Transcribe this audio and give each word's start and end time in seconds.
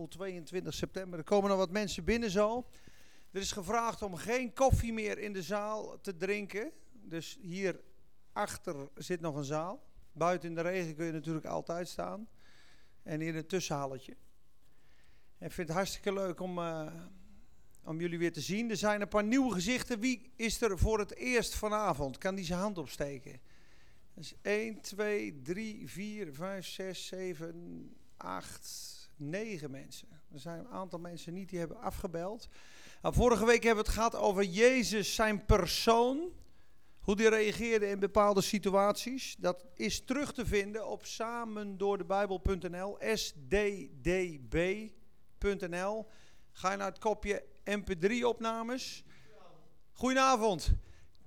April, 0.00 0.08
22 0.08 0.74
september. 0.74 1.18
Er 1.18 1.24
komen 1.24 1.50
nog 1.50 1.58
wat 1.58 1.70
mensen 1.70 2.04
binnen 2.04 2.30
zo. 2.30 2.66
Er 3.30 3.40
is 3.40 3.52
gevraagd 3.52 4.02
om 4.02 4.16
geen 4.16 4.52
koffie 4.52 4.92
meer 4.92 5.18
in 5.18 5.32
de 5.32 5.42
zaal 5.42 6.00
te 6.00 6.16
drinken. 6.16 6.72
Dus 6.92 7.38
hier 7.40 7.80
achter 8.32 8.88
zit 8.94 9.20
nog 9.20 9.36
een 9.36 9.44
zaal. 9.44 9.82
Buiten 10.12 10.48
in 10.48 10.54
de 10.54 10.60
regen 10.60 10.94
kun 10.94 11.06
je 11.06 11.12
natuurlijk 11.12 11.46
altijd 11.46 11.88
staan. 11.88 12.28
En 13.02 13.20
in 13.20 13.34
het 13.34 13.48
tussenhalletje. 13.48 14.16
En 15.38 15.46
ik 15.46 15.52
vind 15.52 15.68
het 15.68 15.76
hartstikke 15.76 16.12
leuk 16.12 16.40
om, 16.40 16.58
uh, 16.58 16.92
om 17.84 18.00
jullie 18.00 18.18
weer 18.18 18.32
te 18.32 18.40
zien. 18.40 18.70
Er 18.70 18.76
zijn 18.76 19.00
een 19.00 19.08
paar 19.08 19.24
nieuwe 19.24 19.52
gezichten. 19.52 20.00
Wie 20.00 20.32
is 20.36 20.60
er 20.60 20.78
voor 20.78 20.98
het 20.98 21.14
eerst 21.14 21.54
vanavond? 21.54 22.18
Kan 22.18 22.34
die 22.34 22.44
zijn 22.44 22.60
hand 22.60 22.78
opsteken? 22.78 23.40
Dus 24.14 24.34
1, 24.42 24.80
2, 24.80 25.42
3, 25.42 25.88
4, 25.88 26.34
5, 26.34 26.66
6, 26.66 27.06
7, 27.06 27.96
8, 28.16 28.99
9 29.20 29.70
mensen. 29.70 30.08
Er 30.32 30.38
zijn 30.38 30.58
een 30.58 30.68
aantal 30.68 30.98
mensen 30.98 31.32
niet 31.32 31.48
die 31.48 31.58
hebben 31.58 31.80
afgebeld. 31.80 32.48
Nou, 33.02 33.14
vorige 33.14 33.46
week 33.46 33.62
hebben 33.62 33.84
we 33.84 33.90
het 33.90 33.98
gehad 33.98 34.16
over 34.16 34.44
Jezus, 34.44 35.14
zijn 35.14 35.44
persoon. 35.44 36.32
Hoe 37.00 37.16
die 37.16 37.28
reageerde 37.28 37.88
in 37.88 37.98
bepaalde 37.98 38.40
situaties. 38.40 39.36
Dat 39.38 39.64
is 39.74 40.04
terug 40.04 40.32
te 40.32 40.46
vinden 40.46 40.88
op 40.88 41.06
samendoordebijbel.nl. 41.06 42.98
sddb.nl. 43.14 44.56
Ga 46.52 46.70
je 46.70 46.76
naar 46.76 46.88
het 46.88 46.98
kopje 46.98 47.44
mp3-opnames. 47.64 49.04
Goedenavond. 49.92 50.72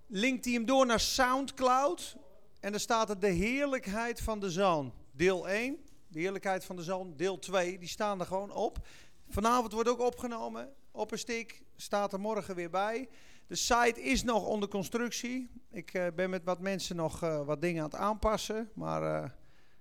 Linkt 0.08 0.46
hij 0.46 0.54
hem 0.54 0.66
door 0.66 0.86
naar 0.86 1.00
Soundcloud. 1.00 2.18
En 2.60 2.72
dan 2.72 2.80
staat 2.80 3.10
er 3.10 3.20
de 3.20 3.28
heerlijkheid 3.28 4.22
van 4.22 4.40
de 4.40 4.52
zoon. 4.52 4.94
Deel 5.12 5.50
1, 5.50 5.78
de 6.14 6.20
heerlijkheid 6.20 6.66
van 6.66 6.76
de 6.76 6.84
zoon. 6.84 7.14
Deel 7.16 7.40
2, 7.40 7.80
die 7.80 7.88
staan 7.88 8.20
er 8.20 8.26
gewoon 8.26 8.52
op. 8.52 8.88
Vanavond 9.28 9.74
wordt 9.74 9.90
ook 9.90 10.00
opgenomen 10.00 10.74
op 10.92 11.12
een 11.12 11.18
stick. 11.18 11.64
Staat 11.76 12.14
er 12.14 12.20
morgen 12.20 12.56
weer 12.56 12.70
bij. 12.70 13.10
De 13.48 13.56
site 13.56 14.02
is 14.02 14.24
nog 14.24 14.46
onder 14.46 14.70
constructie. 14.70 15.50
Ik 15.72 15.94
uh, 15.94 16.08
ben 16.16 16.30
met 16.30 16.44
wat 16.44 16.60
mensen 16.60 16.96
nog 16.96 17.24
uh, 17.24 17.46
wat 17.46 17.62
dingen 17.62 17.84
aan 17.84 17.90
het 17.90 18.00
aanpassen. 18.00 18.70
Maar 18.74 19.24
uh, 19.24 19.30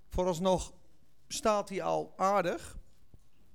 vooralsnog 0.09 0.73
staat 1.29 1.69
hij 1.69 1.83
al 1.83 2.13
aardig. 2.17 2.79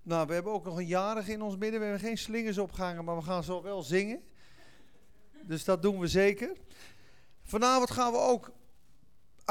Nou, 0.02 0.28
we 0.28 0.34
hebben 0.34 0.54
ook 0.54 0.66
nog 0.66 0.78
een 0.78 0.86
jarige 0.86 1.32
in 1.32 1.42
ons 1.42 1.58
midden. 1.58 1.80
We 1.80 1.86
hebben 1.86 2.08
geen 2.08 2.18
slingers 2.18 2.58
opgehangen, 2.58 3.04
maar 3.04 3.16
we 3.16 3.22
gaan 3.22 3.44
zo 3.44 3.62
wel 3.62 3.82
zingen. 3.82 4.24
Dus 5.44 5.64
dat 5.64 5.82
doen 5.82 6.00
we 6.00 6.08
zeker. 6.08 6.58
Vanavond 7.44 7.92
gaan 7.92 8.12
we 8.12 8.18
ook 8.18 8.52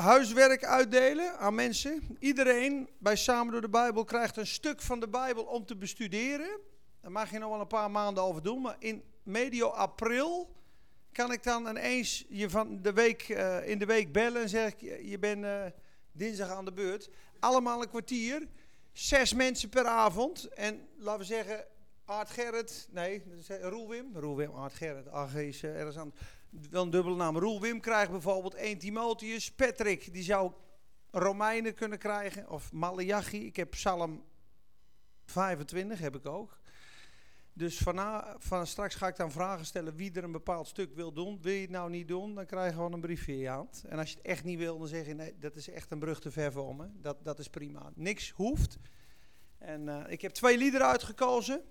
huiswerk 0.01 0.65
uitdelen 0.65 1.39
aan 1.39 1.55
mensen. 1.55 2.17
Iedereen 2.19 2.89
bij 2.99 3.17
Samen 3.17 3.53
door 3.53 3.61
de 3.61 3.69
Bijbel 3.69 4.05
krijgt 4.05 4.37
een 4.37 4.47
stuk 4.47 4.81
van 4.83 5.01
de 5.01 5.09
Bijbel 5.09 5.45
om 5.45 5.67
te 5.67 5.77
bestuderen. 5.77 6.61
Daar 7.01 7.13
mag 7.13 7.31
je 7.31 7.39
nog 7.39 7.51
wel 7.51 7.61
een 7.61 7.67
paar 7.67 7.91
maanden 7.91 8.23
over 8.23 8.43
doen. 8.43 8.63
Maar 8.63 8.77
in 8.79 9.03
medio 9.23 9.69
april 9.69 10.55
kan 11.13 11.33
ik 11.33 11.43
dan 11.43 11.69
ineens 11.69 12.25
je 12.29 12.51
van 12.51 12.83
de 12.83 12.93
week, 12.93 13.29
uh, 13.29 13.69
in 13.69 13.79
de 13.79 13.87
week 13.87 14.13
bellen 14.13 14.43
en 14.43 14.49
zeg 14.49 14.73
ik, 14.73 14.81
je 15.03 15.19
bent 15.19 15.45
uh, 15.45 15.65
dinsdag 16.13 16.51
aan 16.51 16.65
de 16.65 16.73
beurt. 16.73 17.11
Allemaal 17.39 17.83
een 17.83 17.89
kwartier. 17.89 18.49
Zes 18.93 19.35
mensen 19.35 19.69
per 19.69 19.87
avond. 19.87 20.49
En 20.49 20.89
laten 20.97 21.21
we 21.21 21.27
zeggen, 21.27 21.65
Aart 22.05 22.31
Gerrit, 22.31 22.89
nee, 22.91 23.23
Roel 24.13 24.37
Wim. 24.37 24.53
Aart 24.55 24.75
Gerrit. 24.75 25.09
Ach, 25.09 25.35
is 25.35 25.63
uh, 25.63 25.77
ergens 25.77 25.99
aan 25.99 26.15
een 26.71 26.91
dubbele 26.91 27.17
naam. 27.17 27.39
Roel 27.39 27.61
Wim 27.61 27.81
krijgt 27.81 28.11
bijvoorbeeld 28.11 28.55
1 28.55 28.79
Timotheus. 28.79 29.53
Patrick, 29.53 30.13
die 30.13 30.23
zou 30.23 30.53
Romeinen 31.11 31.75
kunnen 31.75 31.99
krijgen. 31.99 32.51
Of 32.51 32.73
Malachi. 32.73 33.47
Ik 33.47 33.57
heb 33.57 33.71
Psalm 33.71 34.25
25, 35.25 35.99
heb 35.99 36.17
ik 36.17 36.27
ook. 36.27 36.59
Dus 37.53 37.79
van, 37.79 38.25
van 38.39 38.67
straks 38.67 38.95
ga 38.95 39.07
ik 39.07 39.17
dan 39.17 39.31
vragen 39.31 39.67
stellen 39.67 39.95
wie 39.95 40.13
er 40.13 40.25
een 40.25 40.33
bepaald 40.33 40.69
stuk 40.69 40.95
wil 40.95 41.13
doen. 41.13 41.39
Wil 41.43 41.53
je 41.53 41.61
het 41.61 41.71
nou 41.71 41.91
niet 41.91 42.09
doen, 42.09 42.35
dan 42.35 42.47
krijg 42.47 42.69
je 42.69 42.75
gewoon 42.75 42.93
een 42.93 43.01
briefje 43.01 43.37
in. 43.37 43.69
En 43.89 43.99
als 43.99 44.11
je 44.11 44.17
het 44.17 44.27
echt 44.27 44.45
niet 44.45 44.59
wil, 44.59 44.79
dan 44.79 44.89
zeg 44.89 45.07
je 45.07 45.15
nee, 45.15 45.39
dat 45.39 45.57
is 45.57 45.69
echt 45.69 45.91
een 45.91 45.99
brug 45.99 46.21
te 46.21 46.31
ver 46.31 46.53
voor 46.53 46.77
me. 46.77 46.87
Dat, 47.01 47.25
dat 47.25 47.39
is 47.39 47.49
prima. 47.49 47.93
Niks 47.95 48.31
hoeft. 48.31 48.79
En 49.59 49.87
uh, 49.87 50.05
ik 50.09 50.21
heb 50.21 50.33
twee 50.33 50.59
liederen 50.59 50.87
uitgekozen. 50.87 51.63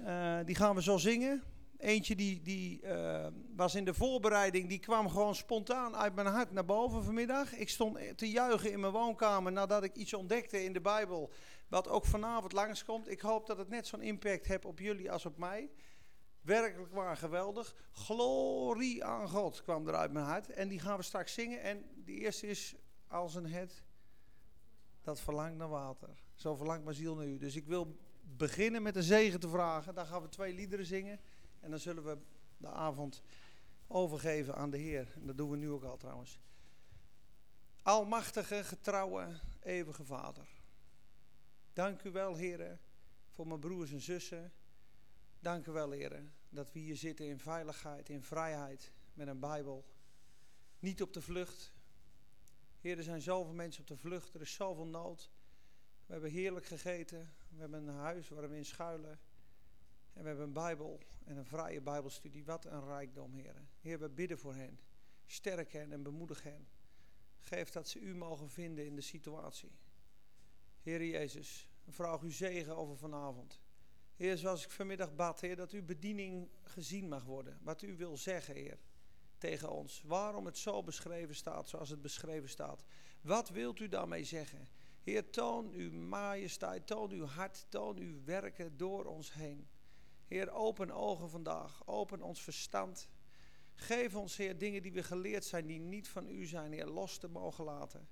Uh, 0.00 0.38
die 0.44 0.54
gaan 0.54 0.74
we 0.74 0.82
zo 0.82 0.96
zingen. 0.96 1.42
Eentje 1.78 2.16
die, 2.16 2.42
die 2.42 2.82
uh, 2.82 3.26
was 3.56 3.74
in 3.74 3.84
de 3.84 3.94
voorbereiding, 3.94 4.68
die 4.68 4.78
kwam 4.78 5.08
gewoon 5.08 5.34
spontaan 5.34 5.96
uit 5.96 6.14
mijn 6.14 6.26
hart 6.26 6.52
naar 6.52 6.64
boven 6.64 7.04
vanmiddag. 7.04 7.52
Ik 7.52 7.68
stond 7.68 8.18
te 8.18 8.30
juichen 8.30 8.72
in 8.72 8.80
mijn 8.80 8.92
woonkamer 8.92 9.52
nadat 9.52 9.82
ik 9.82 9.96
iets 9.96 10.14
ontdekte 10.14 10.64
in 10.64 10.72
de 10.72 10.80
Bijbel, 10.80 11.32
wat 11.68 11.88
ook 11.88 12.04
vanavond 12.04 12.52
langskomt. 12.52 13.10
Ik 13.10 13.20
hoop 13.20 13.46
dat 13.46 13.58
het 13.58 13.68
net 13.68 13.86
zo'n 13.86 14.02
impact 14.02 14.46
heeft 14.46 14.64
op 14.64 14.78
jullie 14.78 15.12
als 15.12 15.26
op 15.26 15.38
mij. 15.38 15.70
Werkelijk 16.40 16.92
waar 16.92 17.16
geweldig. 17.16 17.74
Glorie 17.92 19.04
aan 19.04 19.28
God 19.28 19.62
kwam 19.62 19.88
er 19.88 19.94
uit 19.94 20.12
mijn 20.12 20.24
hart. 20.24 20.50
En 20.50 20.68
die 20.68 20.78
gaan 20.78 20.96
we 20.96 21.02
straks 21.02 21.32
zingen. 21.32 21.62
En 21.62 21.84
die 21.94 22.18
eerste 22.18 22.46
is 22.46 22.74
als 23.08 23.34
een 23.34 23.46
het 23.46 23.84
dat 25.02 25.20
verlangt 25.20 25.56
naar 25.56 25.68
water. 25.68 26.08
Zo 26.34 26.54
verlangt 26.54 26.84
mijn 26.84 26.96
ziel 26.96 27.14
naar 27.14 27.26
u. 27.26 27.38
Dus 27.38 27.56
ik 27.56 27.66
wil 27.66 27.96
beginnen 28.22 28.82
met 28.82 28.96
een 28.96 29.02
zegen 29.02 29.40
te 29.40 29.48
vragen. 29.48 29.94
Dan 29.94 30.06
gaan 30.06 30.22
we 30.22 30.28
twee 30.28 30.54
liederen 30.54 30.86
zingen. 30.86 31.20
En 31.66 31.72
dan 31.72 31.80
zullen 31.80 32.04
we 32.04 32.18
de 32.56 32.70
avond 32.70 33.22
overgeven 33.86 34.54
aan 34.54 34.70
de 34.70 34.76
Heer. 34.76 35.12
En 35.14 35.26
dat 35.26 35.36
doen 35.36 35.50
we 35.50 35.56
nu 35.56 35.70
ook 35.70 35.84
al 35.84 35.96
trouwens. 35.96 36.40
Almachtige, 37.82 38.64
getrouwe, 38.64 39.40
eeuwige 39.62 40.04
Vader. 40.04 40.48
Dank 41.72 42.02
u 42.02 42.10
wel, 42.10 42.34
heren, 42.34 42.80
voor 43.28 43.46
mijn 43.46 43.60
broers 43.60 43.92
en 43.92 44.00
zussen. 44.00 44.52
Dank 45.38 45.66
u 45.66 45.72
wel, 45.72 45.90
heren, 45.90 46.34
dat 46.48 46.72
we 46.72 46.78
hier 46.78 46.96
zitten 46.96 47.26
in 47.26 47.38
veiligheid, 47.38 48.08
in 48.08 48.22
vrijheid, 48.22 48.92
met 49.14 49.28
een 49.28 49.40
Bijbel. 49.40 49.84
Niet 50.78 51.02
op 51.02 51.12
de 51.12 51.22
vlucht. 51.22 51.72
Heer, 52.80 52.96
er 52.96 53.04
zijn 53.04 53.22
zoveel 53.22 53.54
mensen 53.54 53.80
op 53.80 53.88
de 53.88 53.96
vlucht, 53.96 54.34
er 54.34 54.40
is 54.40 54.52
zoveel 54.52 54.86
nood. 54.86 55.30
We 56.06 56.12
hebben 56.12 56.30
heerlijk 56.30 56.66
gegeten, 56.66 57.34
we 57.48 57.60
hebben 57.60 57.86
een 57.86 57.94
huis 57.94 58.28
waar 58.28 58.48
we 58.48 58.56
in 58.56 58.64
schuilen. 58.64 59.20
En 60.16 60.22
we 60.22 60.28
hebben 60.28 60.46
een 60.46 60.52
Bijbel 60.52 61.00
en 61.24 61.36
een 61.36 61.46
vrije 61.46 61.80
Bijbelstudie. 61.80 62.44
Wat 62.44 62.64
een 62.64 62.84
rijkdom, 62.84 63.32
heren. 63.32 63.68
Heer, 63.80 63.98
we 63.98 64.08
bidden 64.08 64.38
voor 64.38 64.54
hen. 64.54 64.80
Sterk 65.26 65.72
hen 65.72 65.92
en 65.92 66.02
bemoedig 66.02 66.42
hen. 66.42 66.68
Geef 67.38 67.70
dat 67.70 67.88
ze 67.88 67.98
u 67.98 68.14
mogen 68.14 68.50
vinden 68.50 68.86
in 68.86 68.94
de 68.94 69.00
situatie. 69.00 69.72
Heer 70.82 71.04
Jezus, 71.04 71.68
vraag 71.88 72.22
uw 72.22 72.30
zegen 72.30 72.76
over 72.76 72.96
vanavond. 72.96 73.60
Heer, 74.14 74.36
zoals 74.36 74.64
ik 74.64 74.70
vanmiddag 74.70 75.14
bad, 75.14 75.40
Heer, 75.40 75.56
dat 75.56 75.70
uw 75.70 75.84
bediening 75.84 76.48
gezien 76.62 77.08
mag 77.08 77.24
worden. 77.24 77.58
Wat 77.62 77.82
u 77.82 77.96
wil 77.96 78.16
zeggen, 78.16 78.54
Heer, 78.54 78.78
tegen 79.38 79.70
ons. 79.70 80.02
Waarom 80.02 80.46
het 80.46 80.58
zo 80.58 80.82
beschreven 80.82 81.34
staat 81.34 81.68
zoals 81.68 81.88
het 81.88 82.02
beschreven 82.02 82.48
staat. 82.48 82.84
Wat 83.20 83.48
wilt 83.48 83.80
u 83.80 83.88
daarmee 83.88 84.24
zeggen? 84.24 84.68
Heer, 85.02 85.30
toon 85.30 85.70
uw 85.70 85.92
majesteit, 85.92 86.86
toon 86.86 87.10
uw 87.10 87.24
hart, 87.24 87.66
toon 87.68 87.96
uw 87.98 88.24
werken 88.24 88.76
door 88.76 89.04
ons 89.04 89.32
heen. 89.32 89.68
Heer, 90.26 90.50
open 90.50 90.90
ogen 90.90 91.30
vandaag, 91.30 91.86
open 91.86 92.22
ons 92.22 92.42
verstand. 92.42 93.08
Geef 93.74 94.14
ons, 94.14 94.36
Heer, 94.36 94.58
dingen 94.58 94.82
die 94.82 94.92
we 94.92 95.02
geleerd 95.02 95.44
zijn, 95.44 95.66
die 95.66 95.80
niet 95.80 96.08
van 96.08 96.28
u 96.28 96.44
zijn, 96.44 96.72
Heer, 96.72 96.86
los 96.86 97.18
te 97.18 97.28
mogen 97.28 97.64
laten. 97.64 98.08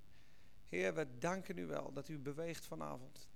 Heer, 0.69 0.95
we 0.95 1.19
danken 1.19 1.59
u 1.59 1.67
wel 1.67 1.93
dat 1.93 2.09
u 2.09 2.19
beweegt 2.19 2.67
vanavond. 2.67 3.29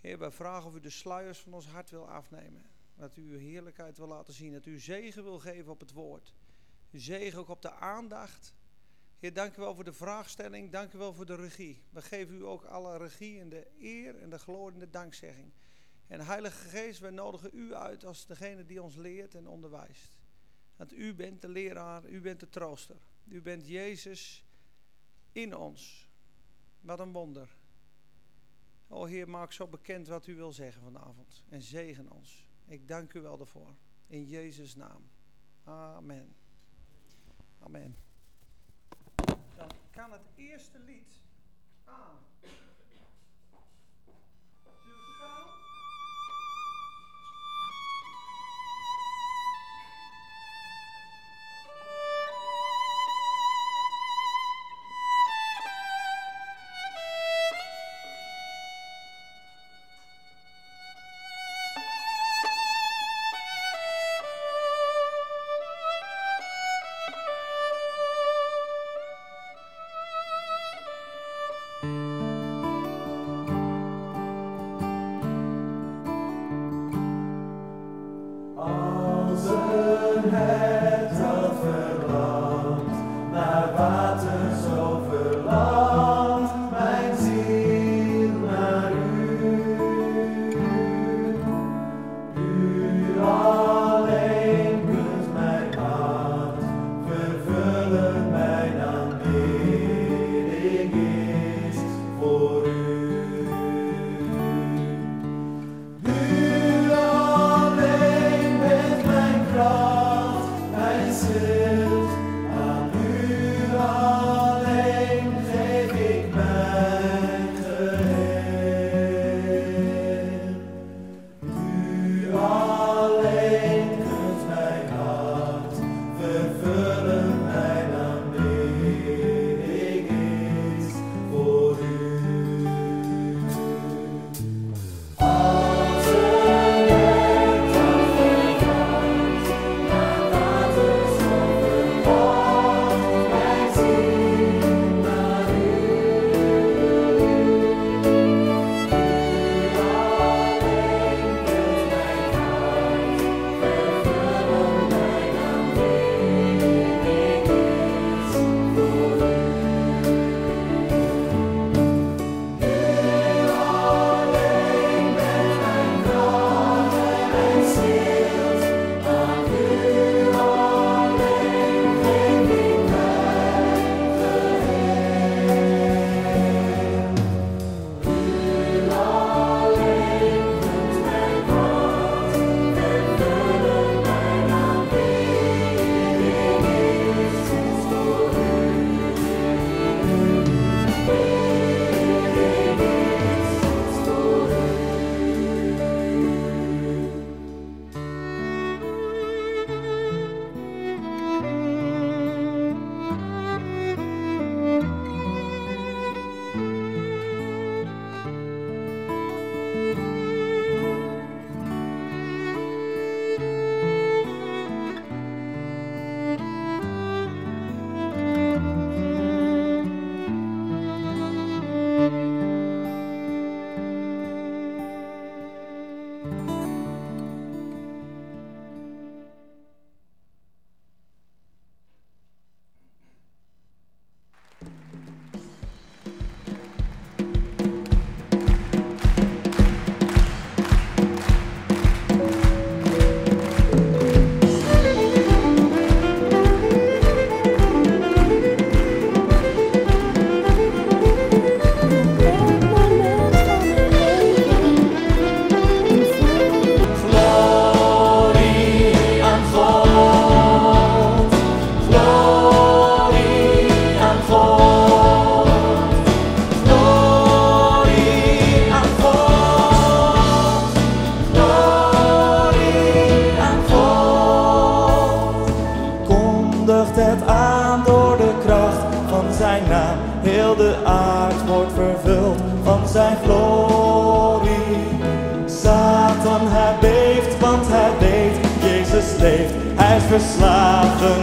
Heer, 0.00 0.18
we 0.18 0.30
vragen 0.30 0.68
of 0.68 0.74
u 0.74 0.80
de 0.80 0.90
sluiers 0.90 1.40
van 1.40 1.52
ons 1.52 1.66
hart 1.66 1.90
wil 1.90 2.08
afnemen. 2.08 2.66
Dat 2.96 3.16
u 3.16 3.22
uw 3.32 3.38
heerlijkheid 3.38 3.96
wil 3.96 4.06
laten 4.06 4.34
zien, 4.34 4.52
dat 4.52 4.66
u 4.66 4.78
zegen 4.78 5.22
wil 5.22 5.38
geven 5.38 5.72
op 5.72 5.80
het 5.80 5.92
woord. 5.92 6.34
Zegen 6.92 7.38
ook 7.38 7.48
op 7.48 7.62
de 7.62 7.72
aandacht. 7.72 8.54
Heer, 9.18 9.32
dank 9.32 9.56
u 9.56 9.60
wel 9.60 9.74
voor 9.74 9.84
de 9.84 9.92
vraagstelling, 9.92 10.70
dank 10.70 10.92
u 10.92 10.98
wel 10.98 11.12
voor 11.12 11.26
de 11.26 11.34
regie. 11.34 11.82
We 11.90 12.02
geven 12.02 12.34
u 12.34 12.44
ook 12.44 12.64
alle 12.64 12.96
regie 12.96 13.40
en 13.40 13.48
de 13.48 13.66
eer 13.78 14.20
en 14.20 14.30
de 14.30 14.38
glorie 14.38 14.74
en 14.74 14.78
de 14.78 14.90
dankzegging. 14.90 15.52
En 16.14 16.26
Heilige 16.26 16.68
Geest, 16.68 17.00
wij 17.00 17.10
nodigen 17.10 17.50
u 17.52 17.74
uit 17.74 18.04
als 18.04 18.26
degene 18.26 18.64
die 18.64 18.82
ons 18.82 18.96
leert 18.96 19.34
en 19.34 19.48
onderwijst. 19.48 20.18
Want 20.76 20.92
u 20.92 21.14
bent 21.14 21.40
de 21.40 21.48
leraar, 21.48 22.04
u 22.04 22.20
bent 22.20 22.40
de 22.40 22.48
trooster. 22.48 22.96
U 23.24 23.42
bent 23.42 23.66
Jezus 23.66 24.44
in 25.32 25.56
ons. 25.56 26.10
Wat 26.80 26.98
een 26.98 27.12
wonder. 27.12 27.56
O 28.88 29.04
Heer, 29.04 29.28
maak 29.28 29.52
zo 29.52 29.66
bekend 29.66 30.06
wat 30.08 30.26
u 30.26 30.34
wil 30.34 30.52
zeggen 30.52 30.82
vanavond. 30.82 31.42
En 31.48 31.62
zegen 31.62 32.10
ons. 32.10 32.48
Ik 32.66 32.88
dank 32.88 33.12
u 33.12 33.20
wel 33.20 33.36
daarvoor. 33.36 33.74
In 34.06 34.24
Jezus' 34.24 34.74
naam. 34.74 35.10
Amen. 35.64 36.36
Amen. 37.58 37.96
Dan 39.56 39.70
kan 39.90 40.12
het 40.12 40.26
eerste 40.34 40.78
lied 40.78 41.20
aan. 41.84 42.18
hand. 80.30 80.83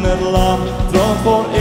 Hij 0.04 0.14
is 0.14 0.20
de 0.20 0.98
hoogste 0.98 1.61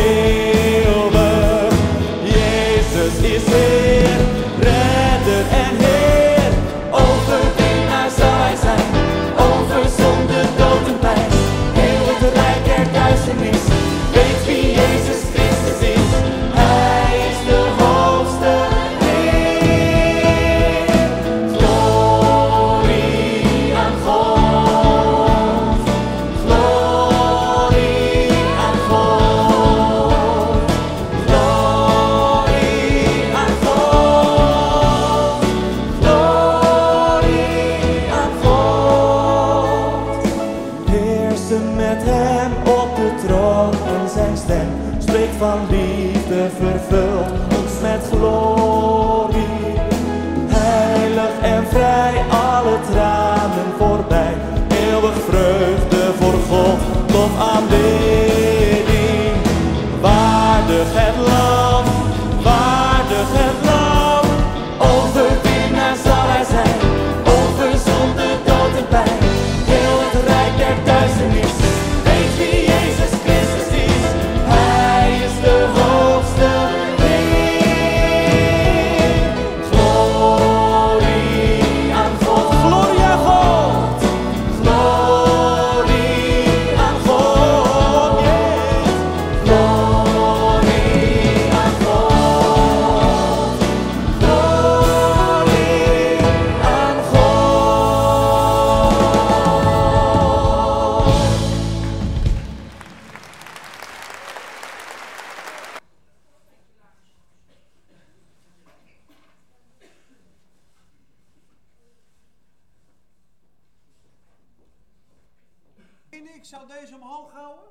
ik 116.41 116.47
zou 116.47 116.69
deze 116.69 116.95
omhoog 116.95 117.33
houden. 117.33 117.69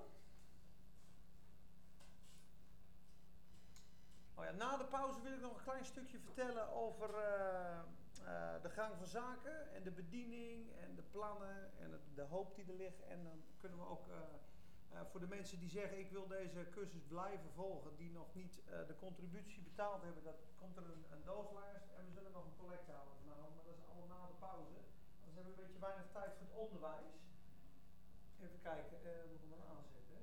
Oh 4.36 4.50
na 4.58 4.78
de 4.78 4.86
pauze 4.86 5.22
wil 5.22 5.34
ik 5.34 5.42
nog 5.42 5.56
een 5.56 5.64
klein 5.64 5.86
stukje 5.86 6.20
vertellen 6.20 6.72
over 6.72 7.10
uh, 7.10 7.80
uh, 8.24 8.62
de 8.62 8.70
gang 8.70 8.94
van 8.98 9.08
zaken 9.08 9.74
en 9.74 9.84
de 9.84 9.92
bediening 9.92 10.72
en 10.84 10.96
de 10.96 11.02
plannen 11.02 11.72
en 11.80 12.00
de 12.14 12.22
hoop 12.22 12.56
die 12.56 12.66
er 12.66 12.76
ligt. 12.76 13.02
En 13.02 13.24
dan 13.24 13.44
kunnen 13.58 13.78
we 13.78 13.86
ook 13.86 14.08
uh, 14.08 14.16
voor 15.12 15.20
de 15.20 15.28
mensen 15.28 15.60
die 15.60 15.70
zeggen 15.70 16.00
ik 16.00 16.12
wil 16.12 16.28
deze 16.28 16.68
cursus 16.72 17.04
blijven 17.08 17.52
volgen, 17.52 17.96
die 17.96 18.12
nog 18.12 18.34
niet 18.34 18.62
de 18.88 18.96
contributie 19.00 19.62
betaald 19.62 20.02
hebben, 20.04 20.24
dat 20.24 20.40
komt 20.56 20.78
er 20.78 20.84
een, 20.84 21.06
een 21.12 21.24
dooslijst 21.24 21.88
en 21.98 22.06
we 22.06 22.12
zullen 22.12 22.32
nog 22.32 22.46
een 22.46 22.58
collecte 22.58 22.92
houden 22.92 23.18
vanavond, 23.22 23.56
maar 23.56 23.66
dat 23.66 23.76
is 23.76 23.88
allemaal 23.90 24.18
na 24.18 24.28
de 24.28 24.40
pauze. 24.40 24.80
Dan 25.26 25.34
hebben 25.34 25.44
we 25.44 25.50
een 25.50 25.66
beetje 25.66 25.86
weinig 25.88 26.08
tijd 26.12 26.32
voor 26.38 26.48
het 26.48 26.58
onderwijs. 26.66 27.29
Even 28.44 28.62
kijken, 28.62 28.98
uh, 29.04 29.10
moet 29.32 29.44
ik 29.44 29.50
hem 29.50 29.64
aanzetten. 29.78 30.18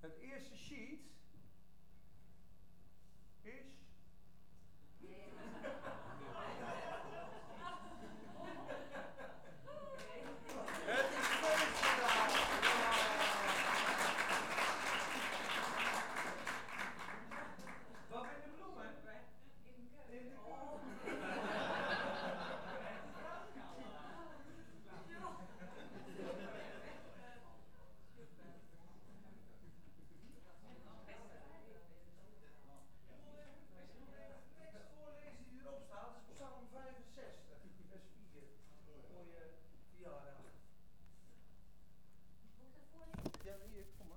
Het 0.00 0.16
eerste 0.18 0.56
sheet 0.56 1.00
is. 3.42 3.66
Het 10.90 11.10
is 11.20 11.26
feestdag. 11.26 12.36
Wat 18.10 18.24
in 18.24 18.40
de 18.42 18.50
bloemen? 18.56 18.86
In 19.64 19.76
de 19.82 19.96
tekst 34.60 34.88
voorlezen 34.96 35.44
die 35.50 35.60
erop 35.60 35.82
staat 35.86 36.12
is 36.16 36.24
Psalm 36.34 36.62
65, 36.70 37.58
vers 37.88 38.06
4. 38.32 38.42
Voor 39.10 39.24
je 39.34 39.42
verjaardag. 39.90 40.36
Ja, 43.42 43.54
hier, 43.72 43.84
kom 43.98 44.06
maar. 44.08 44.16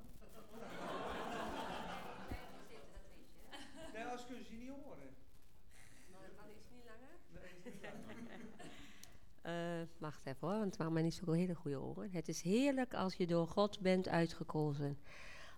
Nee, 3.94 4.06
als 4.06 4.26
kun 4.26 4.38
je 4.38 4.44
ze 4.44 4.54
niet 4.54 4.70
horen. 4.70 5.16
Nee, 6.12 6.56
is 6.56 6.70
niet 6.72 6.86
langer. 6.92 7.16
Uh, 9.46 9.88
wacht 9.98 10.26
even 10.26 10.48
hoor, 10.48 10.58
want 10.58 10.71
het 10.71 10.71
maakt 10.82 10.94
mij 10.94 11.02
niet 11.02 11.14
zo 11.14 11.32
hele 11.32 11.56
goede 11.56 11.82
oren. 11.82 12.10
Het 12.12 12.28
is 12.28 12.42
heerlijk 12.42 12.94
als 12.94 13.16
je 13.16 13.28
door 13.28 13.48
God 13.48 13.80
bent 13.80 14.08
uitgekozen. 14.08 15.00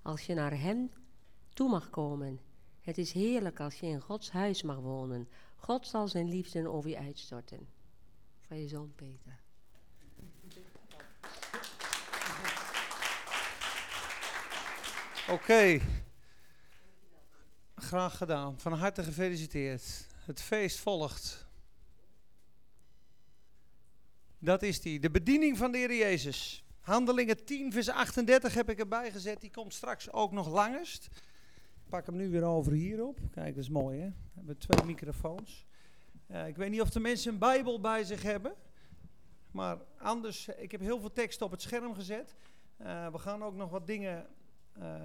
Als 0.01 0.25
je 0.25 0.34
naar 0.34 0.60
Hem 0.60 0.92
toe 1.53 1.70
mag 1.70 1.89
komen. 1.89 2.39
Het 2.82 2.98
is 2.98 3.12
heerlijk 3.12 3.60
als 3.60 3.80
je 3.80 3.86
in 3.86 4.01
Gods 4.01 4.32
huis 4.32 4.62
mag 4.62 4.80
wonen. 4.80 5.27
God 5.56 5.88
zal 5.88 6.08
zijn 6.08 6.30
liefde 6.30 6.70
over 6.70 6.89
je 6.89 6.98
uitstorten. 6.98 7.68
Van 8.42 8.60
je 8.60 8.68
zoon 8.68 8.94
Peter. 8.96 9.42
Oké. 15.30 15.80
Graag 17.75 18.18
gedaan. 18.18 18.60
Van 18.60 18.74
harte 18.74 19.03
gefeliciteerd. 19.03 20.08
Het 20.25 20.42
feest 20.42 20.80
volgt. 20.80 21.48
Dat 24.44 24.62
is 24.62 24.82
die. 24.82 25.00
De 25.00 25.12
bediening 25.12 25.58
van 25.58 25.72
de 25.72 25.78
Heer 25.78 25.96
Jezus. 25.96 26.64
Handelingen 26.80 27.46
10, 27.46 27.72
vers 27.72 27.90
38 27.90 28.54
heb 28.54 28.70
ik 28.70 28.80
erbij 28.80 29.12
gezet. 29.12 29.42
Die 29.42 29.52
komt 29.52 29.74
straks 29.74 30.12
ook 30.12 30.32
nog 30.32 30.48
langest. 30.48 31.06
Ik 31.84 31.90
pak 31.90 32.06
hem 32.06 32.16
nu 32.16 32.30
weer 32.30 32.44
over 32.44 32.72
hierop. 32.72 33.20
Kijk, 33.32 33.56
dat 33.56 33.64
is 33.64 33.70
mooi 33.70 34.00
hè. 34.00 34.08
We 34.08 34.14
hebben 34.34 34.58
twee 34.58 34.86
microfoons. 34.86 35.66
Uh, 36.32 36.48
ik 36.48 36.56
weet 36.56 36.70
niet 36.70 36.82
of 36.82 36.90
de 36.90 37.00
mensen 37.00 37.34
een 37.34 37.40
Bijbel 37.40 37.80
bij 37.80 38.04
zich 38.04 38.22
hebben. 38.22 38.54
Maar 39.52 39.78
anders, 39.98 40.48
ik 40.48 40.72
heb 40.72 40.82
heel 40.82 41.00
veel 41.00 41.14
tekst 41.14 41.42
op 41.42 41.52
het 41.52 41.62
scherm 41.62 41.94
gezet. 41.94 42.36
Uh, 42.82 43.08
we 43.12 43.18
gaan 43.18 43.44
ook 43.44 43.56
nog 43.56 43.70
wat 43.70 43.88
dingen 43.88 44.28
uh, 44.78 44.96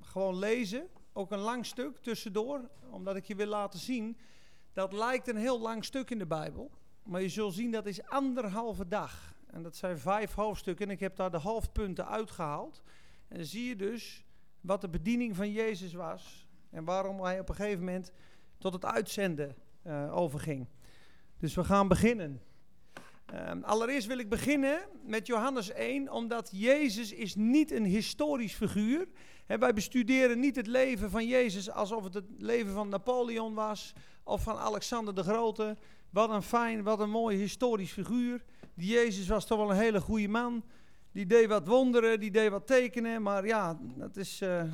gewoon 0.00 0.38
lezen. 0.38 0.88
Ook 1.12 1.30
een 1.30 1.38
lang 1.38 1.66
stuk 1.66 1.98
tussendoor. 1.98 2.70
Omdat 2.90 3.16
ik 3.16 3.24
je 3.24 3.34
wil 3.34 3.46
laten 3.46 3.78
zien. 3.78 4.16
Dat 4.72 4.92
lijkt 4.92 5.28
een 5.28 5.36
heel 5.36 5.60
lang 5.60 5.84
stuk 5.84 6.10
in 6.10 6.18
de 6.18 6.26
Bijbel. 6.26 6.70
Maar 7.04 7.22
je 7.22 7.28
zult 7.28 7.54
zien 7.54 7.70
dat 7.70 7.86
is 7.86 8.06
anderhalve 8.06 8.88
dag. 8.88 9.34
En 9.46 9.62
dat 9.62 9.76
zijn 9.76 9.98
vijf 9.98 10.34
hoofdstukken. 10.34 10.86
En 10.86 10.92
ik 10.92 11.00
heb 11.00 11.16
daar 11.16 11.30
de 11.30 11.38
hoofdpunten 11.38 12.08
uitgehaald. 12.08 12.82
En 13.28 13.36
dan 13.36 13.46
zie 13.46 13.68
je 13.68 13.76
dus 13.76 14.24
wat 14.60 14.80
de 14.80 14.88
bediening 14.88 15.36
van 15.36 15.52
Jezus 15.52 15.92
was. 15.92 16.46
En 16.70 16.84
waarom 16.84 17.20
hij 17.20 17.40
op 17.40 17.48
een 17.48 17.54
gegeven 17.54 17.84
moment 17.84 18.12
tot 18.58 18.72
het 18.72 18.84
uitzenden 18.84 19.56
uh, 19.86 20.16
overging. 20.16 20.66
Dus 21.38 21.54
we 21.54 21.64
gaan 21.64 21.88
beginnen. 21.88 22.42
Um, 23.34 23.64
allereerst 23.64 24.06
wil 24.06 24.18
ik 24.18 24.28
beginnen 24.28 24.78
met 25.02 25.26
Johannes 25.26 25.70
1, 25.70 26.10
omdat 26.12 26.48
Jezus 26.52 27.12
is 27.12 27.34
niet 27.34 27.70
een 27.70 27.84
historisch 27.84 28.54
figuur. 28.54 29.08
He, 29.46 29.58
wij 29.58 29.72
bestuderen 29.72 30.40
niet 30.40 30.56
het 30.56 30.66
leven 30.66 31.10
van 31.10 31.26
Jezus 31.26 31.70
alsof 31.70 32.04
het 32.04 32.14
het 32.14 32.24
leven 32.38 32.72
van 32.72 32.88
Napoleon 32.88 33.54
was 33.54 33.92
of 34.22 34.42
van 34.42 34.56
Alexander 34.56 35.14
de 35.14 35.22
Grote. 35.22 35.76
Wat 36.14 36.30
een 36.30 36.42
fijn, 36.42 36.82
wat 36.82 37.00
een 37.00 37.10
mooi 37.10 37.38
historisch 37.38 37.92
figuur. 37.92 38.44
Die 38.74 38.92
Jezus 38.92 39.28
was 39.28 39.46
toch 39.46 39.58
wel 39.58 39.70
een 39.70 39.76
hele 39.76 40.00
goede 40.00 40.28
man. 40.28 40.64
Die 41.12 41.26
deed 41.26 41.48
wat 41.48 41.66
wonderen, 41.66 42.20
die 42.20 42.30
deed 42.30 42.50
wat 42.50 42.66
tekenen, 42.66 43.22
maar 43.22 43.46
ja, 43.46 43.78
dat, 43.96 44.16
is, 44.16 44.42
uh, 44.42 44.64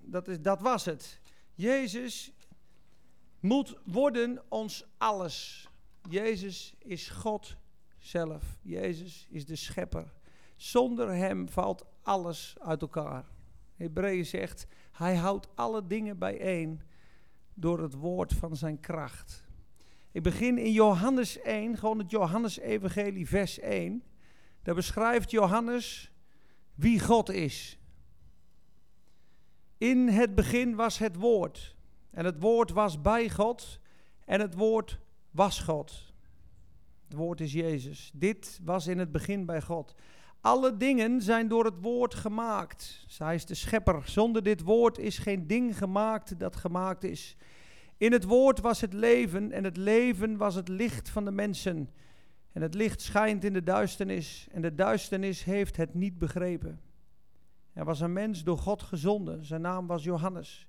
dat, 0.00 0.28
is, 0.28 0.40
dat 0.40 0.60
was 0.60 0.84
het. 0.84 1.20
Jezus 1.54 2.32
moet 3.40 3.76
worden 3.84 4.42
ons 4.48 4.84
alles. 4.98 5.68
Jezus 6.10 6.74
is 6.78 7.08
God 7.08 7.56
zelf. 7.98 8.58
Jezus 8.62 9.26
is 9.30 9.46
de 9.46 9.56
schepper. 9.56 10.12
Zonder 10.56 11.14
hem 11.14 11.48
valt 11.48 11.84
alles 12.02 12.56
uit 12.60 12.82
elkaar. 12.82 13.24
Hebreeën 13.76 14.26
zegt, 14.26 14.66
hij 14.90 15.16
houdt 15.16 15.48
alle 15.54 15.86
dingen 15.86 16.18
bijeen 16.18 16.80
door 17.54 17.80
het 17.80 17.94
woord 17.94 18.32
van 18.32 18.56
zijn 18.56 18.80
kracht. 18.80 19.50
Ik 20.12 20.22
begin 20.22 20.58
in 20.58 20.72
Johannes 20.72 21.40
1, 21.40 21.76
gewoon 21.78 21.98
het 21.98 22.10
Johannes-evangelie, 22.10 23.28
vers 23.28 23.58
1. 23.58 24.02
Daar 24.62 24.74
beschrijft 24.74 25.30
Johannes 25.30 26.12
wie 26.74 27.00
God 27.00 27.30
is. 27.30 27.78
In 29.78 30.08
het 30.08 30.34
begin 30.34 30.74
was 30.74 30.98
het 30.98 31.16
woord. 31.16 31.76
En 32.10 32.24
het 32.24 32.40
woord 32.40 32.70
was 32.70 33.00
bij 33.00 33.30
God. 33.30 33.80
En 34.24 34.40
het 34.40 34.54
woord 34.54 34.98
was 35.30 35.60
God. 35.60 36.12
Het 37.04 37.16
woord 37.16 37.40
is 37.40 37.52
Jezus. 37.52 38.10
Dit 38.14 38.60
was 38.64 38.86
in 38.86 38.98
het 38.98 39.12
begin 39.12 39.46
bij 39.46 39.62
God. 39.62 39.94
Alle 40.40 40.76
dingen 40.76 41.22
zijn 41.22 41.48
door 41.48 41.64
het 41.64 41.80
woord 41.80 42.14
gemaakt. 42.14 43.04
Zij 43.06 43.34
is 43.34 43.46
de 43.46 43.54
schepper. 43.54 44.02
Zonder 44.08 44.42
dit 44.42 44.62
woord 44.62 44.98
is 44.98 45.18
geen 45.18 45.46
ding 45.46 45.78
gemaakt 45.78 46.38
dat 46.38 46.56
gemaakt 46.56 47.04
is. 47.04 47.36
In 48.02 48.12
het 48.12 48.24
woord 48.24 48.60
was 48.60 48.80
het 48.80 48.92
leven 48.92 49.52
en 49.52 49.64
het 49.64 49.76
leven 49.76 50.36
was 50.36 50.54
het 50.54 50.68
licht 50.68 51.08
van 51.08 51.24
de 51.24 51.30
mensen. 51.30 51.90
En 52.52 52.62
het 52.62 52.74
licht 52.74 53.00
schijnt 53.00 53.44
in 53.44 53.52
de 53.52 53.62
duisternis 53.62 54.48
en 54.50 54.62
de 54.62 54.74
duisternis 54.74 55.44
heeft 55.44 55.76
het 55.76 55.94
niet 55.94 56.18
begrepen. 56.18 56.80
Er 57.72 57.84
was 57.84 58.00
een 58.00 58.12
mens 58.12 58.44
door 58.44 58.58
God 58.58 58.82
gezonden, 58.82 59.44
zijn 59.44 59.60
naam 59.60 59.86
was 59.86 60.04
Johannes. 60.04 60.68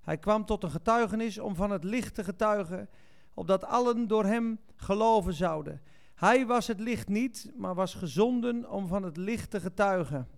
Hij 0.00 0.18
kwam 0.18 0.44
tot 0.44 0.62
een 0.62 0.70
getuigenis 0.70 1.38
om 1.38 1.54
van 1.54 1.70
het 1.70 1.84
licht 1.84 2.14
te 2.14 2.24
getuigen, 2.24 2.88
opdat 3.34 3.64
allen 3.64 4.08
door 4.08 4.24
hem 4.24 4.58
geloven 4.76 5.34
zouden. 5.34 5.80
Hij 6.14 6.46
was 6.46 6.66
het 6.66 6.80
licht 6.80 7.08
niet, 7.08 7.52
maar 7.56 7.74
was 7.74 7.94
gezonden 7.94 8.70
om 8.70 8.86
van 8.86 9.02
het 9.02 9.16
licht 9.16 9.50
te 9.50 9.60
getuigen. 9.60 10.28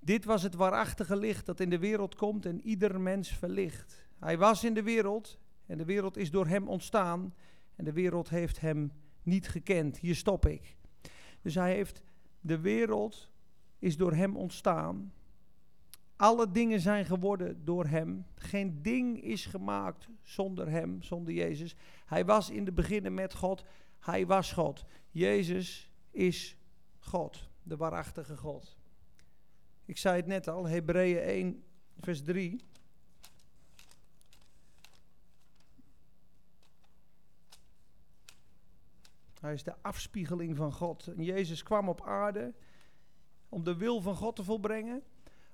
Dit 0.00 0.24
was 0.24 0.42
het 0.42 0.54
waarachtige 0.54 1.16
licht 1.16 1.46
dat 1.46 1.60
in 1.60 1.70
de 1.70 1.78
wereld 1.78 2.14
komt 2.14 2.46
en 2.46 2.60
ieder 2.60 3.00
mens 3.00 3.28
verlicht. 3.28 4.08
Hij 4.18 4.38
was 4.38 4.64
in 4.64 4.74
de 4.74 4.82
wereld 4.82 5.40
en 5.72 5.78
de 5.78 5.84
wereld 5.84 6.16
is 6.16 6.30
door 6.30 6.46
hem 6.46 6.68
ontstaan 6.68 7.34
en 7.74 7.84
de 7.84 7.92
wereld 7.92 8.28
heeft 8.28 8.60
hem 8.60 8.92
niet 9.22 9.48
gekend. 9.48 9.98
Hier 9.98 10.14
stop 10.14 10.46
ik. 10.46 10.76
Dus 11.40 11.54
hij 11.54 11.74
heeft, 11.74 12.02
de 12.40 12.60
wereld 12.60 13.28
is 13.78 13.96
door 13.96 14.12
hem 14.12 14.36
ontstaan. 14.36 15.12
Alle 16.16 16.50
dingen 16.50 16.80
zijn 16.80 17.04
geworden 17.04 17.64
door 17.64 17.86
hem. 17.86 18.26
Geen 18.34 18.82
ding 18.82 19.22
is 19.22 19.46
gemaakt 19.46 20.08
zonder 20.22 20.70
hem, 20.70 21.02
zonder 21.02 21.34
Jezus. 21.34 21.76
Hij 22.06 22.24
was 22.24 22.50
in 22.50 22.64
de 22.64 22.72
beginnen 22.72 23.14
met 23.14 23.34
God. 23.34 23.64
Hij 23.98 24.26
was 24.26 24.52
God. 24.52 24.84
Jezus 25.10 25.90
is 26.10 26.56
God, 26.98 27.48
de 27.62 27.76
waarachtige 27.76 28.36
God. 28.36 28.78
Ik 29.84 29.96
zei 29.96 30.16
het 30.16 30.26
net 30.26 30.48
al, 30.48 30.66
Hebreeën 30.66 31.18
1, 31.18 31.62
vers 31.98 32.22
3. 32.22 32.70
Hij 39.42 39.52
is 39.52 39.62
de 39.62 39.74
afspiegeling 39.82 40.56
van 40.56 40.72
God. 40.72 41.06
En 41.06 41.24
Jezus 41.24 41.62
kwam 41.62 41.88
op 41.88 42.02
aarde 42.06 42.54
om 43.48 43.64
de 43.64 43.76
wil 43.76 44.00
van 44.00 44.16
God 44.16 44.36
te 44.36 44.44
volbrengen, 44.44 45.02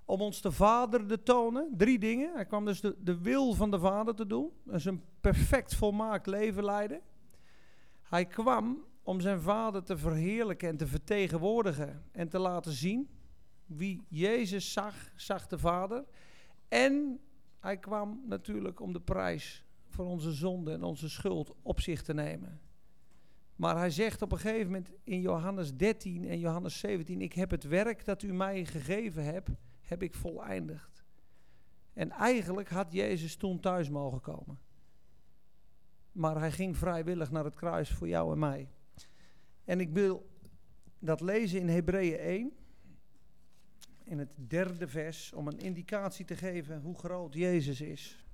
om 0.04 0.20
ons 0.20 0.40
de 0.40 0.52
Vader 0.52 1.06
te 1.06 1.22
tonen. 1.22 1.74
Drie 1.76 1.98
dingen. 1.98 2.34
Hij 2.34 2.44
kwam 2.44 2.64
dus 2.64 2.80
de, 2.80 2.96
de 2.98 3.18
wil 3.18 3.52
van 3.52 3.70
de 3.70 3.78
Vader 3.78 4.14
te 4.14 4.26
doen, 4.26 4.52
dus 4.64 4.84
een 4.84 5.02
perfect 5.20 5.74
volmaakt 5.74 6.26
leven 6.26 6.64
leiden. 6.64 7.00
Hij 8.02 8.26
kwam 8.26 8.84
om 9.02 9.20
zijn 9.20 9.40
Vader 9.40 9.82
te 9.82 9.96
verheerlijken 9.96 10.68
en 10.68 10.76
te 10.76 10.86
vertegenwoordigen 10.86 12.04
en 12.12 12.28
te 12.28 12.38
laten 12.38 12.72
zien. 12.72 13.08
Wie 13.66 14.04
Jezus 14.08 14.72
zag, 14.72 14.94
zag 15.16 15.46
de 15.46 15.58
Vader. 15.58 16.04
En 16.68 17.20
hij 17.58 17.76
kwam 17.76 18.22
natuurlijk 18.26 18.80
om 18.80 18.92
de 18.92 19.00
prijs 19.00 19.64
voor 19.86 20.04
onze 20.04 20.32
zonde 20.32 20.72
en 20.72 20.82
onze 20.82 21.08
schuld 21.08 21.54
op 21.62 21.80
zich 21.80 22.02
te 22.02 22.14
nemen. 22.14 22.67
Maar 23.58 23.76
hij 23.76 23.90
zegt 23.90 24.22
op 24.22 24.32
een 24.32 24.38
gegeven 24.38 24.66
moment 24.66 24.92
in 25.04 25.20
Johannes 25.20 25.76
13 25.76 26.28
en 26.28 26.38
Johannes 26.38 26.78
17: 26.78 27.20
Ik 27.20 27.32
heb 27.32 27.50
het 27.50 27.64
werk 27.64 28.04
dat 28.04 28.22
u 28.22 28.32
mij 28.32 28.64
gegeven 28.64 29.24
hebt, 29.24 29.50
heb 29.80 30.02
ik 30.02 30.14
voleindigd. 30.14 31.04
En 31.92 32.10
eigenlijk 32.10 32.68
had 32.68 32.92
Jezus 32.92 33.36
toen 33.36 33.60
thuis 33.60 33.88
mogen 33.88 34.20
komen. 34.20 34.58
Maar 36.12 36.38
hij 36.38 36.52
ging 36.52 36.76
vrijwillig 36.76 37.30
naar 37.30 37.44
het 37.44 37.54
kruis 37.54 37.90
voor 37.90 38.08
jou 38.08 38.32
en 38.32 38.38
mij. 38.38 38.68
En 39.64 39.80
ik 39.80 39.90
wil 39.90 40.28
dat 40.98 41.20
lezen 41.20 41.60
in 41.60 41.68
Hebreeën 41.68 42.18
1, 42.18 42.52
in 44.04 44.18
het 44.18 44.30
derde 44.36 44.88
vers, 44.88 45.32
om 45.32 45.46
een 45.46 45.58
indicatie 45.58 46.24
te 46.24 46.36
geven 46.36 46.80
hoe 46.80 46.98
groot 46.98 47.34
Jezus 47.34 47.80
is. 47.80 48.27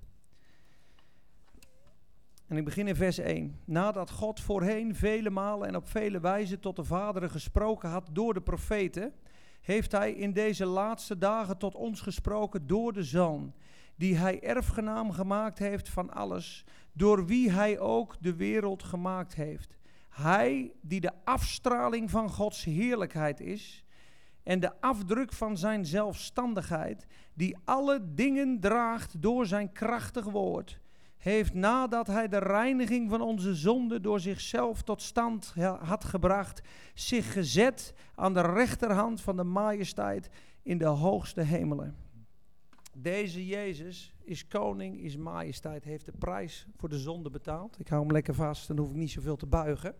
En 2.46 2.56
ik 2.56 2.64
begin 2.64 2.88
in 2.88 2.96
vers 2.96 3.18
1. 3.18 3.60
Nadat 3.64 4.10
God 4.10 4.40
voorheen 4.40 4.94
vele 4.94 5.30
malen 5.30 5.68
en 5.68 5.76
op 5.76 5.88
vele 5.88 6.20
wijzen 6.20 6.60
tot 6.60 6.76
de 6.76 6.84
vaderen 6.84 7.30
gesproken 7.30 7.88
had 7.88 8.08
door 8.12 8.34
de 8.34 8.42
profeten, 8.42 9.12
heeft 9.60 9.92
hij 9.92 10.12
in 10.12 10.32
deze 10.32 10.66
laatste 10.66 11.18
dagen 11.18 11.58
tot 11.58 11.74
ons 11.74 12.00
gesproken 12.00 12.66
door 12.66 12.92
de 12.92 13.02
Zoon, 13.02 13.52
die 13.96 14.16
hij 14.16 14.42
erfgenaam 14.42 15.10
gemaakt 15.12 15.58
heeft 15.58 15.88
van 15.88 16.10
alles, 16.12 16.64
door 16.92 17.26
wie 17.26 17.50
hij 17.50 17.78
ook 17.78 18.16
de 18.20 18.34
wereld 18.34 18.82
gemaakt 18.82 19.34
heeft. 19.34 19.76
Hij 20.08 20.72
die 20.80 21.00
de 21.00 21.12
afstraling 21.24 22.10
van 22.10 22.30
Gods 22.30 22.64
heerlijkheid 22.64 23.40
is 23.40 23.84
en 24.42 24.60
de 24.60 24.80
afdruk 24.80 25.32
van 25.32 25.56
zijn 25.56 25.86
zelfstandigheid, 25.86 27.06
die 27.34 27.56
alle 27.64 28.14
dingen 28.14 28.60
draagt 28.60 29.22
door 29.22 29.46
zijn 29.46 29.72
krachtig 29.72 30.24
woord 30.24 30.82
heeft 31.24 31.54
nadat 31.54 32.06
hij 32.06 32.28
de 32.28 32.38
reiniging 32.38 33.10
van 33.10 33.20
onze 33.20 33.54
zonde 33.54 34.00
door 34.00 34.20
zichzelf 34.20 34.82
tot 34.82 35.02
stand 35.02 35.54
had 35.80 36.04
gebracht, 36.04 36.60
zich 36.94 37.32
gezet 37.32 37.94
aan 38.14 38.34
de 38.34 38.40
rechterhand 38.40 39.20
van 39.20 39.36
de 39.36 39.44
majesteit 39.44 40.28
in 40.62 40.78
de 40.78 40.86
hoogste 40.86 41.40
hemelen. 41.40 41.96
Deze 42.92 43.46
Jezus 43.46 44.14
is 44.24 44.48
koning, 44.48 45.00
is 45.00 45.16
majesteit, 45.16 45.84
heeft 45.84 46.06
de 46.06 46.12
prijs 46.18 46.66
voor 46.76 46.88
de 46.88 46.98
zonde 46.98 47.30
betaald. 47.30 47.78
Ik 47.78 47.88
hou 47.88 48.02
hem 48.02 48.12
lekker 48.12 48.34
vast, 48.34 48.68
dan 48.68 48.78
hoef 48.78 48.90
ik 48.90 48.96
niet 48.96 49.10
zoveel 49.10 49.36
te 49.36 49.46
buigen. 49.46 49.94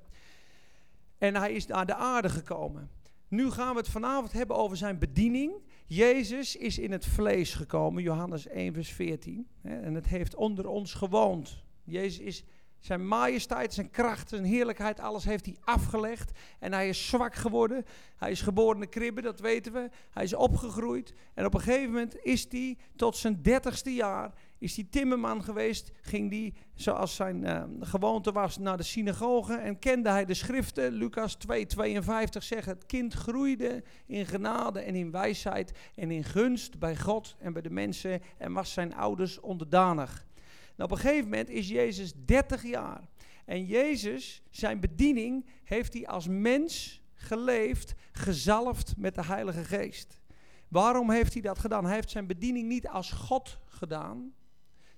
En 1.18 1.36
hij 1.36 1.52
is 1.52 1.66
naar 1.66 1.86
de 1.86 1.94
aarde 1.94 2.28
gekomen. 2.28 2.90
Nu 3.28 3.50
gaan 3.50 3.72
we 3.72 3.78
het 3.78 3.88
vanavond 3.88 4.32
hebben 4.32 4.56
over 4.56 4.76
zijn 4.76 4.98
bediening. 4.98 5.52
Jezus 5.86 6.56
is 6.56 6.78
in 6.78 6.92
het 6.92 7.06
vlees 7.06 7.54
gekomen, 7.54 8.02
Johannes 8.02 8.46
1, 8.46 8.72
vers 8.72 8.90
14. 8.90 9.46
En 9.62 9.94
het 9.94 10.06
heeft 10.06 10.34
onder 10.34 10.66
ons 10.66 10.94
gewoond. 10.94 11.64
Jezus 11.84 12.18
is 12.18 12.44
zijn 12.84 13.06
majesteit, 13.06 13.74
zijn 13.74 13.90
kracht, 13.90 14.28
zijn 14.28 14.44
heerlijkheid, 14.44 15.00
alles 15.00 15.24
heeft 15.24 15.46
hij 15.46 15.56
afgelegd. 15.60 16.30
En 16.58 16.72
hij 16.72 16.88
is 16.88 17.08
zwak 17.08 17.34
geworden. 17.34 17.84
Hij 18.16 18.30
is 18.30 18.40
geboren 18.40 18.74
in 18.74 18.80
de 18.80 18.86
kribbe, 18.86 19.20
dat 19.20 19.40
weten 19.40 19.72
we. 19.72 19.88
Hij 20.10 20.24
is 20.24 20.34
opgegroeid. 20.34 21.14
En 21.34 21.44
op 21.44 21.54
een 21.54 21.60
gegeven 21.60 21.90
moment 21.90 22.16
is 22.22 22.46
hij 22.50 22.76
tot 22.96 23.16
zijn 23.16 23.42
dertigste 23.42 23.94
jaar 23.94 24.32
is 24.58 24.76
hij 24.76 24.86
timmerman 24.90 25.44
geweest, 25.44 25.92
ging 26.00 26.30
hij, 26.30 26.54
zoals 26.74 27.14
zijn 27.14 27.44
uh, 27.44 27.62
gewoonte 27.80 28.32
was, 28.32 28.58
naar 28.58 28.76
de 28.76 28.82
synagoge 28.82 29.54
en 29.54 29.78
kende 29.78 30.08
hij 30.08 30.24
de 30.24 30.34
schriften. 30.34 30.92
Lucas 30.92 31.34
2, 31.34 31.66
52 31.66 32.42
zegt, 32.42 32.66
het 32.66 32.86
kind 32.86 33.14
groeide 33.14 33.82
in 34.06 34.26
genade 34.26 34.80
en 34.80 34.94
in 34.94 35.10
wijsheid 35.10 35.72
en 35.94 36.10
in 36.10 36.24
gunst 36.24 36.78
bij 36.78 36.96
God 36.96 37.36
en 37.38 37.52
bij 37.52 37.62
de 37.62 37.70
mensen 37.70 38.20
en 38.38 38.52
was 38.52 38.72
zijn 38.72 38.94
ouders 38.94 39.40
onderdanig. 39.40 40.26
Nou, 40.76 40.90
op 40.90 40.96
een 40.96 41.02
gegeven 41.02 41.24
moment 41.24 41.48
is 41.48 41.68
Jezus 41.68 42.12
30 42.24 42.62
jaar. 42.62 43.08
En 43.44 43.64
Jezus, 43.64 44.42
zijn 44.50 44.80
bediening, 44.80 45.46
heeft 45.64 45.92
hij 45.92 46.06
als 46.06 46.28
mens 46.28 47.02
geleefd, 47.14 47.94
gezalfd 48.12 48.96
met 48.96 49.14
de 49.14 49.24
Heilige 49.24 49.64
Geest. 49.64 50.20
Waarom 50.68 51.10
heeft 51.10 51.32
hij 51.32 51.42
dat 51.42 51.58
gedaan? 51.58 51.84
Hij 51.84 51.94
heeft 51.94 52.10
zijn 52.10 52.26
bediening 52.26 52.68
niet 52.68 52.88
als 52.88 53.12
God 53.12 53.58
gedaan, 53.66 54.34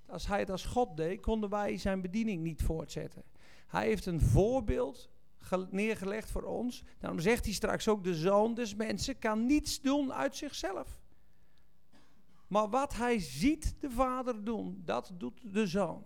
als 0.06 0.26
hij 0.26 0.38
het 0.38 0.50
als 0.50 0.64
God 0.64 0.96
deed, 0.96 1.20
konden 1.20 1.50
wij 1.50 1.76
zijn 1.76 2.00
bediening 2.00 2.42
niet 2.42 2.62
voortzetten. 2.62 3.22
Hij 3.66 3.86
heeft 3.86 4.06
een 4.06 4.20
voorbeeld 4.20 5.10
neergelegd 5.70 6.30
voor 6.30 6.42
ons. 6.42 6.84
Daarom 6.98 7.20
zegt 7.20 7.44
hij 7.44 7.54
straks 7.54 7.88
ook, 7.88 8.04
de 8.04 8.14
zoon 8.14 8.54
des 8.54 8.74
mensen 8.74 9.18
kan 9.18 9.46
niets 9.46 9.80
doen 9.80 10.12
uit 10.12 10.36
zichzelf. 10.36 11.00
Maar 12.46 12.68
wat 12.68 12.94
hij 12.94 13.18
ziet 13.18 13.74
de 13.80 13.90
vader 13.90 14.44
doen, 14.44 14.82
dat 14.84 15.12
doet 15.14 15.40
de 15.42 15.66
zoon. 15.66 16.02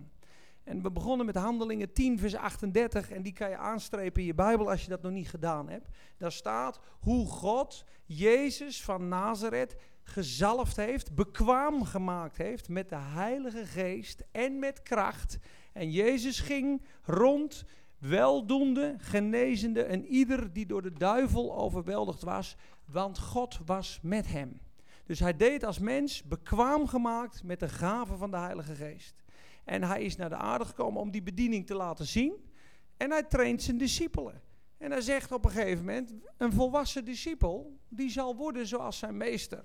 En 0.65 0.83
we 0.83 0.91
begonnen 0.91 1.27
met 1.27 1.35
handelingen 1.35 1.93
10 1.93 2.19
vers 2.19 2.35
38 2.35 3.11
en 3.11 3.23
die 3.23 3.33
kan 3.33 3.51
je 3.51 3.57
aanstrepen 3.57 4.21
in 4.21 4.27
je 4.27 4.35
Bijbel 4.35 4.71
als 4.71 4.83
je 4.83 4.89
dat 4.89 5.03
nog 5.03 5.13
niet 5.13 5.29
gedaan 5.29 5.69
hebt. 5.69 5.89
Daar 6.17 6.33
staat 6.33 6.81
hoe 7.01 7.27
God 7.27 7.85
Jezus 8.05 8.83
van 8.83 9.09
Nazareth 9.09 9.77
gezalfd 10.03 10.77
heeft, 10.77 11.15
bekwaam 11.15 11.85
gemaakt 11.85 12.37
heeft 12.37 12.69
met 12.69 12.89
de 12.89 12.97
Heilige 12.97 13.67
Geest 13.67 14.25
en 14.33 14.59
met 14.59 14.83
kracht. 14.83 15.39
En 15.73 15.91
Jezus 15.91 16.41
ging 16.41 16.83
rond, 17.03 17.65
weldoende, 17.99 18.95
genezende 18.99 19.83
en 19.83 20.07
ieder 20.07 20.53
die 20.53 20.67
door 20.67 20.83
de 20.83 20.93
duivel 20.93 21.57
overweldigd 21.57 22.23
was, 22.23 22.57
want 22.85 23.19
God 23.19 23.59
was 23.65 23.99
met 24.03 24.27
hem. 24.27 24.61
Dus 25.11 25.21
hij 25.21 25.37
deed 25.37 25.65
als 25.65 25.79
mens 25.79 26.23
bekwaam 26.23 26.87
gemaakt 26.87 27.43
met 27.43 27.61
de 27.61 27.69
gave 27.69 28.17
van 28.17 28.31
de 28.31 28.37
Heilige 28.37 28.75
Geest. 28.75 29.23
En 29.65 29.83
hij 29.83 30.03
is 30.03 30.17
naar 30.17 30.29
de 30.29 30.37
aarde 30.37 30.65
gekomen 30.65 31.01
om 31.01 31.11
die 31.11 31.23
bediening 31.23 31.67
te 31.67 31.75
laten 31.75 32.07
zien. 32.07 32.51
En 32.97 33.11
hij 33.11 33.23
traint 33.23 33.63
zijn 33.63 33.79
discipelen. 33.79 34.43
En 34.79 34.91
hij 34.91 35.01
zegt 35.01 35.33
op 35.33 35.45
een 35.45 35.51
gegeven 35.51 35.85
moment: 35.85 36.15
een 36.37 36.53
volwassen 36.53 37.05
discipel, 37.05 37.79
die 37.89 38.11
zal 38.11 38.37
worden 38.37 38.67
zoals 38.67 38.99
zijn 38.99 39.17
meester. 39.17 39.65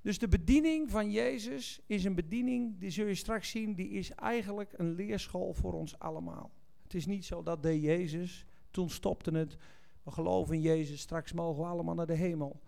Dus 0.00 0.18
de 0.18 0.28
bediening 0.28 0.90
van 0.90 1.10
Jezus 1.10 1.80
is 1.86 2.04
een 2.04 2.14
bediening, 2.14 2.78
die 2.80 2.90
zul 2.90 3.06
je 3.06 3.14
straks 3.14 3.50
zien, 3.50 3.74
die 3.74 3.88
is 3.88 4.10
eigenlijk 4.10 4.72
een 4.76 4.94
leerschool 4.94 5.52
voor 5.52 5.72
ons 5.72 5.98
allemaal. 5.98 6.52
Het 6.82 6.94
is 6.94 7.06
niet 7.06 7.24
zo 7.24 7.42
dat 7.42 7.62
deed 7.62 7.82
Jezus, 7.82 8.46
toen 8.70 8.90
stopte 8.90 9.30
het, 9.30 9.56
we 10.02 10.10
geloven 10.10 10.54
in 10.54 10.60
Jezus, 10.60 11.00
straks 11.00 11.32
mogen 11.32 11.62
we 11.62 11.68
allemaal 11.68 11.94
naar 11.94 12.06
de 12.06 12.14
hemel. 12.14 12.60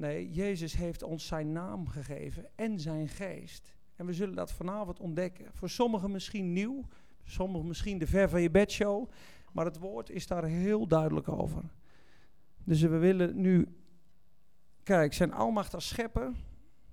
Nee, 0.00 0.30
Jezus 0.30 0.74
heeft 0.74 1.02
ons 1.02 1.26
zijn 1.26 1.52
naam 1.52 1.88
gegeven 1.88 2.48
en 2.54 2.80
zijn 2.80 3.08
geest. 3.08 3.74
En 3.96 4.06
we 4.06 4.12
zullen 4.12 4.34
dat 4.34 4.52
vanavond 4.52 5.00
ontdekken. 5.00 5.46
Voor 5.52 5.68
sommigen 5.68 6.10
misschien 6.10 6.52
nieuw, 6.52 6.86
sommigen 7.24 7.66
misschien 7.66 7.98
de 7.98 8.06
ver 8.06 8.28
van 8.28 8.42
je 8.42 8.50
bedshow, 8.50 9.10
maar 9.52 9.64
het 9.64 9.78
woord 9.78 10.10
is 10.10 10.26
daar 10.26 10.44
heel 10.44 10.86
duidelijk 10.86 11.28
over. 11.28 11.62
Dus 12.64 12.80
we 12.80 12.98
willen 12.98 13.40
nu 13.40 13.68
Kijk, 14.82 15.12
zijn 15.12 15.32
almacht 15.32 15.74
als 15.74 15.88
schepper. 15.88 16.32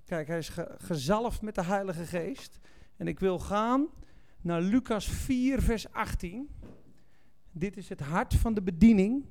Kijk, 0.06 0.28
hij 0.28 0.38
is 0.38 0.52
gezalfd 0.78 1.42
met 1.42 1.56
de 1.56 1.64
Heilige 1.64 2.06
Geest. 2.06 2.60
En 2.98 3.08
ik 3.08 3.20
wil 3.20 3.40
gaan 3.40 3.88
naar 4.42 4.62
Lucas 4.62 5.08
4, 5.08 5.62
vers 5.62 5.92
18. 5.92 6.50
Dit 7.52 7.78
is 7.78 7.90
het 7.90 8.00
hart 8.00 8.34
van 8.34 8.54
de 8.54 8.62
bediening 8.62 9.26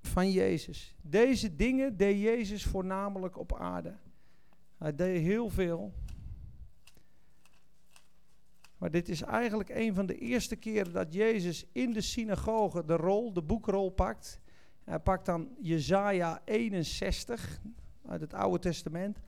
van 0.00 0.30
Jezus. 0.30 0.94
Deze 1.00 1.56
dingen 1.56 1.96
deed 1.96 2.20
Jezus 2.20 2.64
voornamelijk 2.64 3.38
op 3.38 3.54
aarde. 3.54 3.96
Hij 4.76 4.94
deed 4.94 5.22
heel 5.22 5.48
veel. 5.48 5.92
Maar 8.78 8.90
dit 8.90 9.08
is 9.08 9.22
eigenlijk 9.22 9.68
een 9.68 9.94
van 9.94 10.06
de 10.06 10.18
eerste 10.18 10.56
keren 10.56 10.92
dat 10.92 11.14
Jezus 11.14 11.66
in 11.72 11.92
de 11.92 12.00
synagoge 12.00 12.84
de 12.84 12.96
rol, 12.96 13.32
de 13.32 13.42
boekrol 13.42 13.90
pakt. 13.90 14.40
Hij 14.84 14.98
pakt 14.98 15.26
dan 15.26 15.56
Jezaja 15.60 16.42
61 16.44 17.60
uit 18.06 18.20
het 18.20 18.34
Oude 18.34 18.58
Testament. 18.58 19.20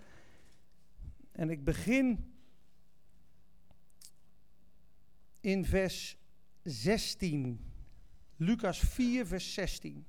En 1.33 1.51
ik 1.51 1.65
begin 1.65 2.33
in 5.41 5.65
vers 5.65 6.17
16. 6.63 7.73
Lucas 8.37 8.79
4, 8.79 9.27
vers 9.27 9.55
16. 9.55 10.07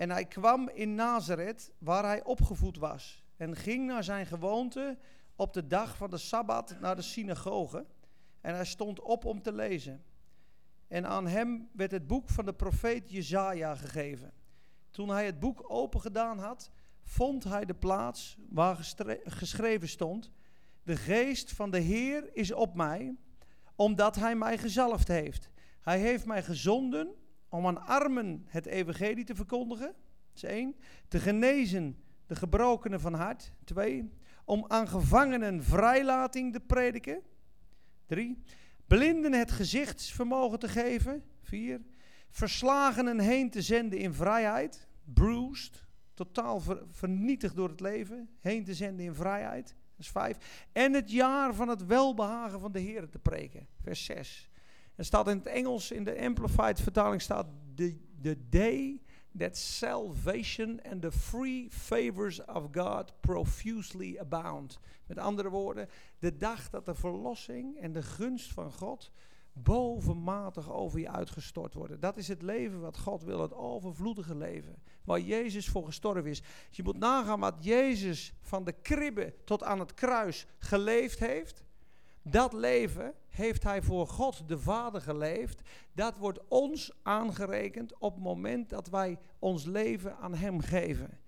En 0.00 0.10
hij 0.10 0.24
kwam 0.24 0.68
in 0.68 0.94
Nazareth, 0.94 1.72
waar 1.78 2.04
hij 2.04 2.24
opgevoed 2.24 2.76
was, 2.76 3.24
en 3.36 3.56
ging 3.56 3.86
naar 3.86 4.04
zijn 4.04 4.26
gewoonte 4.26 4.98
op 5.36 5.52
de 5.52 5.66
dag 5.66 5.96
van 5.96 6.10
de 6.10 6.18
Sabbat 6.18 6.76
naar 6.80 6.96
de 6.96 7.02
synagoge. 7.02 7.86
En 8.40 8.54
hij 8.54 8.64
stond 8.64 9.00
op 9.00 9.24
om 9.24 9.42
te 9.42 9.52
lezen. 9.52 10.04
En 10.88 11.06
aan 11.06 11.26
hem 11.26 11.68
werd 11.72 11.90
het 11.90 12.06
boek 12.06 12.28
van 12.28 12.44
de 12.44 12.52
profeet 12.52 13.10
Jezaja 13.10 13.74
gegeven. 13.74 14.32
Toen 14.90 15.08
hij 15.08 15.26
het 15.26 15.40
boek 15.40 15.64
open 15.70 16.00
gedaan 16.00 16.38
had, 16.38 16.70
vond 17.02 17.44
hij 17.44 17.64
de 17.64 17.74
plaats 17.74 18.36
waar 18.48 18.94
geschreven 19.24 19.88
stond: 19.88 20.30
De 20.82 20.96
geest 20.96 21.52
van 21.52 21.70
de 21.70 21.80
Heer 21.80 22.36
is 22.36 22.52
op 22.52 22.74
mij, 22.74 23.16
omdat 23.74 24.16
hij 24.16 24.36
mij 24.36 24.58
gezalfd 24.58 25.08
heeft. 25.08 25.50
Hij 25.80 25.98
heeft 25.98 26.26
mij 26.26 26.42
gezonden 26.42 27.14
om 27.50 27.66
aan 27.66 27.86
armen 27.86 28.44
het 28.46 28.66
evangelie 28.66 29.24
te 29.24 29.34
verkondigen. 29.34 29.86
Dat 29.86 30.34
is 30.34 30.42
één. 30.42 30.76
Te 31.08 31.18
genezen 31.18 31.96
de 32.26 32.36
gebrokenen 32.36 33.00
van 33.00 33.14
hart. 33.14 33.52
Twee. 33.64 34.10
Om 34.44 34.64
aan 34.68 34.88
gevangenen 34.88 35.62
vrijlating 35.62 36.52
te 36.52 36.60
prediken. 36.60 37.22
Drie. 38.06 38.42
Blinden 38.86 39.32
het 39.32 39.50
gezichtsvermogen 39.50 40.58
te 40.58 40.68
geven. 40.68 41.22
Vier. 41.42 41.80
Verslagenen 42.30 43.18
heen 43.18 43.50
te 43.50 43.62
zenden 43.62 43.98
in 43.98 44.14
vrijheid. 44.14 44.88
Bruised. 45.04 45.84
Totaal 46.14 46.60
ver- 46.60 46.82
vernietigd 46.90 47.56
door 47.56 47.68
het 47.68 47.80
leven. 47.80 48.30
Heen 48.40 48.64
te 48.64 48.74
zenden 48.74 49.04
in 49.04 49.14
vrijheid. 49.14 49.66
Dat 49.66 50.06
is 50.06 50.10
vijf. 50.10 50.66
En 50.72 50.92
het 50.92 51.10
jaar 51.10 51.54
van 51.54 51.68
het 51.68 51.86
welbehagen 51.86 52.60
van 52.60 52.72
de 52.72 52.80
Heer 52.80 53.08
te 53.08 53.18
preken. 53.18 53.68
Vers 53.82 54.04
6. 54.04 54.49
Er 55.00 55.06
staat 55.06 55.28
in 55.28 55.36
het 55.36 55.46
Engels, 55.46 55.90
in 55.90 56.04
de 56.04 56.20
Amplified 56.20 56.80
vertaling 56.80 57.22
staat... 57.22 57.46
The, 57.74 57.96
the 58.22 58.48
day 58.48 59.00
that 59.38 59.56
salvation 59.56 60.80
and 60.90 61.02
the 61.02 61.12
free 61.12 61.68
favors 61.70 62.44
of 62.44 62.68
God 62.72 63.12
profusely 63.20 64.18
abound. 64.18 64.78
Met 65.06 65.18
andere 65.18 65.48
woorden, 65.48 65.88
de 66.18 66.36
dag 66.36 66.70
dat 66.70 66.86
de 66.86 66.94
verlossing 66.94 67.78
en 67.78 67.92
de 67.92 68.02
gunst 68.02 68.52
van 68.52 68.72
God 68.72 69.10
bovenmatig 69.52 70.70
over 70.72 70.98
je 70.98 71.10
uitgestort 71.10 71.74
worden. 71.74 72.00
Dat 72.00 72.16
is 72.16 72.28
het 72.28 72.42
leven 72.42 72.80
wat 72.80 72.98
God 72.98 73.22
wil, 73.22 73.40
het 73.40 73.54
overvloedige 73.54 74.36
leven. 74.36 74.82
Waar 75.04 75.20
Jezus 75.20 75.68
voor 75.68 75.84
gestorven 75.84 76.30
is. 76.30 76.42
Je 76.70 76.82
moet 76.82 76.98
nagaan 76.98 77.40
wat 77.40 77.64
Jezus 77.64 78.32
van 78.40 78.64
de 78.64 78.72
kribbe 78.72 79.34
tot 79.44 79.62
aan 79.62 79.78
het 79.80 79.94
kruis 79.94 80.46
geleefd 80.58 81.18
heeft. 81.18 81.64
Dat 82.30 82.52
leven 82.52 83.14
heeft 83.28 83.62
hij 83.62 83.82
voor 83.82 84.06
God 84.06 84.48
de 84.48 84.58
Vader 84.58 85.00
geleefd. 85.00 85.62
Dat 85.92 86.18
wordt 86.18 86.40
ons 86.48 86.92
aangerekend 87.02 87.98
op 87.98 88.14
het 88.14 88.22
moment 88.22 88.70
dat 88.70 88.88
wij 88.88 89.18
ons 89.38 89.64
leven 89.64 90.16
aan 90.16 90.34
hem 90.34 90.60
geven. 90.60 91.18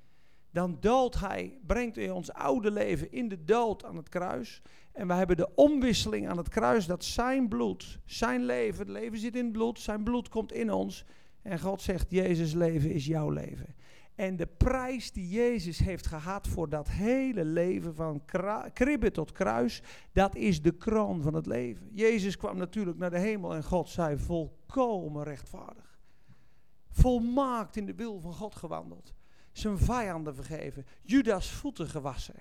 Dan 0.50 0.76
doodt 0.80 1.20
hij, 1.20 1.58
brengt 1.66 1.96
hij 1.96 2.10
ons 2.10 2.32
oude 2.32 2.70
leven 2.70 3.12
in 3.12 3.28
de 3.28 3.44
dood 3.44 3.84
aan 3.84 3.96
het 3.96 4.08
kruis. 4.08 4.62
En 4.92 5.06
we 5.06 5.14
hebben 5.14 5.36
de 5.36 5.54
omwisseling 5.54 6.28
aan 6.28 6.36
het 6.36 6.48
kruis 6.48 6.86
dat 6.86 7.04
zijn 7.04 7.48
bloed, 7.48 7.98
zijn 8.04 8.44
leven, 8.44 8.78
het 8.78 8.88
leven 8.88 9.18
zit 9.18 9.36
in 9.36 9.44
het 9.44 9.52
bloed, 9.52 9.78
zijn 9.78 10.02
bloed 10.02 10.28
komt 10.28 10.52
in 10.52 10.72
ons. 10.72 11.04
En 11.42 11.60
God 11.60 11.82
zegt, 11.82 12.10
Jezus 12.10 12.52
leven 12.52 12.90
is 12.90 13.06
jouw 13.06 13.30
leven. 13.30 13.74
En 14.22 14.36
de 14.36 14.46
prijs 14.46 15.12
die 15.12 15.28
Jezus 15.28 15.78
heeft 15.78 16.06
gehad 16.06 16.48
voor 16.48 16.68
dat 16.68 16.88
hele 16.88 17.44
leven 17.44 17.94
van 17.94 18.24
kribbe 18.72 19.10
tot 19.10 19.32
kruis, 19.32 19.82
dat 20.12 20.34
is 20.34 20.62
de 20.62 20.76
kroon 20.76 21.22
van 21.22 21.34
het 21.34 21.46
leven. 21.46 21.90
Jezus 21.92 22.36
kwam 22.36 22.56
natuurlijk 22.56 22.98
naar 22.98 23.10
de 23.10 23.18
hemel 23.18 23.54
en 23.54 23.64
God 23.64 23.88
zei 23.88 24.18
volkomen 24.18 25.24
rechtvaardig. 25.24 25.98
Volmaakt 26.90 27.76
in 27.76 27.86
de 27.86 27.94
wil 27.94 28.20
van 28.20 28.32
God 28.32 28.56
gewandeld. 28.56 29.12
Zijn 29.52 29.78
vijanden 29.78 30.34
vergeven. 30.34 30.86
Judas 31.02 31.50
voeten 31.50 31.88
gewassen. 31.88 32.36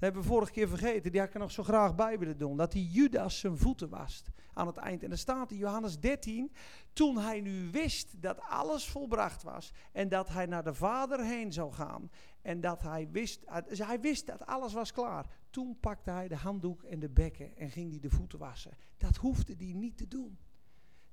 Hebben 0.00 0.22
we 0.22 0.28
vorige 0.28 0.52
keer 0.52 0.68
vergeten, 0.68 1.10
die 1.10 1.20
had 1.20 1.28
ik 1.28 1.34
er 1.34 1.40
nog 1.40 1.50
zo 1.50 1.62
graag 1.62 1.94
bij 1.94 2.18
willen 2.18 2.38
doen. 2.38 2.56
Dat 2.56 2.72
die 2.72 2.90
Judas 2.90 3.38
zijn 3.38 3.58
voeten 3.58 3.88
wast 3.88 4.30
aan 4.52 4.66
het 4.66 4.76
eind. 4.76 5.02
En 5.02 5.10
er 5.10 5.18
staat 5.18 5.50
in 5.50 5.56
Johannes 5.56 5.98
13, 5.98 6.52
toen 6.92 7.18
hij 7.18 7.40
nu 7.40 7.70
wist 7.70 8.22
dat 8.22 8.40
alles 8.40 8.88
volbracht 8.88 9.42
was 9.42 9.72
en 9.92 10.08
dat 10.08 10.28
hij 10.28 10.46
naar 10.46 10.64
de 10.64 10.74
Vader 10.74 11.24
heen 11.24 11.52
zou 11.52 11.72
gaan 11.72 12.10
en 12.42 12.60
dat 12.60 12.82
hij 12.82 13.08
wist, 13.10 13.44
dus 13.68 13.78
hij 13.78 14.00
wist 14.00 14.26
dat 14.26 14.46
alles 14.46 14.72
was 14.72 14.92
klaar. 14.92 15.26
Toen 15.50 15.76
pakte 15.80 16.10
hij 16.10 16.28
de 16.28 16.36
handdoek 16.36 16.82
en 16.82 16.98
de 16.98 17.10
bekken 17.10 17.56
en 17.56 17.70
ging 17.70 17.90
hij 17.90 18.00
de 18.00 18.10
voeten 18.10 18.38
wassen. 18.38 18.72
Dat 18.96 19.16
hoefde 19.16 19.54
hij 19.58 19.72
niet 19.72 19.96
te 19.96 20.08
doen. 20.08 20.38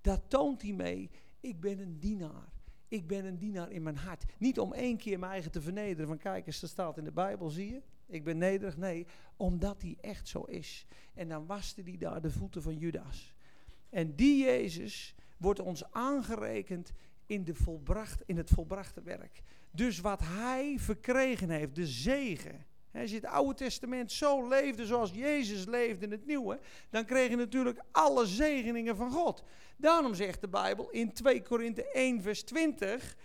Dat 0.02 0.22
toont 0.28 0.62
hij 0.62 0.74
mee, 0.74 1.10
ik 1.40 1.60
ben 1.60 1.80
een 1.80 2.00
dienaar. 2.00 2.56
Ik 2.88 3.08
ben 3.08 3.26
een 3.26 3.38
dienaar 3.38 3.72
in 3.72 3.84
mijn 3.84 3.98
hart. 3.98 4.26
Niet 4.38 4.60
om 4.60 4.74
één 4.74 4.98
keer 4.98 5.20
mijn 5.20 5.32
eigen 5.32 5.52
te 5.52 5.62
vernederen. 5.62 6.08
Van 6.08 6.18
kijk 6.18 6.48
eens, 6.48 6.60
dat 6.60 6.70
staat 6.70 6.98
in 6.98 7.04
de 7.04 7.12
Bijbel, 7.12 7.50
zie 7.50 7.72
je? 7.74 7.82
Ik 8.08 8.24
ben 8.24 8.38
nederig. 8.38 8.78
Nee, 8.78 9.06
omdat 9.36 9.82
hij 9.82 9.98
echt 10.02 10.28
zo 10.28 10.42
is. 10.42 10.86
En 11.14 11.28
dan 11.28 11.46
waste 11.46 11.82
hij 11.82 11.98
daar 11.98 12.22
de 12.22 12.32
voeten 12.32 12.62
van 12.62 12.78
Judas. 12.78 13.34
En 13.90 14.16
die 14.16 14.44
Jezus 14.44 15.16
wordt 15.38 15.60
ons 15.60 15.92
aangerekend 15.92 16.92
in, 17.26 17.44
de 17.44 17.56
volbracht, 17.56 18.22
in 18.26 18.38
het 18.38 18.50
volbrachte 18.50 19.02
werk. 19.02 19.42
Dus 19.72 20.00
wat 20.00 20.22
hij 20.24 20.76
verkregen 20.80 21.50
heeft, 21.50 21.76
de 21.76 21.88
zegen. 21.88 22.66
Als 22.94 23.10
je 23.10 23.16
het 23.16 23.26
Oude 23.26 23.54
Testament 23.54 24.12
zo 24.12 24.48
leefde 24.48 24.86
zoals 24.86 25.12
Jezus 25.12 25.66
leefde 25.66 26.06
in 26.06 26.12
het 26.12 26.26
Nieuwe, 26.26 26.60
dan 26.90 27.06
kreeg 27.06 27.30
je 27.30 27.36
natuurlijk 27.36 27.82
alle 27.92 28.26
zegeningen 28.26 28.96
van 28.96 29.12
God. 29.12 29.44
Daarom 29.78 30.14
zegt 30.14 30.42
de 30.42 30.48
Bijbel 30.48 30.90
in 30.90 31.14
2 31.14 31.42
Korinthe 31.42 31.92
1, 31.92 32.22
vers 32.22 32.44
20: 32.44 33.16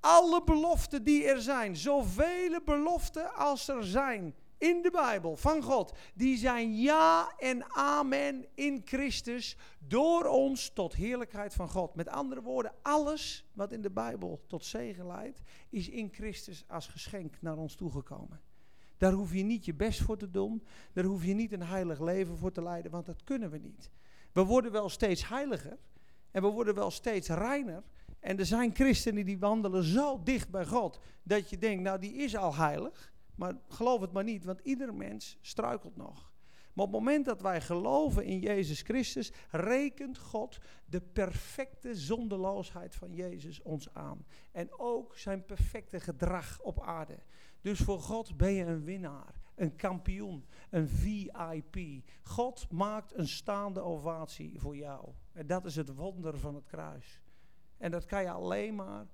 alle 0.00 0.44
beloften 0.44 1.04
die 1.04 1.24
er 1.24 1.40
zijn, 1.40 1.76
zoveel 1.76 2.60
beloften 2.64 3.34
als 3.34 3.68
er 3.68 3.84
zijn 3.84 4.34
in 4.60 4.82
de 4.82 4.90
Bijbel 4.90 5.36
van 5.36 5.62
God, 5.62 5.92
die 6.14 6.36
zijn 6.36 6.80
ja 6.80 7.32
en 7.38 7.74
amen 7.74 8.46
in 8.54 8.82
Christus 8.84 9.56
door 9.78 10.24
ons 10.24 10.70
tot 10.72 10.94
heerlijkheid 10.94 11.54
van 11.54 11.68
God. 11.68 11.94
Met 11.94 12.08
andere 12.08 12.42
woorden, 12.42 12.72
alles 12.82 13.44
wat 13.52 13.72
in 13.72 13.82
de 13.82 13.90
Bijbel 13.90 14.44
tot 14.46 14.64
zegen 14.64 15.06
leidt, 15.06 15.40
is 15.70 15.88
in 15.88 16.08
Christus 16.12 16.64
als 16.68 16.86
geschenk 16.86 17.36
naar 17.40 17.56
ons 17.56 17.74
toegekomen. 17.74 18.40
Daar 18.96 19.12
hoef 19.12 19.34
je 19.34 19.42
niet 19.42 19.64
je 19.64 19.74
best 19.74 20.00
voor 20.00 20.16
te 20.16 20.30
doen, 20.30 20.62
daar 20.92 21.04
hoef 21.04 21.24
je 21.24 21.34
niet 21.34 21.52
een 21.52 21.62
heilig 21.62 22.00
leven 22.00 22.36
voor 22.36 22.52
te 22.52 22.62
leiden, 22.62 22.90
want 22.90 23.06
dat 23.06 23.24
kunnen 23.24 23.50
we 23.50 23.58
niet. 23.58 23.90
We 24.32 24.44
worden 24.44 24.72
wel 24.72 24.88
steeds 24.88 25.28
heiliger 25.28 25.78
en 26.30 26.42
we 26.42 26.48
worden 26.48 26.74
wel 26.74 26.90
steeds 26.90 27.28
reiner. 27.28 27.82
En 28.20 28.38
er 28.38 28.46
zijn 28.46 28.74
christenen 28.74 29.24
die 29.24 29.38
wandelen 29.38 29.84
zo 29.84 30.22
dicht 30.22 30.50
bij 30.50 30.66
God 30.66 31.00
dat 31.22 31.50
je 31.50 31.58
denkt, 31.58 31.82
nou 31.82 31.98
die 31.98 32.12
is 32.12 32.36
al 32.36 32.54
heilig. 32.54 33.12
Maar 33.34 33.54
geloof 33.68 34.00
het 34.00 34.12
maar 34.12 34.24
niet, 34.24 34.44
want 34.44 34.60
ieder 34.62 34.94
mens 34.94 35.38
struikelt 35.40 35.96
nog. 35.96 36.30
Maar 36.72 36.84
op 36.84 36.92
het 36.92 37.00
moment 37.00 37.24
dat 37.24 37.40
wij 37.40 37.60
geloven 37.60 38.24
in 38.24 38.40
Jezus 38.40 38.82
Christus, 38.82 39.32
rekent 39.50 40.18
God 40.18 40.58
de 40.84 41.00
perfecte 41.00 41.94
zondeloosheid 41.94 42.94
van 42.94 43.14
Jezus 43.14 43.62
ons 43.62 43.94
aan. 43.94 44.26
En 44.52 44.78
ook 44.78 45.16
zijn 45.16 45.44
perfecte 45.44 46.00
gedrag 46.00 46.60
op 46.60 46.80
aarde. 46.80 47.18
Dus 47.60 47.78
voor 47.80 48.00
God 48.00 48.36
ben 48.36 48.52
je 48.52 48.64
een 48.64 48.84
winnaar, 48.84 49.40
een 49.54 49.76
kampioen, 49.76 50.44
een 50.70 50.88
VIP. 50.88 52.04
God 52.22 52.70
maakt 52.70 53.14
een 53.14 53.28
staande 53.28 53.80
ovatie 53.80 54.60
voor 54.60 54.76
jou. 54.76 55.08
En 55.32 55.46
dat 55.46 55.64
is 55.64 55.76
het 55.76 55.94
wonder 55.94 56.38
van 56.38 56.54
het 56.54 56.66
kruis. 56.66 57.20
En 57.80 57.90
dat 57.90 58.04
kan 58.04 58.22
je 58.22 58.30
alleen 58.30 58.74
maar 58.74 59.06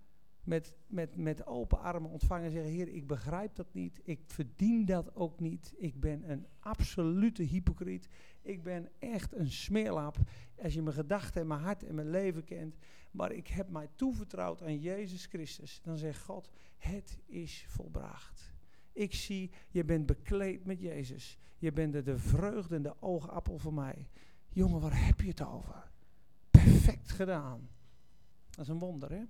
met, 0.42 0.76
met, 0.86 1.16
met 1.16 1.46
open 1.46 1.80
armen 1.80 2.10
ontvangen 2.10 2.44
en 2.44 2.50
zeggen: 2.50 2.70
Heer, 2.70 2.88
ik 2.88 3.06
begrijp 3.06 3.54
dat 3.54 3.74
niet. 3.74 4.00
Ik 4.04 4.20
verdien 4.26 4.84
dat 4.84 5.14
ook 5.14 5.40
niet. 5.40 5.74
Ik 5.76 6.00
ben 6.00 6.30
een 6.30 6.46
absolute 6.58 7.42
hypocriet. 7.42 8.08
Ik 8.42 8.62
ben 8.62 8.88
echt 8.98 9.34
een 9.34 9.50
smeerlap. 9.50 10.16
Als 10.62 10.74
je 10.74 10.82
mijn 10.82 10.94
gedachten 10.96 11.40
en 11.40 11.46
mijn 11.46 11.60
hart 11.60 11.84
en 11.84 11.94
mijn 11.94 12.10
leven 12.10 12.44
kent. 12.44 12.76
Maar 13.10 13.32
ik 13.32 13.46
heb 13.46 13.70
mij 13.70 13.88
toevertrouwd 13.94 14.62
aan 14.62 14.80
Jezus 14.80 15.26
Christus. 15.26 15.80
Dan 15.82 15.96
zegt 15.96 16.22
God: 16.22 16.50
Het 16.76 17.18
is 17.26 17.64
volbracht. 17.68 18.54
Ik 18.92 19.14
zie, 19.14 19.50
je 19.70 19.84
bent 19.84 20.06
bekleed 20.06 20.64
met 20.64 20.80
Jezus. 20.80 21.38
Je 21.58 21.72
bent 21.72 21.92
de, 21.92 22.02
de 22.02 22.18
vreugde 22.18 22.74
en 22.74 22.82
de 22.82 22.94
oogappel 23.00 23.58
voor 23.58 23.74
mij. 23.74 24.08
Jongen, 24.48 24.80
waar 24.80 25.06
heb 25.06 25.20
je 25.20 25.28
het 25.28 25.44
over? 25.44 25.90
Perfect 26.50 27.10
gedaan. 27.10 27.68
Dat 28.56 28.64
is 28.64 28.70
een 28.70 28.78
wonder, 28.78 29.12
hè? 29.12 29.22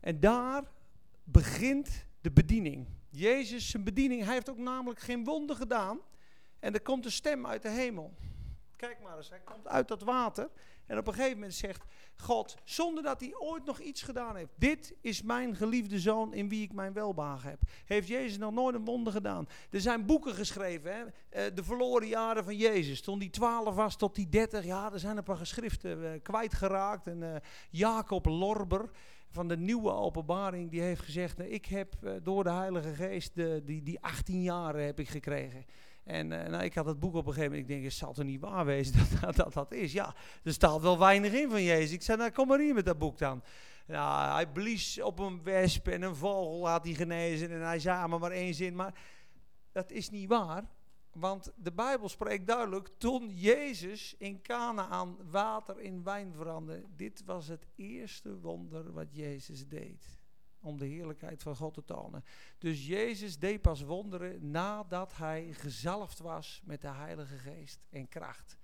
En 0.00 0.20
daar 0.20 0.64
begint 1.24 2.06
de 2.20 2.30
bediening. 2.30 2.86
Jezus, 3.08 3.70
zijn 3.70 3.84
bediening, 3.84 4.24
hij 4.24 4.34
heeft 4.34 4.50
ook 4.50 4.58
namelijk 4.58 5.00
geen 5.00 5.24
wonder 5.24 5.56
gedaan. 5.56 6.00
En 6.58 6.74
er 6.74 6.82
komt 6.82 7.04
een 7.04 7.10
stem 7.10 7.46
uit 7.46 7.62
de 7.62 7.68
hemel. 7.68 8.14
Kijk 8.76 9.00
maar 9.02 9.16
eens, 9.16 9.28
hij 9.28 9.40
komt 9.40 9.68
uit 9.68 9.88
dat 9.88 10.02
water. 10.02 10.50
En 10.90 10.98
op 10.98 11.06
een 11.06 11.14
gegeven 11.14 11.34
moment 11.34 11.54
zegt 11.54 11.84
God, 12.16 12.56
zonder 12.64 13.02
dat 13.02 13.20
hij 13.20 13.34
ooit 13.38 13.64
nog 13.64 13.80
iets 13.80 14.02
gedaan 14.02 14.36
heeft. 14.36 14.52
Dit 14.56 14.94
is 15.00 15.22
mijn 15.22 15.56
geliefde 15.56 15.98
zoon 15.98 16.34
in 16.34 16.48
wie 16.48 16.62
ik 16.62 16.72
mijn 16.72 16.92
welbehagen 16.92 17.50
heb. 17.50 17.60
Heeft 17.84 18.08
Jezus 18.08 18.38
nog 18.38 18.52
nooit 18.52 18.74
een 18.74 18.84
wonder 18.84 19.12
gedaan. 19.12 19.48
Er 19.70 19.80
zijn 19.80 20.06
boeken 20.06 20.34
geschreven, 20.34 20.92
hè? 20.92 21.00
Uh, 21.02 21.54
de 21.54 21.64
verloren 21.64 22.08
jaren 22.08 22.44
van 22.44 22.56
Jezus. 22.56 23.00
Toen 23.00 23.18
hij 23.18 23.28
12 23.28 23.74
was 23.74 23.96
tot 23.96 24.16
hij 24.16 24.26
30, 24.30 24.64
ja, 24.64 24.92
er 24.92 24.98
zijn 24.98 25.16
een 25.16 25.22
paar 25.22 25.36
geschriften 25.36 25.98
uh, 25.98 26.10
kwijtgeraakt. 26.22 27.06
En 27.06 27.20
uh, 27.20 27.36
Jacob 27.70 28.26
Lorber 28.26 28.90
van 29.28 29.48
de 29.48 29.56
nieuwe 29.56 29.90
openbaring, 29.90 30.70
die 30.70 30.80
heeft 30.80 31.02
gezegd, 31.02 31.36
nou, 31.36 31.50
ik 31.50 31.66
heb 31.66 31.94
door 32.22 32.44
de 32.44 32.50
Heilige 32.50 32.94
Geest 32.94 33.34
de, 33.34 33.62
die, 33.64 33.82
die 33.82 34.00
18 34.00 34.42
jaren 34.42 34.84
heb 34.84 35.00
ik 35.00 35.08
gekregen. 35.08 35.64
En 36.04 36.30
uh, 36.30 36.46
nou, 36.46 36.64
ik 36.64 36.74
had 36.74 36.86
het 36.86 37.00
boek 37.00 37.14
op 37.14 37.26
een 37.26 37.32
gegeven 37.32 37.50
moment, 37.50 37.68
ik 37.68 37.74
denk, 37.74 37.84
het 37.84 37.92
zal 37.92 38.12
toch 38.12 38.24
niet 38.24 38.40
waar 38.40 38.64
wezen 38.64 38.98
dat 38.98 39.20
dat, 39.20 39.36
dat 39.36 39.52
dat 39.52 39.72
is. 39.72 39.92
Ja, 39.92 40.14
er 40.42 40.52
staat 40.52 40.80
wel 40.80 40.98
weinig 40.98 41.32
in 41.32 41.50
van 41.50 41.62
Jezus. 41.62 41.92
Ik 41.92 42.02
zei, 42.02 42.18
nou 42.18 42.30
kom 42.30 42.48
maar 42.48 42.58
hier 42.58 42.74
met 42.74 42.84
dat 42.84 42.98
boek 42.98 43.18
dan. 43.18 43.42
Nou, 43.86 44.32
hij 44.32 44.46
blies 44.46 45.00
op 45.00 45.18
een 45.18 45.42
wesp 45.42 45.88
en 45.88 46.02
een 46.02 46.16
vogel 46.16 46.68
had 46.68 46.84
hij 46.84 46.94
genezen. 46.94 47.50
En 47.50 47.60
hij 47.60 47.78
zei 47.78 48.06
maar 48.06 48.18
maar 48.18 48.30
één 48.30 48.54
zin. 48.54 48.74
Maar 48.74 48.94
dat 49.72 49.90
is 49.90 50.10
niet 50.10 50.28
waar. 50.28 50.64
Want 51.12 51.52
de 51.56 51.72
Bijbel 51.72 52.08
spreekt 52.08 52.46
duidelijk, 52.46 52.88
toen 52.98 53.28
Jezus 53.28 54.14
in 54.18 54.42
Canaan 54.42 55.16
water 55.30 55.80
in 55.80 56.02
wijn 56.02 56.32
veranderde, 56.32 56.86
dit 56.96 57.22
was 57.24 57.48
het 57.48 57.66
eerste 57.76 58.38
wonder 58.40 58.92
wat 58.92 59.06
Jezus 59.10 59.68
deed. 59.68 60.19
Om 60.60 60.78
de 60.78 60.86
heerlijkheid 60.86 61.42
van 61.42 61.56
God 61.56 61.74
te 61.74 61.84
tonen. 61.84 62.24
Dus 62.58 62.86
Jezus 62.86 63.38
deed 63.38 63.60
pas 63.60 63.82
wonderen 63.82 64.50
nadat 64.50 65.16
hij 65.16 65.52
gezalfd 65.52 66.18
was 66.18 66.60
met 66.64 66.80
de 66.80 66.88
Heilige 66.88 67.38
Geest 67.38 67.80
en 67.90 68.08
kracht. 68.08 68.58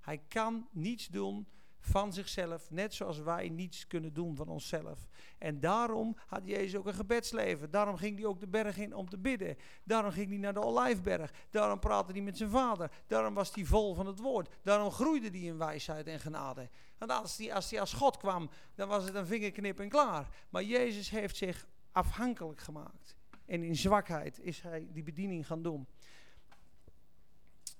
Hij 0.00 0.18
kan 0.28 0.68
niets 0.72 1.06
doen 1.06 1.46
van 1.86 2.12
zichzelf, 2.12 2.70
net 2.70 2.94
zoals 2.94 3.18
wij 3.18 3.48
niets 3.48 3.86
kunnen 3.86 4.12
doen 4.12 4.36
van 4.36 4.48
onszelf. 4.48 5.08
En 5.38 5.60
daarom 5.60 6.16
had 6.26 6.40
Jezus 6.44 6.76
ook 6.76 6.86
een 6.86 6.94
gebedsleven. 6.94 7.70
Daarom 7.70 7.96
ging 7.96 8.16
hij 8.16 8.26
ook 8.26 8.40
de 8.40 8.46
berg 8.46 8.76
in 8.76 8.94
om 8.94 9.08
te 9.08 9.18
bidden. 9.18 9.56
Daarom 9.82 10.10
ging 10.10 10.28
hij 10.28 10.38
naar 10.38 10.54
de 10.54 10.60
Olijfberg. 10.60 11.32
Daarom 11.50 11.78
praatte 11.78 12.12
hij 12.12 12.20
met 12.20 12.36
zijn 12.36 12.50
vader. 12.50 12.90
Daarom 13.06 13.34
was 13.34 13.54
hij 13.54 13.64
vol 13.64 13.94
van 13.94 14.06
het 14.06 14.18
woord. 14.18 14.48
Daarom 14.62 14.90
groeide 14.90 15.28
hij 15.28 15.40
in 15.40 15.58
wijsheid 15.58 16.06
en 16.06 16.20
genade. 16.20 16.68
Want 16.98 17.10
als 17.10 17.36
hij 17.36 17.54
als, 17.54 17.78
als 17.78 17.92
God 17.92 18.16
kwam, 18.16 18.50
dan 18.74 18.88
was 18.88 19.04
het 19.04 19.14
een 19.14 19.26
vingerknip 19.26 19.80
en 19.80 19.88
klaar. 19.88 20.28
Maar 20.48 20.62
Jezus 20.62 21.10
heeft 21.10 21.36
zich 21.36 21.66
afhankelijk 21.92 22.60
gemaakt. 22.60 23.16
En 23.46 23.62
in 23.62 23.76
zwakheid 23.76 24.40
is 24.40 24.60
hij 24.60 24.88
die 24.92 25.02
bediening 25.02 25.46
gaan 25.46 25.62
doen. 25.62 25.86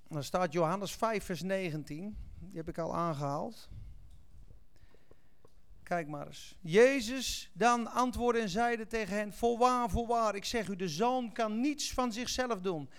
Dan 0.09 0.25
staat 0.25 0.53
Johannes 0.53 0.93
5, 0.93 1.25
vers 1.25 1.43
19. 1.43 2.17
Die 2.39 2.57
heb 2.57 2.69
ik 2.69 2.79
al 2.79 2.95
aangehaald. 2.95 3.69
Kijk 5.85 6.09
maar 6.09 6.27
eens. 6.27 6.57
Jezus 6.61 7.51
dan 7.53 7.93
antwoordde 7.93 8.41
en 8.41 8.49
zeide 8.49 8.87
tegen 8.87 9.17
hen: 9.17 9.33
Voorwaar, 9.33 9.91
voorwaar, 9.91 10.35
ik 10.35 10.45
zeg 10.45 10.69
u, 10.69 10.77
de 10.77 10.89
zoon 10.89 11.33
kan 11.33 11.61
niets 11.61 11.93
van 11.93 12.13
zichzelf 12.13 12.61
doen. 12.61 12.91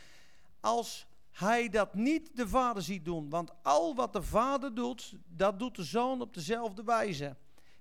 Als 0.59 1.07
hij 1.31 1.69
dat 1.69 1.93
niet 1.93 2.29
de 2.33 2.47
vader 2.47 2.83
ziet 2.83 3.05
doen. 3.05 3.29
Want 3.29 3.51
al 3.63 3.95
wat 3.95 4.13
de 4.13 4.21
vader 4.21 4.75
doet, 4.75 5.15
dat 5.27 5.59
doet 5.59 5.75
de 5.75 5.83
zoon 5.83 6.21
op 6.21 6.33
dezelfde 6.33 6.83
wijze. 6.83 7.35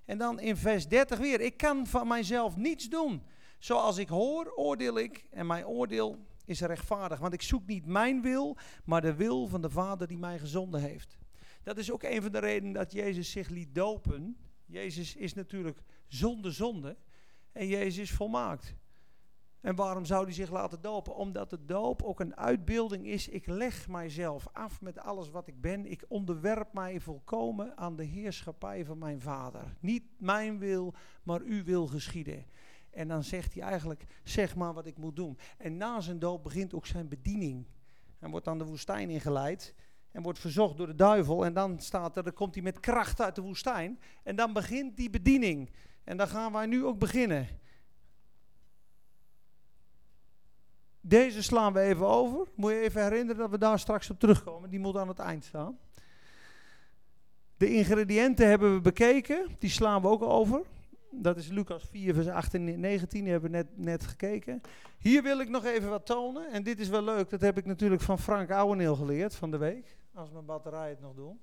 En 0.05 0.17
dan 0.17 0.39
in 0.39 0.57
vers 0.57 0.87
30 0.87 1.19
weer: 1.19 1.41
Ik 1.41 1.57
kan 1.57 1.87
van 1.87 2.07
mijzelf 2.07 2.55
niets 2.55 2.89
doen. 2.89 3.23
Zoals 3.59 3.97
ik 3.97 4.07
hoor, 4.07 4.53
oordeel 4.55 4.97
ik. 4.97 5.25
En 5.29 5.47
mijn 5.47 5.65
oordeel 5.65 6.25
is 6.45 6.61
rechtvaardig. 6.61 7.19
Want 7.19 7.33
ik 7.33 7.41
zoek 7.41 7.65
niet 7.65 7.85
mijn 7.85 8.21
wil, 8.21 8.57
maar 8.85 9.01
de 9.01 9.15
wil 9.15 9.47
van 9.47 9.61
de 9.61 9.69
vader 9.69 10.07
die 10.07 10.17
mij 10.17 10.39
gezonden 10.39 10.81
heeft. 10.81 11.17
Dat 11.63 11.77
is 11.77 11.91
ook 11.91 12.03
een 12.03 12.21
van 12.21 12.31
de 12.31 12.39
redenen 12.39 12.73
dat 12.73 12.91
Jezus 12.91 13.31
zich 13.31 13.49
liet 13.49 13.75
dopen 13.75 14.37
Jezus 14.65 15.15
is 15.15 15.33
natuurlijk 15.33 15.83
zonder 16.07 16.53
zonde 16.53 16.97
en 17.51 17.67
Jezus 17.67 17.97
is 17.97 18.11
volmaakt. 18.11 18.75
En 19.65 19.75
waarom 19.75 20.05
zou 20.05 20.23
hij 20.23 20.33
zich 20.33 20.51
laten 20.51 20.81
dopen? 20.81 21.15
Omdat 21.15 21.49
de 21.49 21.65
doop 21.65 22.03
ook 22.03 22.19
een 22.19 22.35
uitbeelding 22.35 23.07
is. 23.07 23.27
Ik 23.27 23.47
leg 23.47 23.87
mijzelf 23.87 24.47
af 24.51 24.81
met 24.81 24.99
alles 24.99 25.29
wat 25.29 25.47
ik 25.47 25.61
ben. 25.61 25.85
Ik 25.85 26.05
onderwerp 26.07 26.73
mij 26.73 26.99
volkomen 26.99 27.77
aan 27.77 27.95
de 27.95 28.03
heerschappij 28.03 28.85
van 28.85 28.97
mijn 28.97 29.21
vader. 29.21 29.75
Niet 29.79 30.03
mijn 30.17 30.59
wil, 30.59 30.93
maar 31.23 31.41
uw 31.41 31.63
wil 31.63 31.87
geschieden. 31.87 32.45
En 32.89 33.07
dan 33.07 33.23
zegt 33.23 33.53
hij 33.53 33.63
eigenlijk, 33.63 34.05
zeg 34.23 34.55
maar 34.55 34.73
wat 34.73 34.85
ik 34.85 34.97
moet 34.97 35.15
doen. 35.15 35.37
En 35.57 35.77
na 35.77 35.99
zijn 36.01 36.19
doop 36.19 36.43
begint 36.43 36.73
ook 36.73 36.85
zijn 36.85 37.07
bediening. 37.07 37.65
Hij 38.19 38.29
wordt 38.29 38.45
dan 38.45 38.57
de 38.57 38.65
woestijn 38.65 39.09
ingeleid. 39.09 39.75
En 40.15 40.21
wordt 40.21 40.39
verzocht 40.39 40.77
door 40.77 40.87
de 40.87 40.95
duivel. 40.95 41.45
En 41.45 41.53
dan 41.53 41.79
staat 41.79 42.17
er, 42.17 42.23
dan 42.23 42.33
komt 42.33 42.53
hij 42.53 42.63
met 42.63 42.79
kracht 42.79 43.21
uit 43.21 43.35
de 43.35 43.41
woestijn. 43.41 43.99
En 44.23 44.35
dan 44.35 44.53
begint 44.53 44.97
die 44.97 45.09
bediening. 45.09 45.69
En 46.03 46.17
dan 46.17 46.27
gaan 46.27 46.51
wij 46.51 46.65
nu 46.65 46.85
ook 46.85 46.99
beginnen. 46.99 47.47
Deze 51.01 51.43
slaan 51.43 51.73
we 51.73 51.79
even 51.79 52.07
over. 52.07 52.47
Moet 52.55 52.71
je 52.71 52.79
even 52.79 53.03
herinneren 53.03 53.41
dat 53.41 53.49
we 53.49 53.57
daar 53.57 53.79
straks 53.79 54.09
op 54.09 54.19
terugkomen. 54.19 54.69
Die 54.69 54.79
moet 54.79 54.97
aan 54.97 55.07
het 55.07 55.19
eind 55.19 55.43
staan. 55.43 55.77
De 57.57 57.73
ingrediënten 57.73 58.47
hebben 58.47 58.73
we 58.73 58.81
bekeken. 58.81 59.55
Die 59.59 59.69
slaan 59.69 60.01
we 60.01 60.07
ook 60.07 60.23
over. 60.23 60.61
Dat 61.11 61.37
is 61.37 61.47
Lucas 61.47 61.83
4, 61.91 62.13
vers 62.13 62.27
8 62.27 62.53
en 62.53 62.79
19. 62.79 63.23
Die 63.23 63.31
hebben 63.31 63.51
we 63.51 63.57
net, 63.57 63.77
net 63.77 64.03
gekeken. 64.03 64.61
Hier 64.97 65.23
wil 65.23 65.39
ik 65.39 65.49
nog 65.49 65.65
even 65.65 65.89
wat 65.89 66.05
tonen. 66.05 66.51
En 66.51 66.63
dit 66.63 66.79
is 66.79 66.89
wel 66.89 67.03
leuk. 67.03 67.29
Dat 67.29 67.41
heb 67.41 67.57
ik 67.57 67.65
natuurlijk 67.65 68.01
van 68.01 68.19
Frank 68.19 68.51
Ouweneel 68.51 68.95
geleerd 68.95 69.35
van 69.35 69.51
de 69.51 69.57
week. 69.57 69.97
Als 70.15 70.31
mijn 70.31 70.45
batterij 70.45 70.89
het 70.89 71.01
nog 71.01 71.13
doen. 71.13 71.39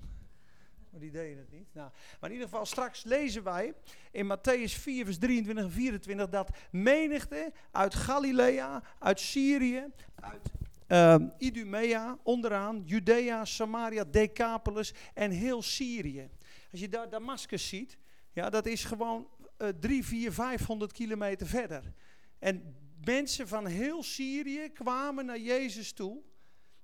Maar 0.90 1.00
die 1.00 1.10
deden 1.10 1.38
het 1.38 1.52
niet. 1.52 1.74
Nou, 1.74 1.90
maar 2.20 2.30
in 2.30 2.36
ieder 2.36 2.48
geval, 2.48 2.66
straks 2.66 3.04
lezen 3.04 3.42
wij 3.42 3.74
in 4.10 4.36
Matthäus 4.36 4.72
4, 4.72 5.04
vers 5.04 5.18
23 5.18 5.64
en 5.64 5.70
24 5.70 6.28
dat 6.28 6.50
menigte 6.70 7.52
uit 7.70 7.94
Galilea, 7.94 8.82
uit 8.98 9.20
Syrië, 9.20 9.86
uit 10.14 10.50
uh, 10.88 11.28
Idumea, 11.38 12.18
onderaan, 12.22 12.82
Judea, 12.84 13.44
Samaria, 13.44 14.04
Decapolis 14.04 14.94
en 15.14 15.30
heel 15.30 15.62
Syrië. 15.62 16.30
Als 16.70 16.80
je 16.80 16.88
daar 16.88 17.10
Damascus 17.10 17.68
ziet, 17.68 17.98
ja, 18.32 18.50
dat 18.50 18.66
is 18.66 18.84
gewoon 18.84 19.28
uh, 19.58 19.68
3, 19.68 20.04
4, 20.04 20.32
500 20.32 20.92
kilometer 20.92 21.46
verder. 21.46 21.92
En 22.38 22.76
mensen 23.04 23.48
van 23.48 23.66
heel 23.66 24.02
Syrië 24.02 24.68
kwamen 24.68 25.26
naar 25.26 25.38
Jezus 25.38 25.92
toe 25.92 26.22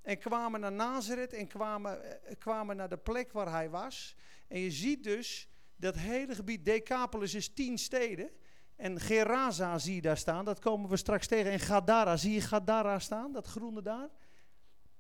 en 0.02 0.18
kwamen 0.18 0.60
naar 0.60 0.72
Nazareth 0.72 1.32
en 1.32 1.46
kwamen, 1.46 2.22
eh, 2.24 2.34
kwamen 2.38 2.76
naar 2.76 2.88
de 2.88 2.96
plek 2.96 3.32
waar 3.32 3.50
hij 3.50 3.70
was. 3.70 4.16
En 4.48 4.60
je 4.60 4.70
ziet 4.70 5.04
dus 5.04 5.48
dat 5.76 5.96
hele 5.96 6.34
gebied, 6.34 6.64
Decapolis 6.64 7.34
is 7.34 7.48
tien 7.48 7.78
steden. 7.78 8.30
En 8.76 9.00
Geraza 9.00 9.78
zie 9.78 9.94
je 9.94 10.00
daar 10.00 10.16
staan, 10.16 10.44
dat 10.44 10.58
komen 10.58 10.90
we 10.90 10.96
straks 10.96 11.26
tegen. 11.26 11.50
En 11.50 11.60
Gadara, 11.60 12.16
zie 12.16 12.32
je 12.32 12.40
Gadara 12.40 12.98
staan, 12.98 13.32
dat 13.32 13.46
groene 13.46 13.82
daar? 13.82 14.08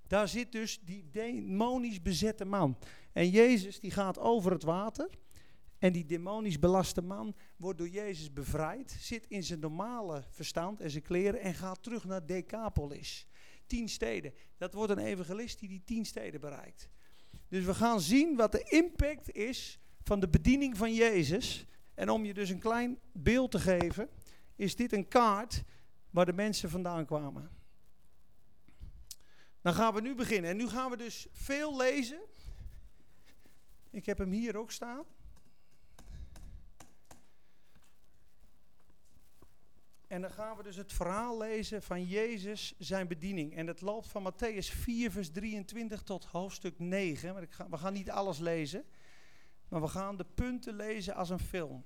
Daar 0.06 0.28
zit 0.28 0.52
dus 0.52 0.80
die 0.80 1.08
demonisch 1.10 2.02
bezette 2.02 2.44
man. 2.44 2.78
En 3.12 3.30
Jezus 3.30 3.80
die 3.80 3.90
gaat 3.90 4.18
over 4.18 4.52
het 4.52 4.62
water. 4.62 5.08
En 5.78 5.92
die 5.92 6.04
demonisch 6.04 6.58
belaste 6.58 7.02
man 7.02 7.34
wordt 7.56 7.78
door 7.78 7.88
Jezus 7.88 8.32
bevrijd. 8.32 8.96
Zit 9.00 9.26
in 9.26 9.42
zijn 9.42 9.60
normale 9.60 10.22
verstand 10.30 10.80
en 10.80 10.90
zijn 10.90 11.02
kleren 11.02 11.40
en 11.40 11.54
gaat 11.54 11.82
terug 11.82 12.04
naar 12.04 12.26
Decapolis 12.26 13.26
tien 13.68 13.88
steden. 13.88 14.34
Dat 14.56 14.74
wordt 14.74 14.92
een 14.92 14.98
evangelist 14.98 15.58
die 15.58 15.68
die 15.68 15.82
tien 15.84 16.06
steden 16.06 16.40
bereikt. 16.40 16.88
Dus 17.48 17.64
we 17.64 17.74
gaan 17.74 18.00
zien 18.00 18.36
wat 18.36 18.52
de 18.52 18.62
impact 18.62 19.32
is 19.32 19.78
van 20.02 20.20
de 20.20 20.28
bediening 20.28 20.76
van 20.76 20.94
Jezus. 20.94 21.66
En 21.94 22.10
om 22.10 22.24
je 22.24 22.34
dus 22.34 22.50
een 22.50 22.58
klein 22.58 22.98
beeld 23.12 23.50
te 23.50 23.58
geven, 23.58 24.08
is 24.56 24.76
dit 24.76 24.92
een 24.92 25.08
kaart 25.08 25.62
waar 26.10 26.26
de 26.26 26.32
mensen 26.32 26.70
vandaan 26.70 27.06
kwamen. 27.06 27.50
Dan 29.60 29.74
gaan 29.74 29.94
we 29.94 30.00
nu 30.00 30.14
beginnen. 30.14 30.50
En 30.50 30.56
nu 30.56 30.68
gaan 30.68 30.90
we 30.90 30.96
dus 30.96 31.26
veel 31.32 31.76
lezen. 31.76 32.20
Ik 33.90 34.06
heb 34.06 34.18
hem 34.18 34.30
hier 34.30 34.56
ook 34.56 34.70
staan. 34.70 35.04
En 40.08 40.20
dan 40.20 40.30
gaan 40.30 40.56
we 40.56 40.62
dus 40.62 40.76
het 40.76 40.92
verhaal 40.92 41.38
lezen 41.38 41.82
van 41.82 42.04
Jezus, 42.04 42.74
zijn 42.78 43.08
bediening. 43.08 43.56
En 43.56 43.66
dat 43.66 43.80
loopt 43.80 44.06
van 44.06 44.32
Matthäus 44.32 44.66
4, 44.66 45.10
vers 45.10 45.30
23 45.30 46.02
tot 46.02 46.24
hoofdstuk 46.24 46.78
9. 46.78 47.32
Maar 47.32 47.42
ik 47.42 47.52
ga, 47.52 47.68
we 47.68 47.76
gaan 47.76 47.92
niet 47.92 48.10
alles 48.10 48.38
lezen, 48.38 48.84
maar 49.68 49.80
we 49.80 49.88
gaan 49.88 50.16
de 50.16 50.26
punten 50.34 50.76
lezen 50.76 51.14
als 51.14 51.30
een 51.30 51.38
film. 51.38 51.84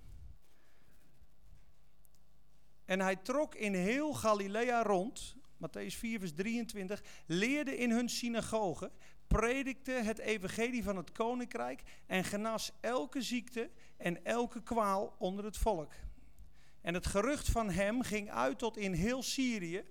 En 2.85 3.01
hij 3.01 3.17
trok 3.17 3.55
in 3.55 3.75
heel 3.75 4.15
Galilea 4.15 4.83
rond, 4.83 5.37
Matthäus 5.57 5.95
4, 5.97 6.19
vers 6.19 6.33
23, 6.33 7.03
leerde 7.27 7.77
in 7.77 7.91
hun 7.91 8.09
synagogen, 8.09 8.91
predikte 9.27 9.93
het 9.93 10.19
evangelie 10.19 10.85
van 10.85 10.97
het 10.97 11.13
koninkrijk 11.13 11.83
en 12.07 12.25
genas 12.25 12.73
elke 12.81 13.23
ziekte 13.23 13.71
en 13.97 14.25
elke 14.25 14.63
kwaal 14.63 15.15
onder 15.19 15.45
het 15.45 15.57
volk. 15.57 15.93
En 16.83 16.95
het 16.95 17.07
gerucht 17.07 17.51
van 17.51 17.71
hem 17.71 18.03
ging 18.03 18.31
uit 18.31 18.59
tot 18.59 18.77
in 18.77 18.93
heel 18.93 19.23
Syrië. 19.23 19.85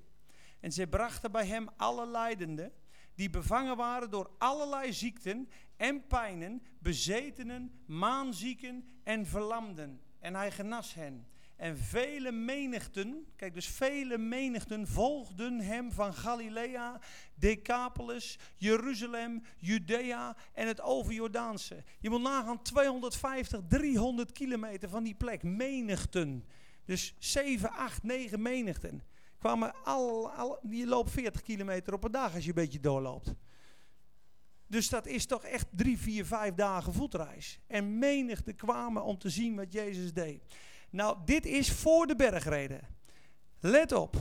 En 0.59 0.71
zij 0.71 0.87
brachten 0.87 1.31
bij 1.31 1.45
hem 1.45 1.69
alle 1.77 2.07
lijdenden, 2.07 2.73
die 3.15 3.29
bevangen 3.29 3.77
waren 3.77 4.09
door 4.09 4.31
allerlei 4.37 4.93
ziekten 4.93 5.49
en 5.77 6.07
pijnen, 6.07 6.63
bezetenen, 6.79 7.71
maanzieken 7.85 8.85
en 9.03 9.25
verlamden. 9.25 10.01
En 10.19 10.35
hij 10.35 10.51
genas 10.51 10.93
hen. 10.93 11.25
En 11.55 11.77
vele 11.77 12.31
menigten, 12.31 13.25
kijk 13.35 13.53
dus 13.53 13.67
vele 13.67 14.17
menigten 14.17 14.87
volgden 14.87 15.59
hem 15.59 15.91
van 15.91 16.13
Galilea, 16.13 16.99
Decapolis, 17.35 18.39
Jeruzalem, 18.55 19.43
Judea 19.57 20.35
en 20.53 20.67
het 20.67 20.81
overjordaanse. 20.81 21.83
Je 21.99 22.09
moet 22.09 22.21
nagaan 22.21 22.61
250, 22.61 23.61
300 23.67 24.31
kilometer 24.31 24.89
van 24.89 25.03
die 25.03 25.15
plek, 25.15 25.43
menigten. 25.43 26.45
Dus 26.85 27.15
7, 27.19 27.71
8, 27.71 28.03
9 28.03 28.41
menigten. 28.41 29.03
Kwamen 29.37 29.73
al, 29.83 30.31
al, 30.31 30.59
je 30.69 30.87
loopt 30.87 31.11
40 31.11 31.41
kilometer 31.41 31.93
op 31.93 32.03
een 32.03 32.11
dag 32.11 32.33
als 32.33 32.43
je 32.43 32.49
een 32.49 32.55
beetje 32.55 32.79
doorloopt. 32.79 33.33
Dus 34.67 34.89
dat 34.89 35.05
is 35.05 35.25
toch 35.25 35.43
echt 35.43 35.67
drie, 35.71 35.97
vier, 35.97 36.25
vijf 36.25 36.53
dagen 36.53 36.93
voetreis. 36.93 37.59
En 37.67 37.99
menigte 37.99 38.53
kwamen 38.53 39.03
om 39.03 39.17
te 39.17 39.29
zien 39.29 39.55
wat 39.55 39.73
Jezus 39.73 40.13
deed. 40.13 40.43
Nou, 40.89 41.17
dit 41.25 41.45
is 41.45 41.71
voor 41.71 42.07
de 42.07 42.15
bergreden. 42.15 42.81
Let 43.59 43.91
op. 43.91 44.15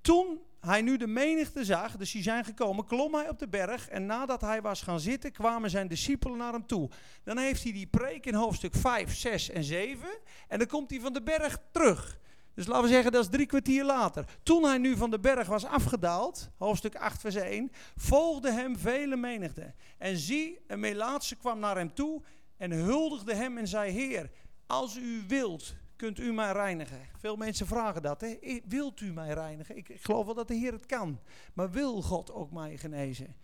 Toen 0.00 0.40
hij 0.64 0.82
nu 0.82 0.96
de 0.96 1.06
menigte 1.06 1.64
zag, 1.64 1.96
dus 1.96 2.12
die 2.12 2.22
zijn 2.22 2.44
gekomen, 2.44 2.84
klom 2.84 3.14
hij 3.14 3.28
op 3.28 3.38
de 3.38 3.48
berg. 3.48 3.88
En 3.88 4.06
nadat 4.06 4.40
hij 4.40 4.62
was 4.62 4.82
gaan 4.82 5.00
zitten, 5.00 5.32
kwamen 5.32 5.70
zijn 5.70 5.88
discipelen 5.88 6.38
naar 6.38 6.52
hem 6.52 6.66
toe. 6.66 6.90
Dan 7.24 7.38
heeft 7.38 7.62
hij 7.62 7.72
die 7.72 7.86
preek 7.86 8.26
in 8.26 8.34
hoofdstuk 8.34 8.74
5, 8.74 9.14
6 9.14 9.50
en 9.50 9.64
7. 9.64 10.08
En 10.48 10.58
dan 10.58 10.66
komt 10.66 10.90
hij 10.90 11.00
van 11.00 11.12
de 11.12 11.22
berg 11.22 11.58
terug. 11.70 12.18
Dus 12.54 12.66
laten 12.66 12.82
we 12.82 12.88
zeggen, 12.88 13.12
dat 13.12 13.22
is 13.24 13.30
drie 13.30 13.46
kwartier 13.46 13.84
later. 13.84 14.24
Toen 14.42 14.64
hij 14.64 14.78
nu 14.78 14.96
van 14.96 15.10
de 15.10 15.18
berg 15.20 15.48
was 15.48 15.64
afgedaald, 15.64 16.50
hoofdstuk 16.56 16.96
8, 16.96 17.20
vers 17.20 17.34
1, 17.34 17.72
volgde 17.96 18.52
hem 18.52 18.78
vele 18.78 19.16
menigten. 19.16 19.74
En 19.98 20.16
zie, 20.16 20.60
een 20.66 20.80
Melaatse 20.80 21.36
kwam 21.36 21.58
naar 21.58 21.76
hem 21.76 21.94
toe 21.94 22.22
en 22.56 22.70
huldigde 22.70 23.34
hem 23.34 23.58
en 23.58 23.68
zei: 23.68 23.90
Heer, 23.90 24.30
als 24.66 24.96
u 24.96 25.24
wilt, 25.28 25.74
kunt 25.96 26.18
u 26.18 26.32
mij 26.32 26.52
reinigen. 26.52 27.00
Veel 27.16 27.36
mensen 27.36 27.66
vragen 27.66 28.02
dat. 28.02 28.20
Hè? 28.20 28.60
Wilt 28.64 29.00
u 29.00 29.12
mij 29.12 29.32
reinigen? 29.32 29.76
Ik, 29.76 29.88
ik 29.88 30.04
geloof 30.04 30.24
wel 30.24 30.34
dat 30.34 30.48
de 30.48 30.54
Heer 30.54 30.72
het 30.72 30.86
kan. 30.86 31.20
Maar 31.54 31.70
wil 31.70 32.02
God 32.02 32.32
ook 32.32 32.52
mij 32.52 32.76
genezen? 32.76 33.36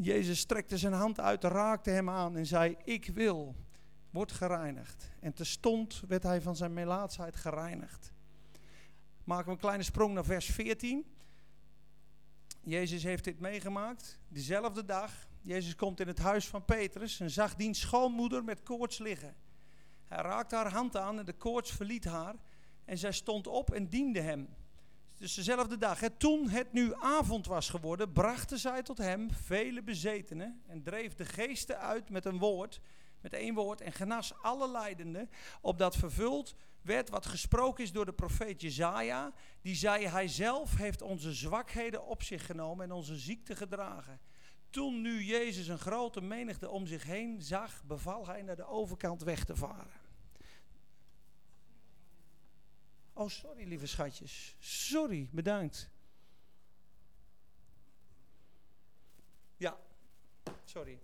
Jezus 0.00 0.38
strekte 0.38 0.78
zijn 0.78 0.92
hand 0.92 1.20
uit, 1.20 1.44
raakte 1.44 1.90
hem 1.90 2.10
aan 2.10 2.36
en 2.36 2.46
zei: 2.46 2.76
Ik 2.84 3.06
wil 3.06 3.54
wordt 4.10 4.32
gereinigd. 4.32 5.10
En 5.20 5.32
terstond 5.32 6.02
werd 6.08 6.22
hij 6.22 6.40
van 6.40 6.56
zijn 6.56 6.72
melaatsheid 6.72 7.36
gereinigd. 7.36 8.12
Maken 9.24 9.46
we 9.46 9.52
een 9.52 9.58
kleine 9.58 9.82
sprong 9.82 10.14
naar 10.14 10.24
vers 10.24 10.46
14. 10.46 11.06
Jezus 12.60 13.02
heeft 13.02 13.24
dit 13.24 13.40
meegemaakt, 13.40 14.18
diezelfde 14.28 14.84
dag. 14.84 15.28
Jezus 15.42 15.74
komt 15.74 16.00
in 16.00 16.06
het 16.06 16.18
huis 16.18 16.48
van 16.48 16.64
Petrus 16.64 17.20
en 17.20 17.30
zag 17.30 17.54
diens 17.54 17.80
schoonmoeder 17.80 18.44
met 18.44 18.62
koorts 18.62 18.98
liggen. 18.98 19.36
Hij 20.10 20.22
raakte 20.22 20.56
haar 20.56 20.72
hand 20.72 20.96
aan 20.96 21.18
en 21.18 21.24
de 21.24 21.32
koorts 21.32 21.70
verliet 21.70 22.04
haar. 22.04 22.34
En 22.84 22.98
zij 22.98 23.12
stond 23.12 23.46
op 23.46 23.70
en 23.70 23.88
diende 23.88 24.20
hem. 24.20 24.48
Dus 25.18 25.34
dezelfde 25.34 25.78
dag. 25.78 26.00
Hè, 26.00 26.10
toen 26.10 26.48
het 26.48 26.72
nu 26.72 26.94
avond 26.94 27.46
was 27.46 27.68
geworden, 27.68 28.12
brachten 28.12 28.58
zij 28.58 28.82
tot 28.82 28.98
hem 28.98 29.30
vele 29.30 29.82
bezetenen 29.82 30.62
en 30.66 30.82
dreef 30.82 31.14
de 31.14 31.24
geesten 31.24 31.78
uit 31.78 32.10
met 32.10 32.24
een 32.24 32.38
woord 32.38 32.80
met 33.20 33.32
één 33.32 33.54
woord, 33.54 33.80
en 33.80 33.92
genas 33.92 34.32
alle 34.42 34.70
lijdenden, 34.70 35.30
opdat 35.60 35.96
vervuld 35.96 36.54
werd 36.82 37.08
wat 37.08 37.26
gesproken 37.26 37.84
is 37.84 37.92
door 37.92 38.04
de 38.04 38.12
profeet 38.12 38.60
Jezaja, 38.60 39.32
die 39.60 39.74
zei, 39.74 40.06
hij 40.06 40.28
zelf 40.28 40.76
heeft 40.76 41.02
onze 41.02 41.32
zwakheden 41.32 42.06
op 42.06 42.22
zich 42.22 42.46
genomen 42.46 42.84
en 42.84 42.92
onze 42.92 43.16
ziekte 43.16 43.56
gedragen. 43.56 44.20
Toen 44.70 45.00
nu 45.00 45.24
Jezus 45.24 45.68
een 45.68 45.78
grote 45.78 46.20
menigte 46.20 46.68
om 46.68 46.86
zich 46.86 47.04
heen 47.04 47.42
zag, 47.42 47.82
beval 47.84 48.26
hij 48.26 48.42
naar 48.42 48.56
de 48.56 48.66
overkant 48.66 49.22
weg 49.22 49.44
te 49.44 49.56
varen. 49.56 49.99
Oh, 53.20 53.28
sorry 53.28 53.64
lieve 53.68 53.86
schatjes. 53.86 54.56
Sorry, 54.58 55.28
bedankt. 55.32 55.90
Ja, 59.56 59.78
sorry. 60.64 61.00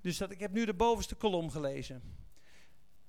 Dus 0.00 0.18
dat, 0.18 0.30
ik 0.30 0.40
heb 0.40 0.52
nu 0.52 0.64
de 0.64 0.74
bovenste 0.74 1.14
kolom 1.14 1.50
gelezen. 1.50 2.02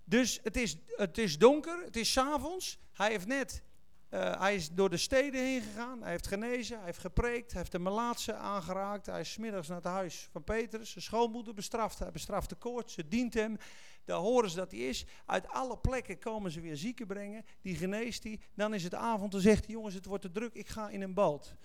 Dus 0.04 0.40
het 0.44 0.58
is, 0.58 0.78
het 0.88 1.18
is 1.18 1.38
donker, 1.38 1.84
het 1.84 1.96
is 1.96 2.18
avonds. 2.18 2.80
Hij 2.92 3.10
heeft 3.10 3.28
net, 3.28 3.64
uh, 4.10 4.40
hij 4.40 4.56
is 4.56 4.72
door 4.72 4.90
de 4.90 4.98
steden 4.98 5.42
heen 5.42 5.62
gegaan. 5.62 6.02
Hij 6.02 6.12
heeft 6.12 6.28
genezen, 6.28 6.78
hij 6.78 6.86
heeft 6.86 7.00
gepreekt, 7.00 7.52
hij 7.52 7.60
heeft 7.60 7.72
de 7.72 7.80
melaatse 7.80 8.34
aangeraakt. 8.34 9.06
Hij 9.06 9.20
is 9.20 9.38
middags 9.38 9.68
naar 9.68 9.78
het 9.78 9.86
huis 9.86 10.28
van 10.32 10.44
Petrus. 10.44 10.92
Zijn 10.92 11.04
schoonmoeder 11.04 11.54
bestraft, 11.54 12.00
hij 12.00 12.12
bestraft 12.12 12.50
de 12.50 12.56
koorts, 12.56 12.94
ze 12.94 13.08
dient 13.08 13.34
hem. 13.34 13.58
Daar 14.06 14.18
horen 14.18 14.50
ze 14.50 14.56
dat 14.56 14.72
hij 14.72 14.80
is. 14.80 15.06
Uit 15.26 15.48
alle 15.48 15.78
plekken 15.78 16.20
komen 16.20 16.52
ze 16.52 16.62
weer 16.62 16.78
zieken 16.78 17.08
brengen. 17.08 17.46
Die 17.62 17.76
geneest 17.76 18.24
hij. 18.24 18.40
Dan 18.54 18.74
is 18.74 18.84
het 18.84 18.94
avond 18.94 19.34
en 19.34 19.42
zegt 19.42 19.66
hij, 19.66 19.74
jongens 19.74 19.96
het 19.96 20.06
wordt 20.06 20.24
te 20.24 20.32
druk, 20.32 20.54
ik 20.54 20.68
ga 20.68 20.90
in 20.90 21.02
een 21.02 21.14
boot. 21.14 21.56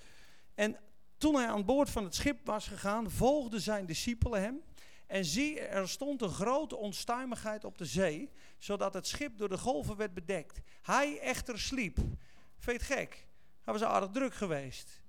En 0.54 0.76
toen 1.18 1.34
hij 1.34 1.46
aan 1.46 1.64
boord 1.64 1.90
van 1.90 2.04
het 2.04 2.14
schip 2.14 2.46
was 2.46 2.68
gegaan, 2.68 3.10
volgden 3.10 3.60
zijn 3.60 3.86
discipelen 3.86 4.40
hem. 4.40 4.62
En 5.06 5.24
zie, 5.24 5.60
er 5.60 5.88
stond 5.88 6.22
een 6.22 6.30
grote 6.30 6.76
onstuimigheid 6.76 7.64
op 7.64 7.78
de 7.78 7.84
zee, 7.84 8.30
zodat 8.58 8.94
het 8.94 9.06
schip 9.06 9.38
door 9.38 9.48
de 9.48 9.58
golven 9.58 9.96
werd 9.96 10.14
bedekt. 10.14 10.60
Hij 10.82 11.20
echter 11.20 11.58
sliep. 11.58 11.98
Het 12.60 12.82
gek? 12.82 13.26
Hij 13.62 13.72
was 13.72 13.82
aardig 13.82 14.10
druk 14.10 14.34
geweest. 14.34 15.02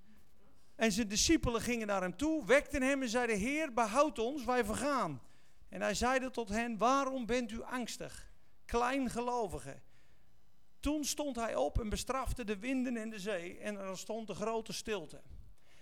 En 0.75 0.91
zijn 0.91 1.07
discipelen 1.07 1.61
gingen 1.61 1.88
naar 1.88 2.01
hem 2.01 2.17
toe, 2.17 2.45
wekten 2.45 2.81
hem 2.81 3.01
en 3.01 3.09
zeiden: 3.09 3.38
Heer, 3.38 3.73
behoud 3.73 4.19
ons, 4.19 4.45
wij 4.45 4.65
vergaan. 4.65 5.21
En 5.75 5.81
hij 5.81 5.93
zeide 5.93 6.31
tot 6.31 6.49
hen: 6.49 6.77
Waarom 6.77 7.25
bent 7.25 7.51
u 7.51 7.61
angstig, 7.61 8.31
kleingelovige? 8.65 9.81
Toen 10.79 11.03
stond 11.03 11.35
hij 11.35 11.55
op 11.55 11.79
en 11.79 11.89
bestrafte 11.89 12.43
de 12.43 12.57
winden 12.57 12.97
en 12.97 13.09
de 13.09 13.19
zee, 13.19 13.57
en 13.57 13.75
er 13.75 13.97
stond 13.97 14.29
een 14.29 14.35
grote 14.35 14.73
stilte. 14.73 15.21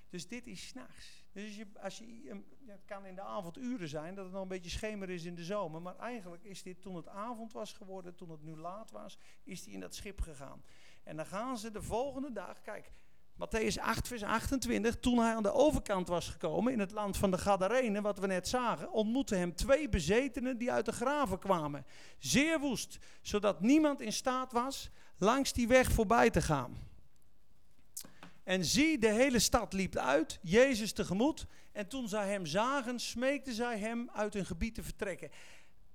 Dus 0.09 0.27
dit 0.27 0.47
is 0.47 0.67
s'nachts. 0.67 1.25
Dus 1.31 1.43
als 1.43 1.55
je, 1.55 1.67
als 1.79 1.97
je, 1.97 2.43
het 2.65 2.85
kan 2.85 3.05
in 3.05 3.15
de 3.15 3.21
avonduren 3.21 3.87
zijn, 3.87 4.15
dat 4.15 4.23
het 4.23 4.33
nog 4.33 4.41
een 4.41 4.47
beetje 4.47 4.69
schemer 4.69 5.09
is 5.09 5.25
in 5.25 5.35
de 5.35 5.43
zomer. 5.43 5.81
Maar 5.81 5.97
eigenlijk 5.97 6.43
is 6.43 6.63
dit 6.63 6.81
toen 6.81 6.95
het 6.95 7.07
avond 7.07 7.51
was 7.51 7.73
geworden, 7.73 8.15
toen 8.15 8.29
het 8.29 8.43
nu 8.43 8.55
laat 8.55 8.91
was, 8.91 9.17
is 9.43 9.63
hij 9.63 9.73
in 9.73 9.79
dat 9.79 9.95
schip 9.95 10.21
gegaan. 10.21 10.63
En 11.03 11.15
dan 11.15 11.25
gaan 11.25 11.57
ze 11.57 11.71
de 11.71 11.81
volgende 11.81 12.31
dag, 12.31 12.61
kijk, 12.61 12.91
Matthäus 13.35 13.79
8, 13.79 14.07
vers 14.07 14.23
28, 14.23 14.99
toen 14.99 15.17
hij 15.17 15.35
aan 15.35 15.43
de 15.43 15.51
overkant 15.51 16.07
was 16.07 16.29
gekomen, 16.29 16.73
in 16.73 16.79
het 16.79 16.91
land 16.91 17.17
van 17.17 17.31
de 17.31 17.37
Gadarenen, 17.37 18.03
wat 18.03 18.19
we 18.19 18.27
net 18.27 18.47
zagen, 18.47 18.91
ontmoetten 18.91 19.37
hem 19.37 19.55
twee 19.55 19.89
bezetenen 19.89 20.57
die 20.57 20.71
uit 20.71 20.85
de 20.85 20.91
graven 20.91 21.39
kwamen. 21.39 21.85
Zeer 22.17 22.59
woest, 22.59 22.97
zodat 23.21 23.61
niemand 23.61 24.01
in 24.01 24.13
staat 24.13 24.51
was 24.51 24.89
langs 25.17 25.53
die 25.53 25.67
weg 25.67 25.91
voorbij 25.91 26.29
te 26.29 26.41
gaan. 26.41 26.77
En 28.43 28.65
zie, 28.65 28.97
de 28.97 29.11
hele 29.11 29.39
stad 29.39 29.73
liep 29.73 29.95
uit, 29.95 30.39
Jezus 30.41 30.93
tegemoet. 30.93 31.45
En 31.71 31.87
toen 31.87 32.07
zij 32.07 32.29
hem 32.29 32.45
zagen, 32.45 32.99
smeekten 32.99 33.53
zij 33.53 33.79
hem 33.79 34.09
uit 34.13 34.33
hun 34.33 34.45
gebied 34.45 34.75
te 34.75 34.83
vertrekken. 34.83 35.29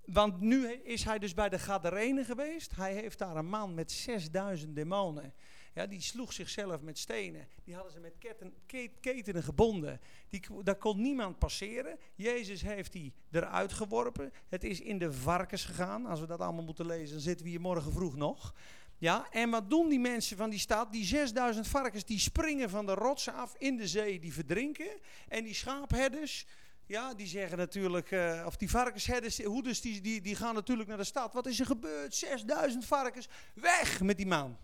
Want 0.05 0.41
nu 0.41 0.73
is 0.73 1.05
hij 1.05 1.19
dus 1.19 1.35
bij 1.35 1.49
de 1.49 1.59
Gadarenen 1.59 2.25
geweest. 2.25 2.77
Hij 2.77 2.95
heeft 2.95 3.19
daar 3.19 3.37
een 3.37 3.49
man 3.49 3.75
met 3.75 3.93
6000 3.93 4.77
demonen. 4.77 5.35
Ja, 5.79 5.87
die 5.87 6.01
sloeg 6.01 6.33
zichzelf 6.33 6.81
met 6.81 6.99
stenen. 6.99 7.49
Die 7.65 7.75
hadden 7.75 7.93
ze 7.93 8.01
met 8.01 8.15
keten, 8.19 8.55
ketenen 9.01 9.43
gebonden. 9.43 10.01
Die, 10.29 10.43
daar 10.63 10.77
kon 10.77 11.01
niemand 11.01 11.39
passeren. 11.39 11.99
Jezus 12.15 12.63
heeft 12.63 12.93
die 12.93 13.13
eruit 13.31 13.73
geworpen. 13.73 14.33
Het 14.49 14.65
is 14.65 14.81
in 14.81 14.99
de 14.99 15.13
varkens 15.13 15.65
gegaan. 15.65 16.07
Als 16.07 16.21
we 16.21 16.27
dat 16.27 16.41
allemaal 16.41 16.65
moeten 16.65 16.87
lezen, 16.87 17.13
dan 17.13 17.21
zitten 17.21 17.45
we 17.45 17.51
hier 17.51 17.61
morgen 17.61 17.93
vroeg 17.93 18.17
nog. 18.17 18.55
Ja, 18.97 19.31
en 19.31 19.51
wat 19.51 19.71
doen 19.71 19.89
die 19.89 20.01
mensen 20.01 20.37
van 20.37 20.51
die 20.51 20.59
stad? 20.59 20.93
Die 20.93 21.05
6000 21.05 21.69
varkens 21.69 22.05
die 22.05 22.19
springen 22.19 22.71
van 22.71 22.87
de 22.87 22.95
rotsen 22.95 23.35
af 23.35 23.55
in 23.59 23.77
de 23.77 23.89
zee, 23.89 24.21
die 24.21 24.33
verdrinken. 24.33 25.01
En 25.29 25.45
die 25.45 25.55
schaapherders, 25.55 26.47
ja, 26.87 27.15
die 27.15 27.27
zeggen 27.27 27.59
natuurlijk, 27.59 28.11
uh, 28.11 28.43
of 28.47 28.57
die 28.57 28.71
varkensherders, 28.71 29.45
hoeders, 29.45 29.81
die, 29.81 30.01
die, 30.01 30.21
die 30.21 30.37
gaan 30.37 30.55
natuurlijk 30.55 30.89
naar 30.89 30.99
de 30.99 31.05
stad. 31.05 31.33
Wat 31.33 31.47
is 31.47 31.61
er 31.61 31.67
gebeurd? 31.67 32.15
6000 32.15 32.85
varkens, 32.85 33.29
weg 33.55 34.01
met 34.01 34.17
die 34.17 34.27
man. 34.27 34.57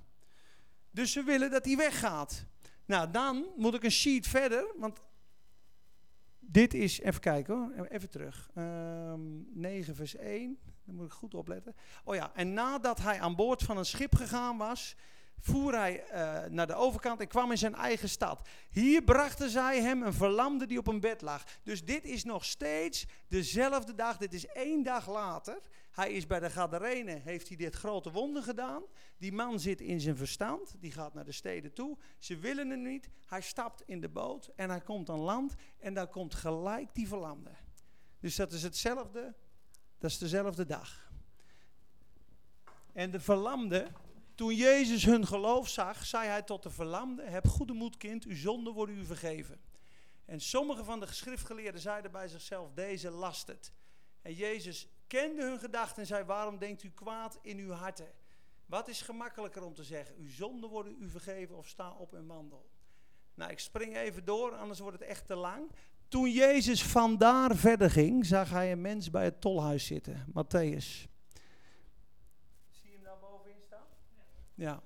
Dus 0.95 1.13
ze 1.13 1.23
willen 1.23 1.51
dat 1.51 1.65
hij 1.65 1.77
weggaat. 1.77 2.45
Nou, 2.85 3.11
dan 3.11 3.47
moet 3.57 3.75
ik 3.75 3.83
een 3.83 3.91
sheet 3.91 4.27
verder, 4.27 4.67
want 4.77 4.99
dit 6.39 6.75
is, 6.75 7.01
even 7.01 7.21
kijken 7.21 7.55
hoor, 7.55 7.87
even 7.87 8.11
terug. 8.11 8.51
Um, 8.55 8.65
ehm, 8.65 9.61
9 9.61 9.95
vers 9.95 10.17
1. 10.17 10.59
Dan 10.85 10.95
moet 10.95 11.07
ik 11.07 11.13
goed 11.13 11.35
opletten. 11.35 11.75
Oh 12.05 12.15
ja, 12.15 12.35
en 12.35 12.53
nadat 12.53 12.99
hij 12.99 13.21
aan 13.21 13.37
boord 13.37 13.63
van 13.63 13.77
een 13.77 13.85
schip 13.85 14.15
gegaan 14.15 14.57
was, 14.57 14.97
voer 15.41 15.75
hij 15.75 16.05
uh, 16.13 16.51
naar 16.51 16.67
de 16.67 16.75
overkant 16.75 17.21
en 17.21 17.29
kwam 17.29 17.51
in 17.51 17.59
zijn 17.59 17.75
eigen 17.75 18.09
stad. 18.09 18.49
Hier 18.71 19.03
brachten 19.03 19.51
zij 19.51 19.83
hem 19.83 20.03
een 20.03 20.13
verlamde 20.13 20.67
die 20.67 20.79
op 20.79 20.87
een 20.87 21.01
bed 21.01 21.23
lag. 21.23 21.45
Dus 21.63 21.85
dit 21.85 22.05
is 22.05 22.25
nog 22.25 22.45
steeds 22.45 23.07
dezelfde 23.29 23.95
dag, 23.95 24.17
dit 24.17 24.35
is 24.35 24.47
één 24.47 24.83
dag 24.83 25.09
later. 25.11 25.59
Hij 25.91 26.13
is 26.13 26.27
bij 26.27 26.41
de 26.41 26.51
Gadarene, 26.51 27.21
heeft 27.25 27.49
hij 27.49 27.57
dit 27.57 27.75
grote 27.75 28.11
wonder 28.11 28.43
gedaan. 28.43 28.83
Die 29.19 29.33
man 29.33 29.61
zit 29.61 29.81
in 29.81 30.01
zijn 30.01 30.17
verstand, 30.17 30.75
die 30.81 30.93
gaat 30.93 31.15
naar 31.15 31.25
de 31.25 31.33
steden 31.33 31.73
toe. 31.73 31.99
Ze 32.19 32.37
willen 32.37 32.71
hem 32.71 32.83
niet, 32.83 33.09
hij 33.27 33.41
stapt 33.41 33.83
in 33.87 34.01
de 34.01 34.09
boot 34.09 34.51
en 34.57 34.71
hij 34.71 34.81
komt 34.81 35.11
aan 35.11 35.19
land 35.19 35.55
en 35.79 35.95
daar 35.95 36.09
komt 36.09 36.35
gelijk 36.35 36.95
die 36.95 37.09
verlamde. 37.09 37.51
Dus 38.21 38.37
dat 38.37 38.53
is 38.53 38.63
hetzelfde 38.63 39.35
dat 40.05 40.13
is 40.13 40.19
dezelfde 40.19 40.67
dag. 40.67 41.13
En 42.93 43.11
de 43.11 43.21
verlamde, 43.21 43.87
toen 44.35 44.55
Jezus 44.55 45.05
hun 45.05 45.27
geloof 45.27 45.69
zag, 45.69 46.07
zei 46.07 46.29
hij 46.29 46.43
tot 46.43 46.63
de 46.63 46.71
verlamde: 46.71 47.23
Heb 47.23 47.47
goede 47.47 47.73
moed, 47.73 47.97
kind, 47.97 48.25
uw 48.25 48.37
zonden 48.37 48.73
worden 48.73 48.97
u 48.99 49.05
vergeven. 49.05 49.61
En 50.25 50.41
sommige 50.41 50.85
van 50.85 51.01
de 51.01 51.07
schriftgeleerden 51.07 51.81
zeiden 51.81 52.11
bij 52.11 52.29
zichzelf: 52.29 52.73
Deze 52.75 53.11
last 53.11 53.47
het. 53.47 53.73
En 54.23 54.35
Jezus 54.35 54.89
kende 55.07 55.43
hun 55.43 55.59
gedachten 55.59 56.03
en 56.03 56.09
zei: 56.09 56.25
Waarom 56.25 56.59
denkt 56.59 56.83
u 56.83 56.91
kwaad 56.91 57.39
in 57.43 57.59
uw 57.59 57.71
harten? 57.71 58.13
Wat 58.67 58.89
is 58.89 59.01
gemakkelijker 59.01 59.63
om 59.63 59.75
te 59.75 59.85
zeggen? 59.85 60.17
Uw 60.17 60.31
zonden 60.31 60.71
worden 60.71 60.97
u 60.99 61.09
vergeven 61.09 61.57
of 61.57 61.69
sta 61.69 61.93
op 61.93 62.15
en 62.15 62.27
wandel. 62.27 62.71
Nou, 63.35 63.51
ik 63.51 63.59
spring 63.59 63.97
even 63.97 64.25
door, 64.25 64.57
anders 64.57 64.79
wordt 64.79 64.99
het 64.99 65.09
echt 65.09 65.27
te 65.27 65.35
lang. 65.35 65.71
Toen 66.09 66.31
Jezus 66.31 66.83
vandaar 66.83 67.57
verder 67.57 67.91
ging, 67.91 68.27
zag 68.27 68.51
hij 68.51 68.73
een 68.73 68.81
mens 68.81 69.11
bij 69.11 69.25
het 69.25 69.41
tolhuis 69.41 69.87
zitten, 69.87 70.27
Matthäus. 70.29 71.09
Zie 72.71 72.95
Ja. 74.55 74.83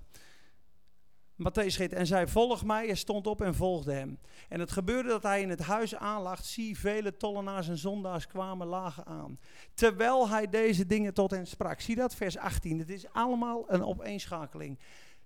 Matthäus 1.38 1.74
schreef, 1.74 1.90
en 1.90 2.06
zij 2.06 2.26
volg 2.26 2.64
mij, 2.64 2.86
hij 2.86 2.94
stond 2.94 3.26
op 3.26 3.40
en 3.40 3.54
volgde 3.54 3.92
hem. 3.92 4.18
En 4.48 4.60
het 4.60 4.72
gebeurde 4.72 5.08
dat 5.08 5.22
hij 5.22 5.40
in 5.40 5.48
het 5.48 5.60
huis 5.60 5.94
aanlag, 5.94 6.44
zie, 6.44 6.78
vele 6.78 7.16
tollenaars 7.16 7.68
en 7.68 7.78
zondaars 7.78 8.26
kwamen 8.26 8.66
lagen 8.66 9.06
aan. 9.06 9.38
Terwijl 9.74 10.28
hij 10.28 10.48
deze 10.48 10.86
dingen 10.86 11.14
tot 11.14 11.30
hen 11.30 11.46
sprak. 11.46 11.80
Zie 11.80 11.96
dat, 11.96 12.14
vers 12.14 12.38
18, 12.38 12.78
het 12.78 12.90
is 12.90 13.12
allemaal 13.12 13.64
een 13.72 13.84
opeenschakeling 13.84 14.78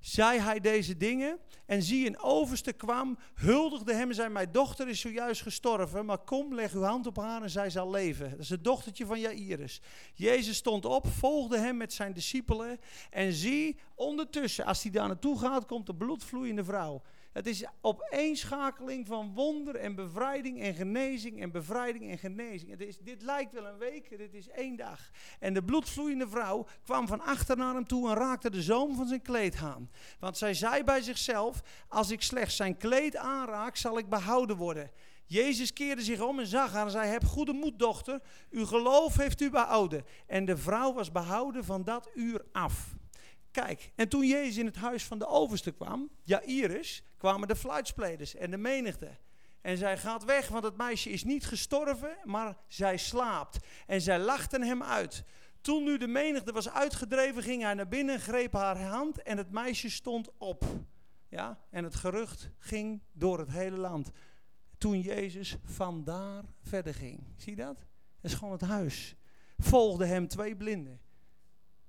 zei 0.02 0.38
hij 0.38 0.60
deze 0.60 0.96
dingen. 0.96 1.38
En 1.66 1.82
zie, 1.82 2.06
een 2.06 2.18
overste 2.18 2.72
kwam, 2.72 3.18
huldigde 3.34 3.94
hem 3.94 4.08
en 4.08 4.14
zei: 4.14 4.28
Mijn 4.28 4.52
dochter 4.52 4.88
is 4.88 5.00
zojuist 5.00 5.42
gestorven, 5.42 6.04
maar 6.04 6.18
kom, 6.18 6.54
leg 6.54 6.74
uw 6.74 6.82
hand 6.82 7.06
op 7.06 7.16
haar 7.16 7.42
en 7.42 7.50
zij 7.50 7.70
zal 7.70 7.90
leven. 7.90 8.30
Dat 8.30 8.38
is 8.38 8.50
het 8.50 8.64
dochtertje 8.64 9.06
van 9.06 9.20
Jairus. 9.20 9.80
Jezus 10.14 10.56
stond 10.56 10.84
op, 10.84 11.06
volgde 11.06 11.58
hem 11.58 11.76
met 11.76 11.92
zijn 11.92 12.12
discipelen. 12.12 12.78
En 13.10 13.32
zie, 13.32 13.78
ondertussen, 13.94 14.64
als 14.64 14.82
hij 14.82 14.92
daar 14.92 15.06
naartoe 15.08 15.38
gaat, 15.38 15.66
komt 15.66 15.86
de 15.86 15.94
bloedvloeiende 15.94 16.64
vrouw. 16.64 17.02
Het 17.32 17.46
is 17.46 17.64
opeenschakeling 17.80 19.06
van 19.06 19.34
wonder 19.34 19.76
en 19.76 19.94
bevrijding 19.94 20.60
en 20.60 20.74
genezing 20.74 21.40
en 21.40 21.50
bevrijding 21.50 22.10
en 22.10 22.18
genezing. 22.18 22.70
Het 22.70 22.80
is, 22.80 22.98
dit 22.98 23.22
lijkt 23.22 23.52
wel 23.52 23.66
een 23.66 23.78
week, 23.78 24.18
dit 24.18 24.34
is 24.34 24.48
één 24.48 24.76
dag. 24.76 25.10
En 25.38 25.54
de 25.54 25.62
bloedvloeiende 25.62 26.28
vrouw 26.28 26.66
kwam 26.84 27.06
van 27.06 27.20
achter 27.20 27.56
naar 27.56 27.74
hem 27.74 27.86
toe 27.86 28.08
en 28.08 28.14
raakte 28.14 28.50
de 28.50 28.62
zoom 28.62 28.94
van 28.94 29.06
zijn 29.06 29.22
kleed 29.22 29.56
aan. 29.56 29.90
Want 30.18 30.38
zij 30.38 30.54
zei 30.54 30.84
bij 30.84 31.00
zichzelf, 31.00 31.62
als 31.88 32.10
ik 32.10 32.22
slechts 32.22 32.56
zijn 32.56 32.76
kleed 32.76 33.16
aanraak, 33.16 33.76
zal 33.76 33.98
ik 33.98 34.08
behouden 34.08 34.56
worden. 34.56 34.90
Jezus 35.26 35.72
keerde 35.72 36.02
zich 36.02 36.20
om 36.20 36.38
en 36.38 36.46
zag 36.46 36.72
haar 36.72 36.84
en 36.84 36.90
zei, 36.90 37.08
heb 37.08 37.24
goede 37.24 37.52
moed 37.52 37.78
dochter, 37.78 38.20
uw 38.50 38.66
geloof 38.66 39.16
heeft 39.16 39.40
u 39.40 39.50
behouden. 39.50 40.04
En 40.26 40.44
de 40.44 40.56
vrouw 40.56 40.92
was 40.92 41.12
behouden 41.12 41.64
van 41.64 41.84
dat 41.84 42.10
uur 42.14 42.44
af. 42.52 42.94
Kijk, 43.52 43.92
en 43.94 44.08
toen 44.08 44.26
Jezus 44.26 44.56
in 44.56 44.66
het 44.66 44.76
huis 44.76 45.04
van 45.04 45.18
de 45.18 45.26
overste 45.26 45.72
kwam, 45.72 46.10
Jairus, 46.22 47.02
kwamen 47.16 47.48
de 47.48 47.56
fluitspelers 47.56 48.34
en 48.34 48.50
de 48.50 48.56
menigte. 48.56 49.18
En 49.60 49.76
zij 49.76 49.98
gaat 49.98 50.24
weg, 50.24 50.48
want 50.48 50.64
het 50.64 50.76
meisje 50.76 51.10
is 51.10 51.24
niet 51.24 51.46
gestorven, 51.46 52.16
maar 52.24 52.56
zij 52.66 52.96
slaapt. 52.96 53.58
En 53.86 54.00
zij 54.00 54.18
lachten 54.18 54.62
hem 54.62 54.82
uit. 54.82 55.24
Toen 55.60 55.84
nu 55.84 55.98
de 55.98 56.06
menigte 56.06 56.52
was 56.52 56.70
uitgedreven, 56.70 57.42
ging 57.42 57.62
hij 57.62 57.74
naar 57.74 57.88
binnen, 57.88 58.20
greep 58.20 58.52
haar 58.52 58.82
hand 58.82 59.22
en 59.22 59.36
het 59.36 59.50
meisje 59.50 59.90
stond 59.90 60.30
op. 60.38 60.64
Ja, 61.28 61.58
en 61.70 61.84
het 61.84 61.94
gerucht 61.94 62.50
ging 62.58 63.02
door 63.12 63.38
het 63.38 63.50
hele 63.50 63.76
land. 63.76 64.10
Toen 64.78 65.00
Jezus 65.00 65.56
vandaar 65.64 66.44
verder 66.62 66.94
ging. 66.94 67.26
Zie 67.36 67.56
je 67.56 67.62
dat? 67.62 67.76
Dat 68.20 68.30
is 68.30 68.34
gewoon 68.34 68.52
het 68.52 68.60
huis. 68.60 69.16
Volgden 69.58 70.08
hem 70.08 70.28
twee 70.28 70.56
blinden. 70.56 71.00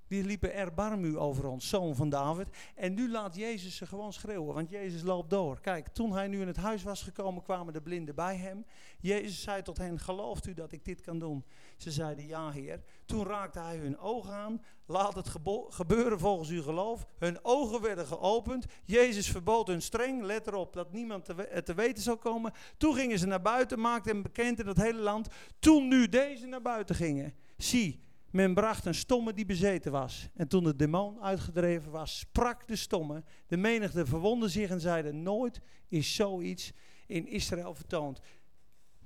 Die 0.08 0.24
liepen 0.24 0.54
erbarmu 0.54 1.18
over 1.18 1.46
ons, 1.46 1.68
zoon 1.68 1.94
van 1.94 2.08
David. 2.08 2.48
En 2.74 2.94
nu 2.94 3.10
laat 3.10 3.36
Jezus 3.36 3.76
ze 3.76 3.86
gewoon 3.86 4.12
schreeuwen, 4.12 4.54
want 4.54 4.70
Jezus 4.70 5.02
loopt 5.02 5.30
door. 5.30 5.60
Kijk, 5.60 5.88
toen 5.88 6.12
hij 6.12 6.26
nu 6.26 6.40
in 6.40 6.46
het 6.46 6.56
huis 6.56 6.82
was 6.82 7.02
gekomen, 7.02 7.42
kwamen 7.42 7.72
de 7.72 7.82
blinden 7.82 8.14
bij 8.14 8.36
hem. 8.36 8.64
Jezus 9.00 9.42
zei 9.42 9.62
tot 9.62 9.78
hen, 9.78 9.98
gelooft 9.98 10.46
u 10.46 10.54
dat 10.54 10.72
ik 10.72 10.84
dit 10.84 11.00
kan 11.00 11.18
doen? 11.18 11.44
Ze 11.76 11.90
zeiden, 11.90 12.26
ja 12.26 12.50
heer. 12.50 12.82
Toen 13.04 13.26
raakte 13.26 13.58
hij 13.58 13.76
hun 13.76 13.98
ogen 13.98 14.32
aan. 14.32 14.62
Laat 14.86 15.14
het 15.14 15.28
gebeuren 15.68 16.18
volgens 16.18 16.48
uw 16.48 16.62
geloof. 16.62 17.06
Hun 17.18 17.38
ogen 17.42 17.80
werden 17.80 18.06
geopend. 18.06 18.66
Jezus 18.84 19.30
verbood 19.30 19.66
hun 19.66 19.82
streng, 19.82 20.22
let 20.22 20.46
erop, 20.46 20.72
dat 20.72 20.92
niemand 20.92 21.24
te, 21.24 21.62
te 21.64 21.74
weten 21.74 22.02
zou 22.02 22.16
komen. 22.16 22.52
Toen 22.76 22.94
gingen 22.94 23.18
ze 23.18 23.26
naar 23.26 23.42
buiten, 23.42 23.80
maakten 23.80 24.12
hem 24.12 24.22
bekend 24.22 24.60
in 24.60 24.66
het 24.66 24.80
hele 24.80 25.00
land. 25.00 25.28
Toen 25.58 25.88
nu 25.88 26.08
deze 26.08 26.46
naar 26.46 26.62
buiten 26.62 26.94
gingen, 26.94 27.34
zie... 27.56 28.03
Men 28.34 28.54
bracht 28.54 28.84
een 28.84 28.94
stomme 28.94 29.32
die 29.32 29.44
bezeten 29.44 29.92
was. 29.92 30.28
En 30.34 30.48
toen 30.48 30.64
de 30.64 30.76
demon 30.76 31.20
uitgedreven 31.20 31.90
was, 31.90 32.18
sprak 32.18 32.68
de 32.68 32.76
stomme. 32.76 33.22
De 33.46 33.56
menigte 33.56 34.06
verwonderde 34.06 34.52
zich 34.52 34.70
en 34.70 34.80
zeiden: 34.80 35.22
Nooit 35.22 35.60
is 35.88 36.14
zoiets 36.14 36.72
in 37.06 37.26
Israël 37.26 37.74
vertoond. 37.74 38.20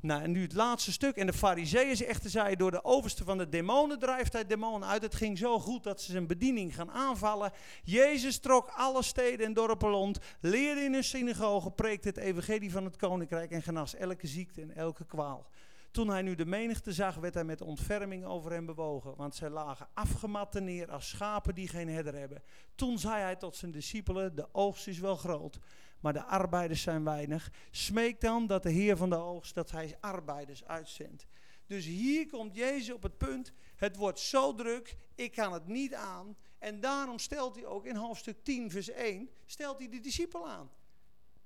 Nou, 0.01 0.23
en 0.23 0.31
nu 0.31 0.43
het 0.43 0.53
laatste 0.53 0.93
stuk. 0.93 1.17
En 1.17 1.27
de 1.27 1.33
fariseeën 1.33 2.07
echter 2.07 2.31
zeiden, 2.31 2.59
door 2.59 2.71
de 2.71 2.85
overste 2.85 3.25
van 3.25 3.39
de 3.39 3.49
demonen 3.49 3.99
drijft 3.99 4.33
hij 4.33 4.47
demonen 4.47 4.89
uit. 4.89 5.03
Het 5.03 5.15
ging 5.15 5.39
zo 5.39 5.59
goed 5.59 5.83
dat 5.83 6.01
ze 6.01 6.11
zijn 6.11 6.27
bediening 6.27 6.75
gaan 6.75 6.91
aanvallen. 6.91 7.53
Jezus 7.83 8.39
trok 8.39 8.69
alle 8.69 9.03
steden 9.03 9.47
en 9.47 9.53
dorpen 9.53 9.91
rond, 9.91 10.19
leerde 10.41 10.81
in 10.81 10.93
hun 10.93 11.05
synagoge, 11.05 11.71
preekte 11.71 12.09
het 12.09 12.17
evangelie 12.17 12.73
van 12.73 12.85
het 12.85 12.97
koninkrijk 12.97 13.51
en 13.51 13.63
genas 13.63 13.95
elke 13.95 14.27
ziekte 14.27 14.61
en 14.61 14.77
elke 14.77 15.07
kwaal. 15.07 15.51
Toen 15.99 16.09
hij 16.09 16.23
nu 16.23 16.35
de 16.35 16.47
menigte 16.47 16.93
zag, 16.93 17.15
werd 17.15 17.35
hij 17.35 17.45
met 17.45 17.61
ontferming 17.61 18.25
over 18.25 18.53
hen 18.53 18.67
bewogen, 18.67 19.17
want 19.17 19.35
zij 19.35 19.51
lagen 19.51 19.89
afgemat 19.95 20.55
neer 20.55 20.91
als 20.91 21.09
schapen 21.09 21.55
die 21.55 21.69
geen 21.69 21.89
herder 21.89 22.15
hebben. 22.15 22.43
Toen 22.75 22.99
zei 22.99 23.23
hij 23.23 23.37
tot 23.37 23.57
zijn 23.57 23.71
discipelen, 23.71 24.35
de 24.35 24.49
oogst 24.53 24.87
is 24.87 24.99
wel 24.99 25.17
groot, 25.17 25.59
maar 26.01 26.13
de 26.13 26.25
arbeiders 26.25 26.83
zijn 26.83 27.05
weinig. 27.05 27.51
Smeek 27.71 28.21
dan 28.21 28.47
dat 28.47 28.63
de 28.63 28.71
Heer 28.71 28.97
van 28.97 29.11
de 29.11 29.17
oogst, 29.17 29.55
dat 29.55 29.71
hij 29.71 29.97
arbeiders 30.01 30.65
uitzendt. 30.65 31.27
Dus 31.67 31.85
hier 31.85 32.27
komt 32.27 32.55
Jezus 32.55 32.95
op 32.95 33.03
het 33.03 33.17
punt, 33.17 33.53
het 33.77 33.97
wordt 33.97 34.19
zo 34.19 34.55
druk, 34.55 34.97
ik 35.15 35.33
kan 35.33 35.53
het 35.53 35.67
niet 35.67 35.95
aan. 35.95 36.37
En 36.59 36.81
daarom 36.81 37.19
stelt 37.19 37.55
hij 37.55 37.67
ook 37.67 37.87
in 37.87 37.97
hoofdstuk 37.97 38.45
10, 38.45 38.71
vers 38.71 38.91
1, 38.91 39.31
stelt 39.47 39.79
hij 39.79 39.89
de 39.89 40.01
discipelen 40.01 40.49
aan. 40.49 40.71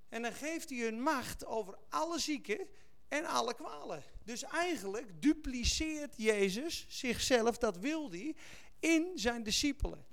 En 0.09 0.22
dan 0.22 0.32
geeft 0.32 0.70
hij 0.70 0.78
hun 0.78 1.03
macht 1.03 1.46
over 1.46 1.78
alle 1.88 2.18
zieken 2.18 2.68
en 3.13 3.25
alle 3.25 3.55
kwalen. 3.55 4.03
Dus 4.25 4.43
eigenlijk 4.43 5.23
dupliceert 5.23 6.15
Jezus 6.17 6.87
zichzelf, 6.89 7.59
dat 7.59 7.77
wil 7.77 8.11
hij, 8.11 8.35
in 8.81 9.11
zijn 9.15 9.43
discipelen. 9.43 10.07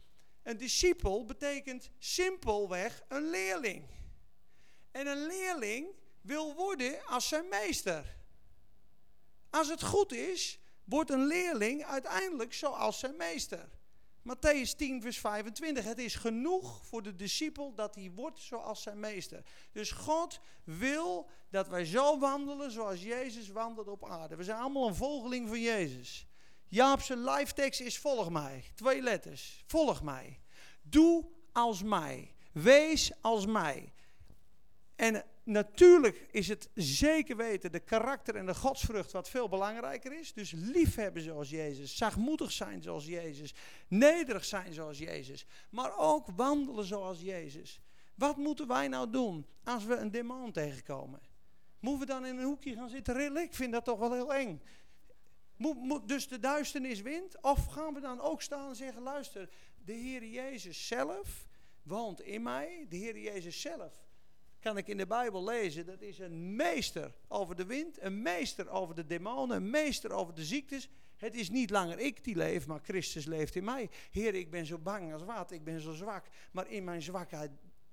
Een 0.44 0.58
discipel 0.58 1.26
betekent 1.26 1.90
simpelweg 1.98 3.04
een 3.08 3.30
leerling. 3.30 3.84
En 4.92 5.08
een 5.08 5.26
leerling 5.28 5.88
wil 6.22 6.56
worden 6.56 7.06
als 7.06 7.28
zijn 7.28 7.48
meester. 7.50 8.18
Als 9.50 9.70
het 9.70 9.84
goed 9.84 10.12
is, 10.12 10.60
wordt 10.84 11.10
een 11.10 11.26
leerling 11.26 11.86
uiteindelijk 11.86 12.54
zoals 12.54 13.00
zijn 13.00 13.16
meester. 13.16 13.70
Matthäus 14.22 14.76
10, 14.76 15.02
vers 15.02 15.20
25. 15.20 15.86
Het 15.86 15.98
is 15.98 16.16
genoeg 16.16 16.86
voor 16.86 17.04
de 17.04 17.16
discipel 17.16 17.74
dat 17.74 17.96
hij 17.96 18.12
wordt 18.16 18.40
zoals 18.40 18.82
zijn 18.82 19.00
meester. 19.00 19.44
Dus 19.72 19.92
God 19.92 20.40
wil 20.64 21.30
dat 21.50 21.68
wij 21.68 21.86
zo 21.86 22.20
wandelen 22.20 22.72
zoals 22.72 23.02
Jezus 23.02 23.50
wandelt 23.50 23.88
op 23.88 24.06
aarde. 24.06 24.36
We 24.36 24.44
zijn 24.44 24.60
allemaal 24.60 24.88
een 24.88 24.96
volgeling 24.96 25.48
van 25.48 25.62
Jezus. 25.62 26.28
Jaapse 26.68 27.18
live 27.18 27.70
is 27.84 28.00
volg 28.00 28.30
mij. 28.30 28.64
Twee 28.76 29.02
letters. 29.02 29.64
Volg 29.68 30.04
mij. 30.04 30.40
Doe 30.82 31.26
als 31.52 31.84
mij. 31.84 32.34
Wees 32.52 33.12
als 33.22 33.46
mij. 33.46 33.94
En 34.96 35.26
natuurlijk 35.52 36.28
is 36.32 36.48
het 36.48 36.70
zeker 36.74 37.38
weten 37.38 37.72
de 37.72 37.80
karakter 37.80 38.36
en 38.36 38.46
de 38.46 38.56
godsvrucht 38.56 39.12
wat 39.12 39.30
veel 39.30 39.50
belangrijker 39.50 40.20
is. 40.20 40.34
Dus 40.34 40.52
liefhebben 40.52 41.22
zoals 41.22 41.50
Jezus, 41.50 41.98
zachtmoedig 41.98 42.52
zijn 42.52 42.82
zoals 42.82 43.06
Jezus, 43.06 43.54
nederig 43.88 44.46
zijn 44.46 44.74
zoals 44.74 44.98
Jezus, 44.98 45.46
maar 45.70 45.98
ook 45.98 46.28
wandelen 46.36 46.86
zoals 46.86 47.22
Jezus. 47.22 47.80
Wat 48.16 48.38
moeten 48.38 48.68
wij 48.68 48.88
nou 48.88 49.10
doen 49.10 49.46
als 49.64 49.86
we 49.86 49.96
een 49.96 50.12
demon 50.12 50.52
tegenkomen? 50.52 51.20
Moeten 51.80 52.08
we 52.08 52.14
dan 52.14 52.26
in 52.26 52.38
een 52.38 52.46
hoekje 52.46 52.74
gaan 52.74 52.90
zitten 52.90 53.14
rillen? 53.14 53.44
Ik 53.44 53.54
vind 53.54 53.72
dat 53.72 53.86
toch 53.86 54.00
wel 54.00 54.14
heel 54.14 54.34
eng. 54.34 54.62
Moet, 55.56 56.08
dus 56.08 56.28
de 56.28 56.40
duisternis 56.40 57.02
wint? 57.02 57.42
Of 57.42 57.66
gaan 57.66 57.94
we 57.94 58.00
dan 58.00 58.22
ook 58.22 58.42
staan 58.42 58.70
en 58.70 58.76
zeggen, 58.76 59.02
luister, 59.02 59.50
de 59.86 59.94
Heer 59.94 60.26
Jezus 60.26 60.88
zelf 60.88 61.48
woont 61.84 62.22
in 62.22 62.42
mij, 62.42 62.86
de 62.90 62.96
Heer 62.96 63.20
Jezus 63.20 63.62
zelf 63.62 64.09
kan 64.60 64.78
ik 64.78 64.88
in 64.88 64.98
de 64.98 65.08
Bijbel 65.08 65.44
lezen. 65.44 65.86
Dat 65.86 66.02
is 66.02 66.20
een 66.20 66.56
meester 66.56 67.16
over 67.28 67.56
de 67.56 67.66
wind, 67.66 68.02
een 68.02 68.22
meester 68.22 68.70
over 68.70 68.96
de 68.96 69.06
demonen, 69.06 69.58
een 69.58 69.70
meester 69.70 70.12
over 70.12 70.34
de 70.34 70.44
ziektes. 70.44 70.90
Het 71.16 71.36
is 71.36 71.50
niet 71.50 71.70
langer 71.70 72.00
ik 72.00 72.24
die 72.24 72.36
leef, 72.36 72.68
maar 72.68 72.80
Christus 72.80 73.26
leeft 73.26 73.56
in 73.56 73.64
mij. 73.64 73.90
Heer, 74.12 74.36
ik 74.36 74.50
ben 74.50 74.66
zo 74.66 74.78
bang 74.78 75.14
als 75.14 75.24
wat, 75.24 75.52
ik 75.52 75.64
ben 75.64 75.82
zo 75.82 75.94
zwak. 75.94 76.26
Maar 76.52 76.68
in 76.68 76.84
mijn 76.84 77.02
zwakheid 77.02 77.52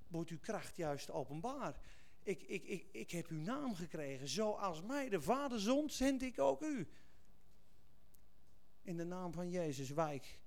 wordt 0.08 0.30
uw 0.30 0.38
kracht 0.38 0.76
juist 0.76 1.10
openbaar. 1.10 1.74
Ik, 2.22 2.42
ik, 2.42 2.64
ik, 2.64 2.86
ik 2.90 3.10
heb 3.10 3.26
uw 3.26 3.40
naam 3.40 3.74
gekregen. 3.74 4.28
Zoals 4.28 4.82
mij 4.82 5.08
de 5.08 5.20
Vader 5.20 5.60
zond, 5.60 5.92
zend 5.92 6.22
ik 6.22 6.38
ook 6.38 6.62
u. 6.62 6.88
In 8.82 8.96
de 8.96 9.04
naam 9.04 9.32
van 9.32 9.50
Jezus, 9.50 9.90
wijk. 9.90 10.38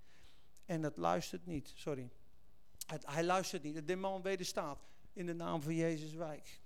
En 0.66 0.82
dat 0.82 0.98
luistert 0.98 1.46
niet, 1.46 1.72
sorry. 1.76 2.10
Het, 2.86 3.06
hij 3.06 3.24
luistert 3.24 3.64
niet, 3.64 3.74
de 3.74 3.86
demon 3.86 4.22
wederstaat. 4.22 4.89
In 5.14 5.26
de 5.26 5.34
naam 5.34 5.62
van 5.62 5.76
Jezus 5.76 6.14
wijk. 6.14 6.62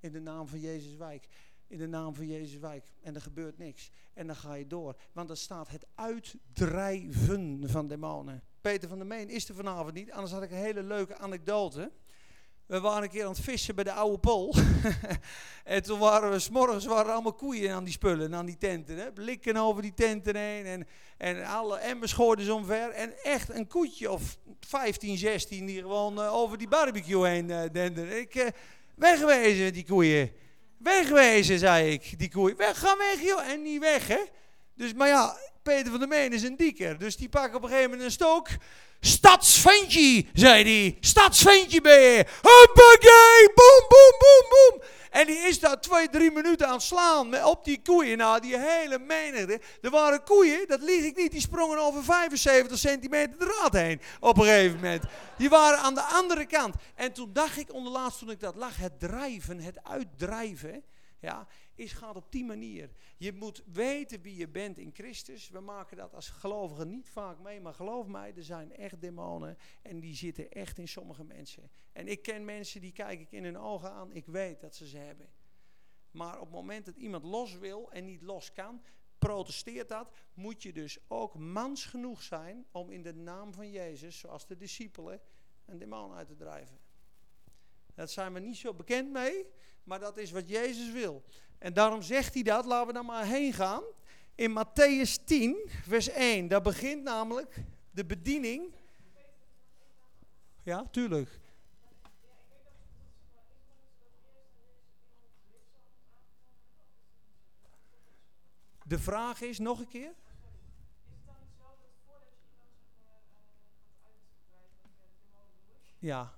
In 0.00 0.12
de 0.12 0.20
naam 0.20 0.46
van 0.46 0.60
Jezus 0.60 0.96
wijk. 0.96 1.28
In 1.66 1.78
de 1.78 1.86
naam 1.86 2.14
van 2.14 2.26
Jezus 2.26 2.58
wijk. 2.60 2.84
En 3.00 3.14
er 3.14 3.20
gebeurt 3.20 3.58
niks. 3.58 3.90
En 4.12 4.26
dan 4.26 4.36
ga 4.36 4.54
je 4.54 4.66
door. 4.66 4.96
Want 5.12 5.30
er 5.30 5.36
staat 5.36 5.68
het 5.68 5.86
uitdrijven 5.94 7.68
van 7.68 7.88
demonen. 7.88 8.42
Peter 8.60 8.88
van 8.88 8.98
der 8.98 9.06
Meen 9.06 9.28
is 9.28 9.48
er 9.48 9.54
vanavond 9.54 9.94
niet. 9.94 10.12
Anders 10.12 10.32
had 10.32 10.42
ik 10.42 10.50
een 10.50 10.56
hele 10.56 10.82
leuke 10.82 11.16
anekdote. 11.16 11.92
We 12.68 12.80
waren 12.80 13.02
een 13.02 13.08
keer 13.08 13.24
aan 13.24 13.30
het 13.30 13.40
vissen 13.40 13.74
bij 13.74 13.84
de 13.84 13.92
oude 13.92 14.18
pol. 14.18 14.54
en 15.64 15.82
toen 15.82 15.98
waren 15.98 16.30
we, 16.30 16.38
s'morgens 16.38 16.84
waren 16.84 17.12
allemaal 17.12 17.32
koeien 17.32 17.74
aan 17.74 17.84
die 17.84 17.92
spullen, 17.92 18.34
aan 18.34 18.46
die 18.46 18.56
tenten. 18.56 18.96
Hè? 18.96 19.12
Blikken 19.12 19.56
over 19.56 19.82
die 19.82 19.94
tenten 19.94 20.36
heen. 20.36 20.64
En, 20.66 20.86
en 21.16 21.44
alle 21.44 21.78
emmers 21.78 22.12
gooiden 22.12 22.44
ze 22.44 22.54
omver. 22.54 22.90
En 22.90 23.12
echt 23.22 23.50
een 23.50 23.66
koetje 23.66 24.10
of 24.10 24.38
15, 24.60 25.16
16 25.16 25.66
die 25.66 25.80
gewoon 25.80 26.18
uh, 26.18 26.34
over 26.34 26.58
die 26.58 26.68
barbecue 26.68 27.26
heen 27.26 27.48
uh, 27.48 27.60
denden. 27.72 28.18
Ik, 28.18 28.34
uh, 28.34 28.46
wegwezen 28.94 29.72
die 29.72 29.86
koeien. 29.86 30.30
Wegwezen, 30.78 31.58
zei 31.58 31.92
ik, 31.92 32.18
die 32.18 32.30
koeien. 32.30 32.56
Weg, 32.56 32.78
ga 32.78 32.96
weg, 32.96 33.22
joh. 33.22 33.48
En 33.48 33.62
niet 33.62 33.80
weg, 33.80 34.08
hè. 34.08 34.20
Dus, 34.74 34.94
maar 34.94 35.08
ja, 35.08 35.36
Peter 35.62 35.90
van 35.90 35.98
der 35.98 36.08
Meen 36.08 36.32
is 36.32 36.42
een 36.42 36.56
dieker. 36.56 36.98
Dus 36.98 37.16
die 37.16 37.28
pakt 37.28 37.54
op 37.54 37.62
een 37.62 37.68
gegeven 37.68 37.90
moment 37.90 38.06
een 38.06 38.14
stok. 38.14 38.48
Stadsventje, 39.00 40.24
zei 40.32 40.62
hij. 40.62 40.96
Stadsventje 41.00 41.80
ben 41.80 42.00
je. 42.00 42.26
Hoppakee, 42.42 43.52
boem, 43.54 43.86
boem, 43.88 44.14
boem, 44.18 44.48
boem. 44.50 44.82
En 45.10 45.26
die 45.26 45.36
is 45.36 45.60
daar 45.60 45.80
twee, 45.80 46.08
drie 46.08 46.30
minuten 46.30 46.66
aan 46.66 46.72
het 46.72 46.82
slaan 46.82 47.44
op 47.44 47.64
die 47.64 47.80
koeien. 47.82 48.18
Nou, 48.18 48.40
die 48.40 48.58
hele 48.58 48.98
menigte. 48.98 49.60
Er 49.80 49.90
waren 49.90 50.24
koeien, 50.24 50.68
dat 50.68 50.82
lieg 50.82 51.04
ik 51.04 51.16
niet, 51.16 51.30
die 51.30 51.40
sprongen 51.40 51.78
over 51.78 52.04
75 52.04 52.78
centimeter 52.78 53.38
draad 53.38 53.72
heen. 53.72 54.00
Op 54.20 54.38
een 54.38 54.44
gegeven 54.44 54.76
moment. 54.76 55.04
Die 55.36 55.48
waren 55.48 55.78
aan 55.78 55.94
de 55.94 56.02
andere 56.02 56.46
kant. 56.46 56.74
En 56.94 57.12
toen 57.12 57.32
dacht 57.32 57.58
ik 57.58 57.72
onderlaatst, 57.72 58.18
toen 58.18 58.30
ik 58.30 58.40
dat 58.40 58.56
lag, 58.56 58.76
het 58.76 59.00
drijven, 59.00 59.60
het 59.60 59.78
uitdrijven. 59.82 60.82
Ja, 61.20 61.46
is, 61.78 61.92
gaat 61.92 62.16
op 62.16 62.32
die 62.32 62.44
manier. 62.44 62.90
Je 63.16 63.32
moet 63.32 63.62
weten 63.72 64.20
wie 64.22 64.36
je 64.36 64.48
bent 64.48 64.78
in 64.78 64.94
Christus. 64.94 65.48
We 65.48 65.60
maken 65.60 65.96
dat 65.96 66.14
als 66.14 66.28
gelovigen 66.28 66.88
niet 66.88 67.08
vaak 67.08 67.38
mee, 67.38 67.60
maar 67.60 67.74
geloof 67.74 68.06
mij, 68.06 68.32
er 68.36 68.44
zijn 68.44 68.76
echt 68.76 69.00
demonen 69.00 69.58
en 69.82 70.00
die 70.00 70.14
zitten 70.14 70.50
echt 70.50 70.78
in 70.78 70.88
sommige 70.88 71.24
mensen. 71.24 71.70
En 71.92 72.08
ik 72.08 72.22
ken 72.22 72.44
mensen 72.44 72.80
die 72.80 72.92
kijk 72.92 73.20
ik 73.20 73.32
in 73.32 73.44
hun 73.44 73.58
ogen 73.58 73.90
aan, 73.90 74.12
ik 74.12 74.26
weet 74.26 74.60
dat 74.60 74.74
ze 74.74 74.88
ze 74.88 74.98
hebben. 74.98 75.28
Maar 76.10 76.34
op 76.34 76.46
het 76.46 76.54
moment 76.54 76.86
dat 76.86 76.96
iemand 76.96 77.24
los 77.24 77.58
wil 77.58 77.92
en 77.92 78.04
niet 78.04 78.22
los 78.22 78.52
kan, 78.52 78.82
protesteert 79.18 79.88
dat, 79.88 80.12
moet 80.34 80.62
je 80.62 80.72
dus 80.72 80.98
ook 81.08 81.38
mans 81.38 81.84
genoeg 81.84 82.22
zijn 82.22 82.66
om 82.70 82.90
in 82.90 83.02
de 83.02 83.14
naam 83.14 83.52
van 83.54 83.70
Jezus, 83.70 84.18
zoals 84.18 84.46
de 84.46 84.56
discipelen, 84.56 85.20
een 85.64 85.78
demon 85.78 86.12
uit 86.12 86.26
te 86.26 86.36
drijven. 86.36 86.78
Dat 87.94 88.10
zijn 88.10 88.32
we 88.32 88.40
niet 88.40 88.56
zo 88.56 88.74
bekend 88.74 89.12
mee, 89.12 89.46
maar 89.84 89.98
dat 89.98 90.16
is 90.16 90.30
wat 90.30 90.48
Jezus 90.48 90.92
wil. 90.92 91.24
En 91.58 91.72
daarom 91.72 92.02
zegt 92.02 92.34
hij 92.34 92.42
dat, 92.42 92.64
laten 92.64 92.86
we 92.86 92.92
dan 92.92 93.06
maar 93.06 93.24
heen 93.24 93.52
gaan. 93.52 93.82
In 94.34 94.50
Matthäus 94.50 95.24
10, 95.24 95.70
vers 95.82 96.08
1, 96.08 96.48
daar 96.48 96.62
begint 96.62 97.02
namelijk 97.02 97.64
de 97.90 98.04
bediening. 98.04 98.74
Ja, 100.62 100.84
tuurlijk. 100.90 101.40
De 108.84 108.98
vraag 108.98 109.40
is 109.40 109.58
nog 109.58 109.78
een 109.78 109.88
keer. 109.88 110.14
Ja. 115.98 116.34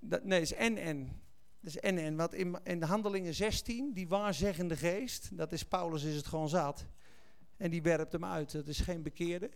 Dat, 0.00 0.24
nee, 0.24 0.40
het 0.40 0.50
is 0.50 0.56
en 0.56 0.76
en. 0.76 1.23
Dus 1.64 1.78
en 1.78 1.98
en. 1.98 2.16
Wat 2.16 2.34
in, 2.34 2.56
in 2.62 2.80
de 2.80 2.86
handelingen 2.86 3.34
16, 3.34 3.92
die 3.92 4.08
waarzeggende 4.08 4.76
geest, 4.76 5.36
dat 5.36 5.52
is 5.52 5.64
Paulus 5.64 6.02
is 6.02 6.16
het 6.16 6.26
gewoon 6.26 6.48
zat. 6.48 6.86
En 7.56 7.70
die 7.70 7.82
werpt 7.82 8.12
hem 8.12 8.24
uit. 8.24 8.52
Dat 8.52 8.66
is 8.66 8.80
geen 8.80 9.02
bekeerde. 9.02 9.50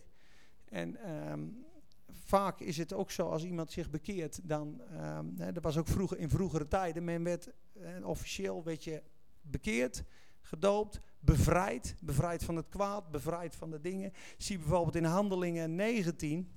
En 0.65 1.11
um, 1.31 1.65
vaak 2.09 2.59
is 2.59 2.77
het 2.77 2.93
ook 2.93 3.11
zo 3.11 3.29
als 3.29 3.43
iemand 3.43 3.71
zich 3.71 3.89
bekeert, 3.89 4.39
dan, 4.43 4.81
um, 5.17 5.33
hè, 5.37 5.51
dat 5.51 5.63
was 5.63 5.77
ook 5.77 5.87
vroeger, 5.87 6.17
in 6.17 6.29
vroegere 6.29 6.67
tijden, 6.67 7.03
men 7.03 7.23
werd 7.23 7.49
eh, 7.73 8.07
officieel 8.07 8.63
werd 8.63 8.83
je 8.83 9.03
bekeerd, 9.41 10.03
gedoopt, 10.41 10.99
bevrijd, 11.19 11.95
bevrijd 12.01 12.43
van 12.43 12.55
het 12.55 12.69
kwaad, 12.69 13.11
bevrijd 13.11 13.55
van 13.55 13.71
de 13.71 13.81
dingen. 13.81 14.13
Zie 14.37 14.57
bijvoorbeeld 14.57 14.95
in 14.95 15.03
Handelingen 15.03 15.75
19, 15.75 16.51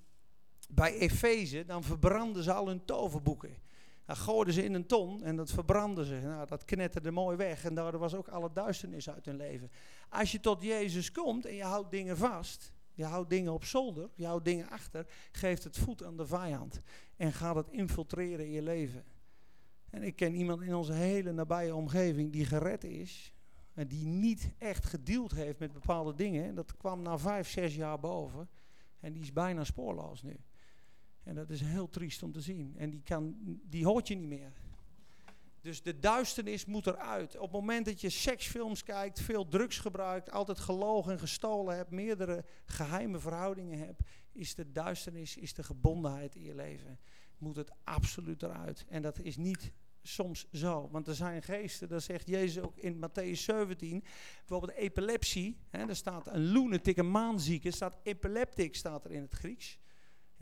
bij 0.69 0.99
Efeze, 0.99 1.65
dan 1.65 1.83
verbranden 1.83 2.43
ze 2.43 2.53
al 2.53 2.67
hun 2.67 2.85
toverboeken. 2.85 3.57
Dan 4.13 4.21
gooiden 4.21 4.55
ze 4.55 4.65
in 4.65 4.75
een 4.75 4.87
ton 4.87 5.23
en 5.23 5.37
dat 5.37 5.51
verbrandden 5.51 6.05
ze. 6.05 6.21
Nou, 6.21 6.47
dat 6.47 6.65
knetterde 6.65 7.11
mooi 7.11 7.37
weg 7.37 7.65
en 7.65 7.75
daardoor 7.75 8.01
was 8.01 8.15
ook 8.15 8.29
alle 8.29 8.53
duisternis 8.53 9.11
uit 9.11 9.25
hun 9.25 9.37
leven. 9.37 9.71
Als 10.09 10.33
je 10.33 10.41
tot 10.41 10.63
Jezus 10.63 11.13
komt 11.13 11.47
en 11.47 11.55
je 11.55 11.63
houdt 11.63 11.91
dingen 11.91 12.17
vast, 12.17 12.73
je 12.93 13.05
houdt 13.05 13.31
dingen 13.31 13.53
op 13.53 13.65
zolder, 13.65 14.11
je 14.15 14.27
houdt 14.27 14.45
dingen 14.45 14.69
achter, 14.69 15.07
geeft 15.33 15.65
het 15.65 15.79
voet 15.79 16.05
aan 16.05 16.17
de 16.17 16.27
vijand 16.27 16.81
en 17.17 17.33
gaat 17.33 17.55
het 17.55 17.69
infiltreren 17.71 18.45
in 18.45 18.53
je 18.53 18.63
leven. 18.63 19.05
En 19.91 20.03
ik 20.03 20.17
ken 20.17 20.35
iemand 20.35 20.63
in 20.63 20.75
onze 20.75 20.93
hele 20.93 21.33
nabije 21.33 21.75
omgeving 21.75 22.33
die 22.33 22.45
gered 22.45 22.85
is 22.85 23.35
en 23.75 23.89
die 23.89 24.07
niet 24.07 24.55
echt 24.59 24.85
gedeeld 24.85 25.33
heeft 25.33 25.59
met 25.59 25.73
bepaalde 25.73 26.15
dingen. 26.15 26.55
Dat 26.55 26.77
kwam 26.77 27.03
na 27.03 27.19
vijf, 27.19 27.49
zes 27.49 27.75
jaar 27.75 28.01
boven 28.01 28.49
en 29.01 29.13
die 29.13 29.23
is 29.23 29.33
bijna 29.33 29.65
spoorloos 29.65 30.23
nu. 30.23 30.37
En 31.25 31.35
dat 31.35 31.51
is 31.51 31.61
heel 31.61 31.89
triest 31.89 32.23
om 32.23 32.33
te 32.33 32.41
zien. 32.41 32.75
En 32.77 32.91
die, 32.91 33.03
kan, 33.03 33.37
die 33.68 33.85
hoort 33.85 34.09
je 34.09 34.14
niet 34.14 34.29
meer. 34.29 34.53
Dus 35.61 35.83
de 35.83 35.99
duisternis 35.99 36.64
moet 36.64 36.87
eruit. 36.87 37.37
Op 37.37 37.43
het 37.43 37.53
moment 37.53 37.87
dat 37.87 38.01
je 38.01 38.09
seksfilms 38.09 38.83
kijkt, 38.83 39.20
veel 39.20 39.49
drugs 39.49 39.79
gebruikt, 39.79 40.31
altijd 40.31 40.59
gelogen 40.59 41.12
en 41.12 41.18
gestolen 41.18 41.77
hebt, 41.77 41.91
meerdere 41.91 42.45
geheime 42.64 43.18
verhoudingen 43.18 43.79
hebt, 43.79 44.03
is 44.33 44.55
de 44.55 44.73
duisternis, 44.73 45.37
is 45.37 45.55
de 45.55 45.62
gebondenheid 45.62 46.35
in 46.35 46.43
je 46.43 46.55
leven. 46.55 46.99
Moet 47.39 47.57
het 47.57 47.70
absoluut 47.85 48.43
eruit. 48.43 48.85
En 48.89 49.03
dat 49.03 49.18
is 49.18 49.37
niet 49.37 49.73
soms 50.03 50.47
zo. 50.53 50.89
Want 50.91 51.07
er 51.07 51.14
zijn 51.14 51.43
geesten, 51.43 51.89
dat 51.89 52.03
zegt 52.03 52.29
Jezus 52.29 52.62
ook 52.62 52.77
in 52.77 52.97
Matthäus 52.97 53.39
17, 53.39 54.05
bijvoorbeeld 54.39 54.79
epilepsie. 54.79 55.59
Hè, 55.70 55.89
er 55.89 55.97
staat 55.97 56.27
een 56.27 56.41
lunatic, 56.41 56.97
een 56.97 57.11
maanzieke, 57.11 57.70
staat 57.70 57.99
epileptic 58.03 58.75
staat 58.75 59.05
er 59.05 59.11
in 59.11 59.23
het 59.23 59.33
Grieks. 59.33 59.79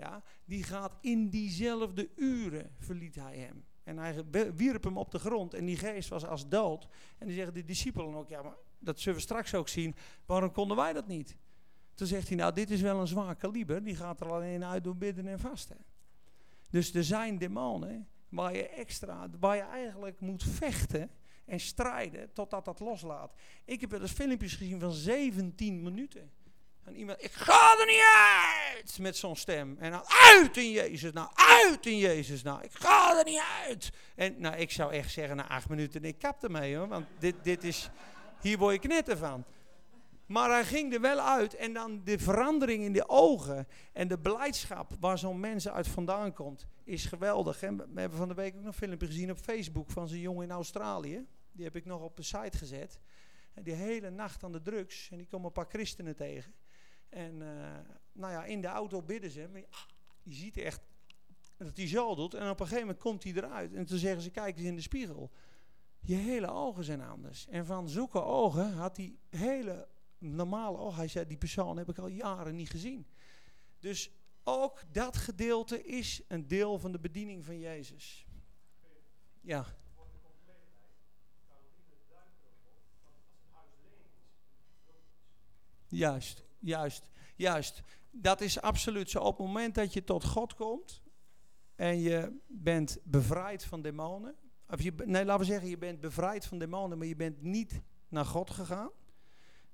Ja, 0.01 0.22
die 0.44 0.62
gaat 0.62 0.96
in 1.01 1.28
diezelfde 1.28 2.09
uren, 2.16 2.74
verliet 2.78 3.14
hij 3.14 3.36
hem. 3.36 3.64
En 3.84 3.98
hij 3.98 4.24
wierp 4.55 4.84
hem 4.84 4.98
op 4.98 5.11
de 5.11 5.18
grond 5.18 5.55
en 5.55 5.64
die 5.64 5.76
geest 5.76 6.09
was 6.09 6.26
als 6.26 6.48
dood. 6.48 6.88
En 7.18 7.26
die 7.26 7.36
zeggen 7.36 7.55
de 7.55 7.64
discipelen 7.64 8.14
ook, 8.14 8.28
ja, 8.28 8.42
maar 8.42 8.57
dat 8.78 9.01
zullen 9.01 9.18
we 9.18 9.24
straks 9.24 9.55
ook 9.55 9.68
zien. 9.68 9.94
Waarom 10.26 10.53
konden 10.53 10.76
wij 10.76 10.92
dat 10.92 11.07
niet? 11.07 11.36
Toen 11.94 12.07
zegt 12.07 12.28
hij, 12.28 12.36
nou, 12.36 12.53
dit 12.53 12.70
is 12.70 12.80
wel 12.80 13.01
een 13.01 13.07
zwaar 13.07 13.36
kaliber. 13.36 13.82
Die 13.82 13.96
gaat 13.96 14.20
er 14.20 14.32
alleen 14.32 14.64
uit 14.64 14.84
doen 14.84 14.98
bidden 14.98 15.26
en 15.26 15.38
vasten. 15.38 15.76
Dus 16.70 16.94
er 16.94 17.05
zijn 17.05 17.38
demonen 17.38 18.09
waar 18.28 18.57
je 18.57 18.68
extra, 18.68 19.28
waar 19.40 19.57
je 19.57 19.62
eigenlijk 19.62 20.20
moet 20.20 20.42
vechten 20.42 21.11
en 21.44 21.61
strijden 21.61 22.32
totdat 22.32 22.64
dat 22.64 22.80
loslaat. 22.80 23.34
Ik 23.64 23.80
heb 23.80 23.90
wel 23.90 24.01
eens 24.01 24.12
filmpjes 24.12 24.55
gezien 24.55 24.80
van 24.80 24.92
17 24.92 25.82
minuten. 25.82 26.30
Iemand, 26.95 27.22
ik 27.24 27.32
ga 27.32 27.78
er 27.78 27.86
niet 27.86 28.05
uit 28.74 28.99
met 28.99 29.16
zo'n 29.16 29.36
stem. 29.36 29.76
En 29.78 29.91
dan 29.91 30.03
uit 30.07 30.57
in 30.57 30.70
Jezus 30.70 31.12
nou, 31.12 31.28
uit 31.34 31.86
in 31.86 31.99
Jezus 31.99 32.43
nou, 32.43 32.62
ik 32.62 32.72
ga 32.72 33.18
er 33.18 33.24
niet 33.24 33.43
uit. 33.66 33.91
En 34.14 34.41
nou, 34.41 34.57
ik 34.57 34.70
zou 34.70 34.93
echt 34.93 35.12
zeggen 35.12 35.36
na 35.36 35.49
acht 35.49 35.68
minuten, 35.68 36.05
ik 36.05 36.18
kap 36.18 36.43
ermee 36.43 36.76
hoor, 36.76 36.88
want 36.88 37.07
dit, 37.18 37.34
dit 37.43 37.64
is, 37.64 37.91
hier 38.41 38.59
word 38.59 38.74
ik 38.74 38.80
knetter 38.80 39.16
van. 39.16 39.45
Maar 40.30 40.51
hij 40.51 40.64
ging 40.64 40.95
er 40.95 41.01
wel 41.01 41.20
uit 41.20 41.55
en 41.55 41.72
dan 41.72 42.01
de 42.05 42.18
verandering 42.18 42.84
in 42.84 42.93
de 42.93 43.09
ogen 43.09 43.66
en 43.93 44.09
de 44.09 44.18
blijdschap 44.18 44.97
waar 45.01 45.18
zo'n 45.18 45.41
mens 45.41 45.68
uit 45.68 45.88
vandaan 45.88 46.32
komt, 46.32 46.66
is 46.84 47.05
geweldig. 47.05 47.62
En 47.62 47.76
we 47.76 48.01
hebben 48.01 48.18
van 48.18 48.28
de 48.28 48.34
week 48.34 48.55
ook 48.55 48.62
nog 48.62 48.66
een 48.66 48.72
filmpje 48.88 49.07
gezien 49.07 49.30
op 49.30 49.38
Facebook 49.38 49.91
van 49.91 50.09
zo'n 50.09 50.18
jongen 50.18 50.45
in 50.45 50.51
Australië. 50.51 51.26
Die 51.53 51.64
heb 51.64 51.76
ik 51.76 51.84
nog 51.84 52.03
op 52.03 52.16
de 52.16 52.22
site 52.22 52.59
gezet. 52.59 53.01
Die 53.62 53.74
hele 53.74 54.11
nacht 54.11 54.45
aan 54.45 54.53
de 54.53 54.62
drugs 54.62 55.09
en 55.11 55.16
die 55.16 55.26
komen 55.26 55.47
een 55.47 55.53
paar 55.53 55.68
christenen 55.68 56.16
tegen. 56.16 56.55
En 57.11 57.41
uh, 57.41 57.79
nou 58.13 58.33
ja, 58.33 58.45
in 58.45 58.61
de 58.61 58.67
auto 58.67 59.03
bidden 59.03 59.31
ze. 59.31 59.49
Maar 59.53 59.63
je 60.23 60.35
ziet 60.35 60.57
echt 60.57 60.81
dat 61.57 61.77
hij 61.77 61.89
zo 61.89 62.15
doet. 62.15 62.35
En 62.35 62.51
op 62.51 62.61
een 62.61 62.67
gegeven 62.67 62.87
moment 62.87 62.99
komt 63.03 63.25
hij 63.25 63.33
eruit. 63.33 63.75
En 63.75 63.87
toen 63.87 63.99
zeggen 63.99 64.23
ze, 64.23 64.31
kijk 64.31 64.57
eens 64.57 64.67
in 64.67 64.75
de 64.75 64.81
spiegel. 64.81 65.31
Je 66.01 66.15
hele 66.15 66.51
ogen 66.51 66.85
zijn 66.85 67.01
anders. 67.01 67.47
En 67.49 67.67
van 67.67 67.89
zulke 67.89 68.23
ogen 68.23 68.73
had 68.73 68.97
hij 68.97 69.17
hele 69.29 69.89
normale 70.19 70.79
ogen. 70.79 70.97
Hij 70.97 71.09
zei, 71.09 71.27
die 71.27 71.37
persoon 71.37 71.77
heb 71.77 71.89
ik 71.89 71.99
al 71.99 72.07
jaren 72.07 72.55
niet 72.55 72.71
gezien. 72.71 73.07
Dus 73.79 74.11
ook 74.45 74.83
dat 74.93 75.17
gedeelte 75.17 75.83
is 75.83 76.23
een 76.29 76.47
deel 76.47 76.79
van 76.79 76.93
de 76.93 76.99
bediening 77.01 77.45
van 77.45 77.59
Jezus. 77.59 78.27
Ja. 79.41 79.67
Juist. 85.89 86.49
Juist, 86.61 87.11
juist. 87.37 87.83
Dat 88.11 88.41
is 88.41 88.61
absoluut 88.61 89.11
zo. 89.11 89.19
Op 89.19 89.39
het 89.39 89.47
moment 89.47 89.75
dat 89.75 89.93
je 89.93 90.05
tot 90.05 90.25
God 90.25 90.55
komt 90.55 91.03
en 91.75 91.99
je 92.01 92.41
bent 92.47 92.99
bevrijd 93.05 93.65
van 93.65 93.83
demonen. 93.83 94.35
Of 94.69 94.83
je, 94.83 94.93
nee, 95.05 95.25
laten 95.25 95.41
we 95.41 95.53
zeggen, 95.53 95.69
je 95.69 95.79
bent 95.79 96.01
bevrijd 96.01 96.47
van 96.47 96.59
demonen, 96.59 96.99
maar 96.99 97.07
je 97.07 97.17
bent 97.17 97.43
niet 97.43 97.83
naar 98.09 98.25
God 98.25 98.51
gegaan. 98.51 98.91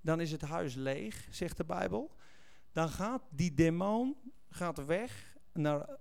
Dan 0.01 0.21
is 0.21 0.33
het 0.33 0.41
huis 0.41 0.75
leeg, 0.75 1.29
zegt 1.31 1.57
de 1.57 1.65
Bijbel. 1.65 2.17
Dan 2.73 2.89
gaat 2.89 3.23
die 3.31 3.55
demon 3.55 4.17
gaat 4.49 4.85
weg 4.85 5.37
naar 5.53 5.99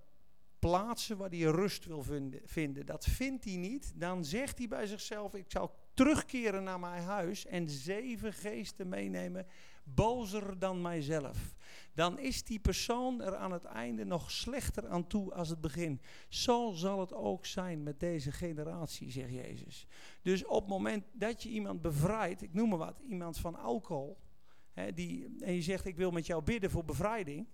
plaatsen 0.58 1.16
waar 1.16 1.30
hij 1.30 1.38
rust 1.38 1.84
wil 1.84 2.04
vinden. 2.44 2.86
Dat 2.86 3.04
vindt 3.04 3.44
hij 3.44 3.56
niet. 3.56 3.92
Dan 3.94 4.24
zegt 4.24 4.58
hij 4.58 4.68
bij 4.68 4.86
zichzelf: 4.86 5.34
Ik 5.34 5.44
zal 5.48 5.74
terugkeren 5.96 6.64
naar 6.64 6.80
mijn 6.80 7.02
huis 7.02 7.46
en 7.46 7.70
zeven 7.70 8.32
geesten 8.32 8.88
meenemen, 8.88 9.46
bozer 9.84 10.58
dan 10.58 10.80
mijzelf. 10.80 11.54
Dan 11.94 12.18
is 12.18 12.44
die 12.44 12.58
persoon 12.58 13.22
er 13.22 13.36
aan 13.36 13.52
het 13.52 13.64
einde 13.64 14.04
nog 14.04 14.30
slechter 14.30 14.88
aan 14.88 15.06
toe 15.06 15.34
als 15.34 15.48
het 15.48 15.60
begin. 15.60 16.00
Zo 16.28 16.72
zal 16.72 17.00
het 17.00 17.12
ook 17.12 17.46
zijn 17.46 17.82
met 17.82 18.00
deze 18.00 18.32
generatie, 18.32 19.10
zegt 19.10 19.32
Jezus. 19.32 19.86
Dus 20.22 20.44
op 20.44 20.60
het 20.60 20.70
moment 20.70 21.04
dat 21.12 21.42
je 21.42 21.48
iemand 21.48 21.82
bevrijdt, 21.82 22.42
ik 22.42 22.52
noem 22.52 22.68
maar 22.68 22.78
wat, 22.78 22.98
iemand 22.98 23.38
van 23.38 23.56
alcohol, 23.56 24.18
hè, 24.72 24.92
die, 24.92 25.36
en 25.40 25.54
je 25.54 25.62
zegt: 25.62 25.84
Ik 25.84 25.96
wil 25.96 26.10
met 26.10 26.26
jou 26.26 26.42
bidden 26.42 26.70
voor 26.70 26.84
bevrijding. 26.84 27.46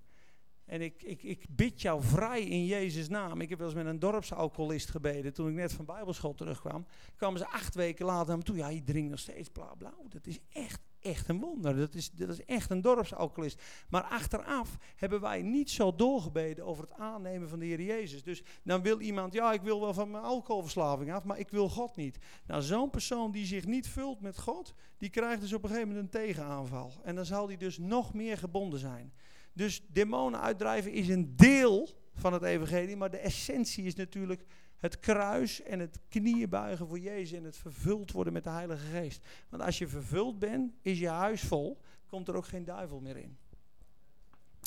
En 0.64 0.80
ik, 0.80 1.02
ik, 1.02 1.22
ik 1.22 1.44
bid 1.50 1.82
jou 1.82 2.02
vrij 2.02 2.42
in 2.42 2.64
Jezus' 2.64 3.08
naam. 3.08 3.40
Ik 3.40 3.48
heb 3.48 3.58
wel 3.58 3.66
eens 3.66 3.76
met 3.76 3.86
een 3.86 3.98
dorpsalcoholist 3.98 4.90
gebeden. 4.90 5.32
Toen 5.32 5.48
ik 5.48 5.54
net 5.54 5.72
van 5.72 5.84
Bijbelschool 5.84 6.34
terugkwam, 6.34 6.86
kwamen 7.16 7.38
ze 7.38 7.48
acht 7.48 7.74
weken 7.74 8.06
later 8.06 8.28
naar 8.28 8.36
me 8.36 8.42
toe. 8.42 8.56
Ja, 8.56 8.64
hij 8.64 8.82
drinkt 8.84 9.10
nog 9.10 9.18
steeds 9.18 9.48
bla 9.48 9.74
bla. 9.78 9.94
Dat 10.08 10.26
is 10.26 10.38
echt, 10.52 10.80
echt 11.00 11.28
een 11.28 11.40
wonder. 11.40 11.76
Dat 11.76 11.94
is, 11.94 12.10
dat 12.10 12.28
is 12.28 12.44
echt 12.44 12.70
een 12.70 12.80
dorpsalcoholist. 12.80 13.62
Maar 13.88 14.02
achteraf 14.02 14.76
hebben 14.96 15.20
wij 15.20 15.42
niet 15.42 15.70
zo 15.70 15.94
doorgebeden 15.94 16.64
over 16.64 16.82
het 16.82 16.92
aannemen 16.92 17.48
van 17.48 17.58
de 17.58 17.64
Heer 17.64 17.82
Jezus. 17.82 18.22
Dus 18.22 18.42
dan 18.62 18.82
wil 18.82 19.00
iemand, 19.00 19.32
ja, 19.32 19.52
ik 19.52 19.62
wil 19.62 19.80
wel 19.80 19.94
van 19.94 20.10
mijn 20.10 20.24
alcoholverslaving 20.24 21.12
af, 21.12 21.24
maar 21.24 21.38
ik 21.38 21.48
wil 21.48 21.68
God 21.68 21.96
niet. 21.96 22.18
Nou, 22.46 22.62
zo'n 22.62 22.90
persoon 22.90 23.30
die 23.30 23.46
zich 23.46 23.66
niet 23.66 23.88
vult 23.88 24.20
met 24.20 24.38
God, 24.38 24.74
die 24.98 25.10
krijgt 25.10 25.40
dus 25.40 25.52
op 25.52 25.62
een 25.62 25.68
gegeven 25.68 25.88
moment 25.88 26.14
een 26.14 26.20
tegenaanval. 26.20 26.92
En 27.02 27.14
dan 27.14 27.24
zal 27.24 27.46
die 27.46 27.56
dus 27.56 27.78
nog 27.78 28.14
meer 28.14 28.38
gebonden 28.38 28.78
zijn. 28.78 29.12
Dus 29.52 29.82
demonen 29.88 30.40
uitdrijven 30.40 30.92
is 30.92 31.08
een 31.08 31.36
deel 31.36 31.88
van 32.14 32.32
het 32.32 32.42
evangelie, 32.42 32.96
maar 32.96 33.10
de 33.10 33.18
essentie 33.18 33.84
is 33.84 33.94
natuurlijk 33.94 34.44
het 34.76 35.00
kruis 35.00 35.62
en 35.62 35.78
het 35.78 35.98
knieën 36.08 36.48
buigen 36.48 36.88
voor 36.88 36.98
Jezus 36.98 37.38
en 37.38 37.44
het 37.44 37.56
vervuld 37.56 38.12
worden 38.12 38.32
met 38.32 38.44
de 38.44 38.50
Heilige 38.50 38.86
Geest. 38.86 39.26
Want 39.48 39.62
als 39.62 39.78
je 39.78 39.88
vervuld 39.88 40.38
bent, 40.38 40.72
is 40.80 40.98
je 40.98 41.08
huis 41.08 41.42
vol, 41.42 41.80
komt 42.06 42.28
er 42.28 42.34
ook 42.34 42.46
geen 42.46 42.64
duivel 42.64 43.00
meer 43.00 43.16
in. 43.16 43.38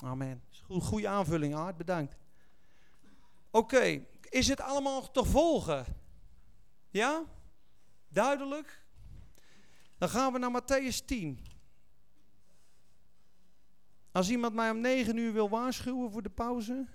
Amen. 0.04 0.44
Goede 0.68 1.08
aanvulling, 1.08 1.56
Aard, 1.56 1.78
bedankt. 1.78 2.16
Oké, 3.52 4.06
is 4.30 4.48
het 4.48 4.62
allemaal 4.62 5.12
te 5.12 5.26
volgen? 5.26 5.86
Ja? 6.90 7.24
Duidelijk? 8.08 8.84
Dan 9.98 10.10
gaan 10.10 10.34
we 10.34 10.40
naar 10.40 10.62
Matthäus 10.62 11.06
10. 11.06 11.40
Als 14.16 14.30
iemand 14.30 14.54
mij 14.54 14.72
om 14.72 14.80
9 14.80 15.18
uur 15.18 15.34
wil 15.34 15.50
waarschuwen 15.50 16.12
voor 16.12 16.22
de 16.22 16.30
pauze. 16.30 16.86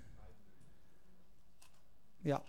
Ja. 2.21 2.43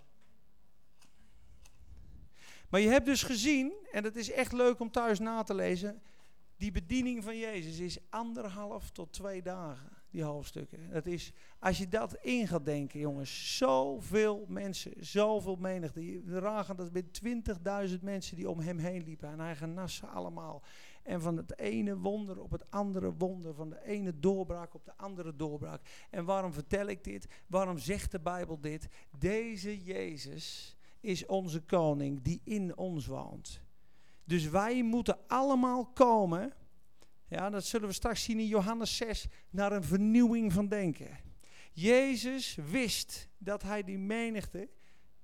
Maar 2.69 2.79
je 2.79 2.87
hebt 2.87 3.05
dus 3.05 3.23
gezien, 3.23 3.73
en 3.91 4.03
het 4.03 4.15
is 4.15 4.31
echt 4.31 4.51
leuk 4.51 4.79
om 4.79 4.91
thuis 4.91 5.19
na 5.19 5.43
te 5.43 5.55
lezen. 5.55 6.01
Die 6.57 6.71
bediening 6.71 7.23
van 7.23 7.37
Jezus 7.37 7.79
is 7.79 7.97
anderhalf 8.09 8.91
tot 8.91 9.13
twee 9.13 9.41
dagen, 9.41 9.89
die 10.09 10.23
hoofdstukken. 10.23 10.89
Dat 10.91 11.05
is, 11.05 11.31
als 11.59 11.77
je 11.77 11.87
dat 11.87 12.13
in 12.13 12.47
gaat 12.47 12.65
denken, 12.65 12.99
jongens, 12.99 13.57
zoveel 13.57 14.45
mensen, 14.47 14.93
zoveel 14.99 15.55
menigte. 15.55 16.21
We 16.25 16.39
ragen 16.39 16.75
dat 16.75 16.91
met 16.91 17.21
20.000 17.89 17.99
mensen 18.01 18.35
die 18.35 18.49
om 18.49 18.59
hem 18.59 18.77
heen 18.77 19.03
liepen. 19.03 19.29
En 19.29 19.39
hij 19.39 19.55
genas 19.55 19.95
ze 19.95 20.05
allemaal. 20.05 20.63
En 21.03 21.21
van 21.21 21.37
het 21.37 21.59
ene 21.59 21.97
wonder 21.97 22.41
op 22.41 22.51
het 22.51 22.71
andere 22.71 23.13
wonder, 23.13 23.53
van 23.53 23.69
de 23.69 23.85
ene 23.85 24.19
doorbraak 24.19 24.73
op 24.73 24.85
de 24.85 24.97
andere 24.97 25.35
doorbraak. 25.35 25.81
En 26.09 26.25
waarom 26.25 26.53
vertel 26.53 26.87
ik 26.87 27.03
dit? 27.03 27.27
Waarom 27.47 27.77
zegt 27.77 28.11
de 28.11 28.19
Bijbel 28.19 28.59
dit? 28.59 28.87
Deze 29.17 29.83
Jezus 29.83 30.77
is 30.99 31.25
onze 31.25 31.61
koning 31.61 32.21
die 32.21 32.41
in 32.43 32.77
ons 32.77 33.05
woont. 33.05 33.61
Dus 34.23 34.49
wij 34.49 34.83
moeten 34.83 35.17
allemaal 35.27 35.85
komen, 35.85 36.53
ja, 37.27 37.49
dat 37.49 37.65
zullen 37.65 37.87
we 37.87 37.93
straks 37.93 38.23
zien 38.23 38.39
in 38.39 38.47
Johannes 38.47 38.97
6, 38.97 39.27
naar 39.49 39.71
een 39.71 39.83
vernieuwing 39.83 40.53
van 40.53 40.67
denken. 40.67 41.17
Jezus 41.73 42.55
wist 42.55 43.27
dat 43.37 43.61
hij 43.61 43.83
die 43.83 43.99
menigte 43.99 44.69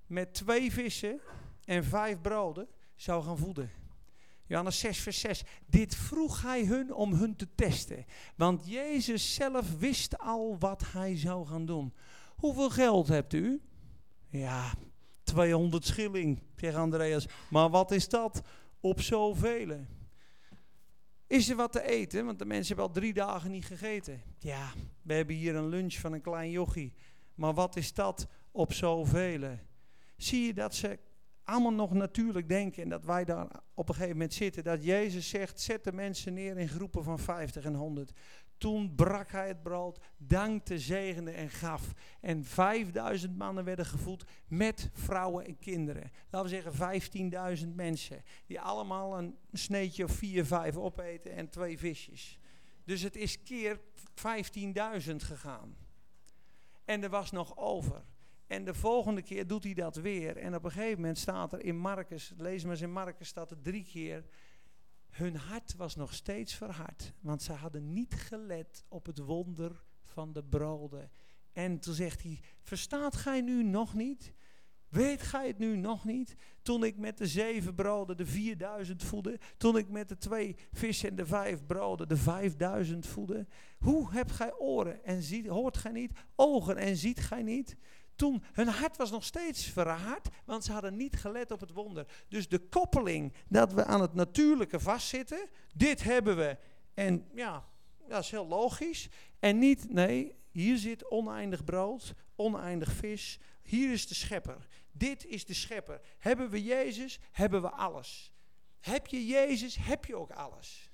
met 0.05 0.33
twee 0.33 0.71
vissen 0.71 1.19
en 1.65 1.83
vijf 1.83 2.21
broden 2.21 2.67
zou 2.95 3.23
gaan 3.23 3.37
voeden. 3.37 3.78
Johannes 4.49 4.79
6, 4.79 4.99
vers 4.99 5.19
6. 5.19 5.43
Dit 5.65 5.95
vroeg 5.95 6.41
hij 6.41 6.65
hun 6.65 6.93
om 6.93 7.13
hun 7.13 7.35
te 7.35 7.47
testen. 7.55 8.05
Want 8.35 8.67
Jezus 8.67 9.33
zelf 9.33 9.77
wist 9.79 10.17
al 10.17 10.55
wat 10.59 10.83
hij 10.91 11.17
zou 11.17 11.45
gaan 11.47 11.65
doen. 11.65 11.93
Hoeveel 12.35 12.69
geld 12.69 13.07
hebt 13.07 13.33
u? 13.33 13.61
Ja, 14.29 14.73
200 15.23 15.85
schilling, 15.85 16.41
zegt 16.55 16.75
Andreas. 16.75 17.25
Maar 17.49 17.69
wat 17.69 17.91
is 17.91 18.09
dat 18.09 18.41
op 18.79 19.01
zoveel? 19.01 19.85
Is 21.27 21.49
er 21.49 21.55
wat 21.55 21.71
te 21.71 21.81
eten? 21.81 22.25
Want 22.25 22.39
de 22.39 22.45
mensen 22.45 22.67
hebben 22.67 22.85
al 22.85 23.01
drie 23.01 23.13
dagen 23.13 23.51
niet 23.51 23.65
gegeten. 23.65 24.21
Ja, 24.39 24.71
we 25.01 25.13
hebben 25.13 25.35
hier 25.35 25.55
een 25.55 25.69
lunch 25.69 25.93
van 25.93 26.13
een 26.13 26.21
klein 26.21 26.51
jochie. 26.51 26.93
Maar 27.35 27.53
wat 27.53 27.75
is 27.75 27.93
dat 27.93 28.27
op 28.51 28.73
zoveel? 28.73 29.57
Zie 30.17 30.45
je 30.45 30.53
dat 30.53 30.75
ze 30.75 30.99
allemaal 31.49 31.73
nog 31.73 31.93
natuurlijk 31.93 32.49
denken 32.49 32.83
en 32.83 32.89
dat 32.89 33.05
wij 33.05 33.25
daar 33.25 33.47
op 33.73 33.89
een 33.89 33.95
gegeven 33.95 34.15
moment 34.15 34.33
zitten. 34.33 34.63
Dat 34.63 34.83
Jezus 34.83 35.29
zegt, 35.29 35.59
zet 35.59 35.83
de 35.83 35.93
mensen 35.93 36.33
neer 36.33 36.57
in 36.57 36.69
groepen 36.69 37.03
van 37.03 37.19
50 37.19 37.63
en 37.63 37.75
100. 37.75 38.11
Toen 38.57 38.95
brak 38.95 39.31
hij 39.31 39.47
het 39.47 39.63
brood, 39.63 39.99
dankte, 40.17 40.79
zegende 40.79 41.31
en 41.31 41.49
gaf. 41.49 41.93
En 42.21 42.45
5000 42.45 43.37
mannen 43.37 43.63
werden 43.63 43.85
gevoed 43.85 44.23
met 44.47 44.89
vrouwen 44.93 45.45
en 45.45 45.59
kinderen. 45.59 46.11
Laten 46.29 46.49
we 46.49 46.71
zeggen 46.71 47.61
15.000 47.67 47.75
mensen. 47.75 48.23
Die 48.45 48.61
allemaal 48.61 49.17
een 49.17 49.37
sneetje 49.51 50.03
of 50.03 50.11
4, 50.11 50.45
5 50.45 50.75
opeten 50.75 51.35
en 51.35 51.49
twee 51.49 51.77
visjes. 51.77 52.39
Dus 52.83 53.01
het 53.01 53.15
is 53.15 53.43
keer 53.43 53.79
15.000 53.79 55.15
gegaan. 55.15 55.75
En 56.85 57.03
er 57.03 57.09
was 57.09 57.31
nog 57.31 57.57
over. 57.57 58.03
En 58.49 58.65
de 58.65 58.73
volgende 58.73 59.21
keer 59.21 59.47
doet 59.47 59.63
hij 59.63 59.73
dat 59.73 59.95
weer. 59.95 60.37
En 60.37 60.55
op 60.55 60.63
een 60.63 60.71
gegeven 60.71 60.99
moment 60.99 61.17
staat 61.17 61.53
er 61.53 61.63
in 61.63 61.77
Marcus, 61.77 62.33
lees 62.37 62.63
maar 62.63 62.71
eens 62.71 62.81
in 62.81 62.91
Marcus, 62.91 63.27
staat 63.27 63.51
er 63.51 63.61
drie 63.61 63.83
keer. 63.83 64.25
Hun 65.09 65.35
hart 65.35 65.75
was 65.75 65.95
nog 65.95 66.13
steeds 66.13 66.55
verhard. 66.55 67.13
Want 67.19 67.41
ze 67.41 67.53
hadden 67.53 67.93
niet 67.93 68.13
gelet 68.13 68.83
op 68.87 69.05
het 69.05 69.17
wonder 69.17 69.83
van 70.03 70.33
de 70.33 70.43
broden. 70.43 71.11
En 71.51 71.79
toen 71.79 71.93
zegt 71.93 72.23
hij, 72.23 72.39
verstaat 72.61 73.15
gij 73.15 73.41
nu 73.41 73.63
nog 73.63 73.93
niet? 73.93 74.33
Weet 74.89 75.21
gij 75.21 75.47
het 75.47 75.57
nu 75.57 75.77
nog 75.77 76.05
niet? 76.05 76.35
Toen 76.61 76.83
ik 76.83 76.97
met 76.97 77.17
de 77.17 77.27
zeven 77.27 77.75
broden 77.75 78.17
de 78.17 78.25
vierduizend 78.25 79.03
voedde. 79.03 79.39
Toen 79.57 79.77
ik 79.77 79.89
met 79.89 80.09
de 80.09 80.17
twee 80.17 80.55
vissen 80.71 81.09
en 81.09 81.15
de 81.15 81.25
vijf 81.25 81.65
broden 81.65 82.07
de 82.07 82.17
vijfduizend 82.17 83.07
voedde. 83.07 83.47
Hoe 83.79 84.11
hebt 84.11 84.31
gij 84.31 84.53
oren 84.57 85.03
en 85.03 85.21
ziet, 85.21 85.47
hoort 85.47 85.77
gij 85.77 85.91
niet? 85.91 86.11
Ogen 86.35 86.77
en 86.77 86.95
ziet 86.95 87.19
gij 87.19 87.43
niet? 87.43 87.77
Toen, 88.19 88.43
hun 88.53 88.67
hart 88.67 88.97
was 88.97 89.11
nog 89.11 89.23
steeds 89.23 89.65
verhard, 89.65 90.27
want 90.45 90.63
ze 90.63 90.71
hadden 90.71 90.95
niet 90.95 91.15
gelet 91.15 91.51
op 91.51 91.59
het 91.59 91.71
wonder. 91.71 92.05
Dus 92.27 92.47
de 92.47 92.59
koppeling 92.59 93.33
dat 93.47 93.73
we 93.73 93.85
aan 93.85 94.01
het 94.01 94.13
natuurlijke 94.13 94.79
vastzitten, 94.79 95.49
dit 95.75 96.03
hebben 96.03 96.37
we. 96.37 96.57
En 96.93 97.27
ja, 97.33 97.65
dat 98.07 98.23
is 98.23 98.31
heel 98.31 98.47
logisch. 98.47 99.07
En 99.39 99.57
niet, 99.57 99.89
nee, 99.89 100.35
hier 100.51 100.77
zit 100.77 101.11
oneindig 101.11 101.63
brood, 101.63 102.13
oneindig 102.35 102.91
vis. 102.91 103.39
Hier 103.61 103.91
is 103.91 104.07
de 104.07 104.15
schepper. 104.15 104.67
Dit 104.91 105.25
is 105.25 105.45
de 105.45 105.53
schepper. 105.53 106.01
Hebben 106.17 106.49
we 106.49 106.63
Jezus, 106.63 107.19
hebben 107.31 107.61
we 107.61 107.69
alles. 107.69 108.33
Heb 108.79 109.07
je 109.07 109.25
Jezus, 109.25 109.75
heb 109.75 110.05
je 110.05 110.15
ook 110.15 110.31
alles. 110.31 110.88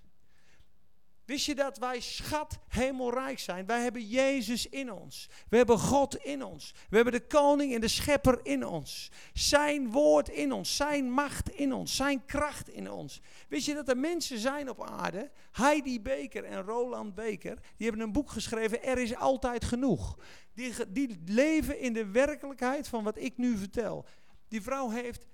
Wist 1.25 1.45
je 1.45 1.55
dat 1.55 1.77
wij 1.77 1.99
schat 1.99 2.59
hemelrijk 2.67 3.39
zijn? 3.39 3.65
Wij 3.65 3.81
hebben 3.81 4.07
Jezus 4.07 4.69
in 4.69 4.91
ons. 4.91 5.29
We 5.49 5.57
hebben 5.57 5.79
God 5.79 6.15
in 6.15 6.43
ons. 6.43 6.73
We 6.89 6.95
hebben 6.95 7.13
de 7.13 7.27
koning 7.27 7.73
en 7.73 7.81
de 7.81 7.87
schepper 7.87 8.39
in 8.43 8.65
ons. 8.65 9.11
Zijn 9.33 9.91
woord 9.91 10.29
in 10.29 10.51
ons. 10.51 10.75
Zijn 10.75 11.11
macht 11.11 11.49
in 11.49 11.73
ons. 11.73 11.95
Zijn 11.95 12.25
kracht 12.25 12.69
in 12.69 12.91
ons. 12.91 13.21
Wist 13.47 13.65
je 13.65 13.73
dat 13.73 13.89
er 13.89 13.97
mensen 13.97 14.39
zijn 14.39 14.69
op 14.69 14.83
aarde? 14.83 15.31
Heidi 15.51 16.01
Beker 16.01 16.43
en 16.43 16.61
Roland 16.61 17.15
Beker. 17.15 17.55
Die 17.77 17.87
hebben 17.87 18.05
een 18.05 18.11
boek 18.11 18.29
geschreven. 18.29 18.83
Er 18.83 18.97
is 18.97 19.15
altijd 19.15 19.65
genoeg. 19.65 20.17
Die, 20.53 20.73
die 20.91 21.21
leven 21.25 21.79
in 21.79 21.93
de 21.93 22.05
werkelijkheid 22.05 22.87
van 22.87 23.03
wat 23.03 23.17
ik 23.17 23.37
nu 23.37 23.57
vertel. 23.57 24.05
Die 24.47 24.61
vrouw 24.61 24.89
heeft 24.89 25.27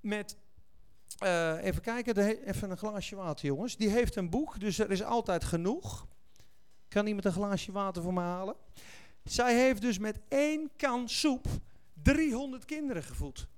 met 0.00 0.36
uh, 1.22 1.64
even 1.64 1.82
kijken, 1.82 2.16
even 2.44 2.70
een 2.70 2.76
glaasje 2.76 3.16
water, 3.16 3.46
jongens. 3.46 3.76
Die 3.76 3.88
heeft 3.88 4.16
een 4.16 4.30
boek, 4.30 4.60
dus 4.60 4.78
er 4.78 4.90
is 4.90 5.02
altijd 5.02 5.44
genoeg. 5.44 6.06
Kan 6.88 7.06
iemand 7.06 7.24
een 7.24 7.32
glaasje 7.32 7.72
water 7.72 8.02
voor 8.02 8.12
me 8.12 8.20
halen? 8.20 8.56
Zij 9.24 9.54
heeft 9.54 9.80
dus 9.80 9.98
met 9.98 10.18
één 10.28 10.70
kan 10.76 11.08
soep 11.08 11.46
300 12.02 12.64
kinderen 12.64 13.02
gevoed. 13.02 13.48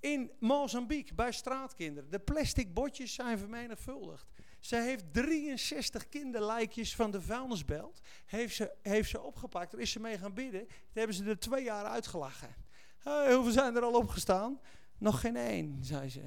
In 0.00 0.30
Mozambique, 0.40 1.14
bij 1.14 1.32
straatkinderen. 1.32 2.10
De 2.10 2.18
plastic 2.18 2.74
botjes 2.74 3.14
zijn 3.14 3.38
vermenigvuldigd. 3.38 4.26
Zij 4.60 4.84
heeft 4.84 5.04
63 5.12 6.08
kinderlijkjes 6.08 6.94
van 6.94 7.10
de 7.10 7.20
vuilnisbelt. 7.20 8.00
Heeft 8.26 8.54
ze, 8.54 8.72
heeft 8.82 9.10
ze 9.10 9.20
opgepakt, 9.20 9.70
daar 9.70 9.80
is 9.80 9.90
ze 9.90 10.00
mee 10.00 10.18
gaan 10.18 10.34
bidden. 10.34 10.66
Daar 10.68 10.76
hebben 10.92 11.16
ze 11.16 11.24
er 11.24 11.38
twee 11.38 11.64
jaar 11.64 11.84
uitgelachen. 11.84 12.54
Hoeveel 13.02 13.50
zijn 13.50 13.76
er 13.76 13.82
al 13.82 13.92
opgestaan? 13.92 14.60
Nog 14.98 15.20
geen 15.20 15.36
één, 15.36 15.78
zei 15.84 16.08
ze. 16.08 16.22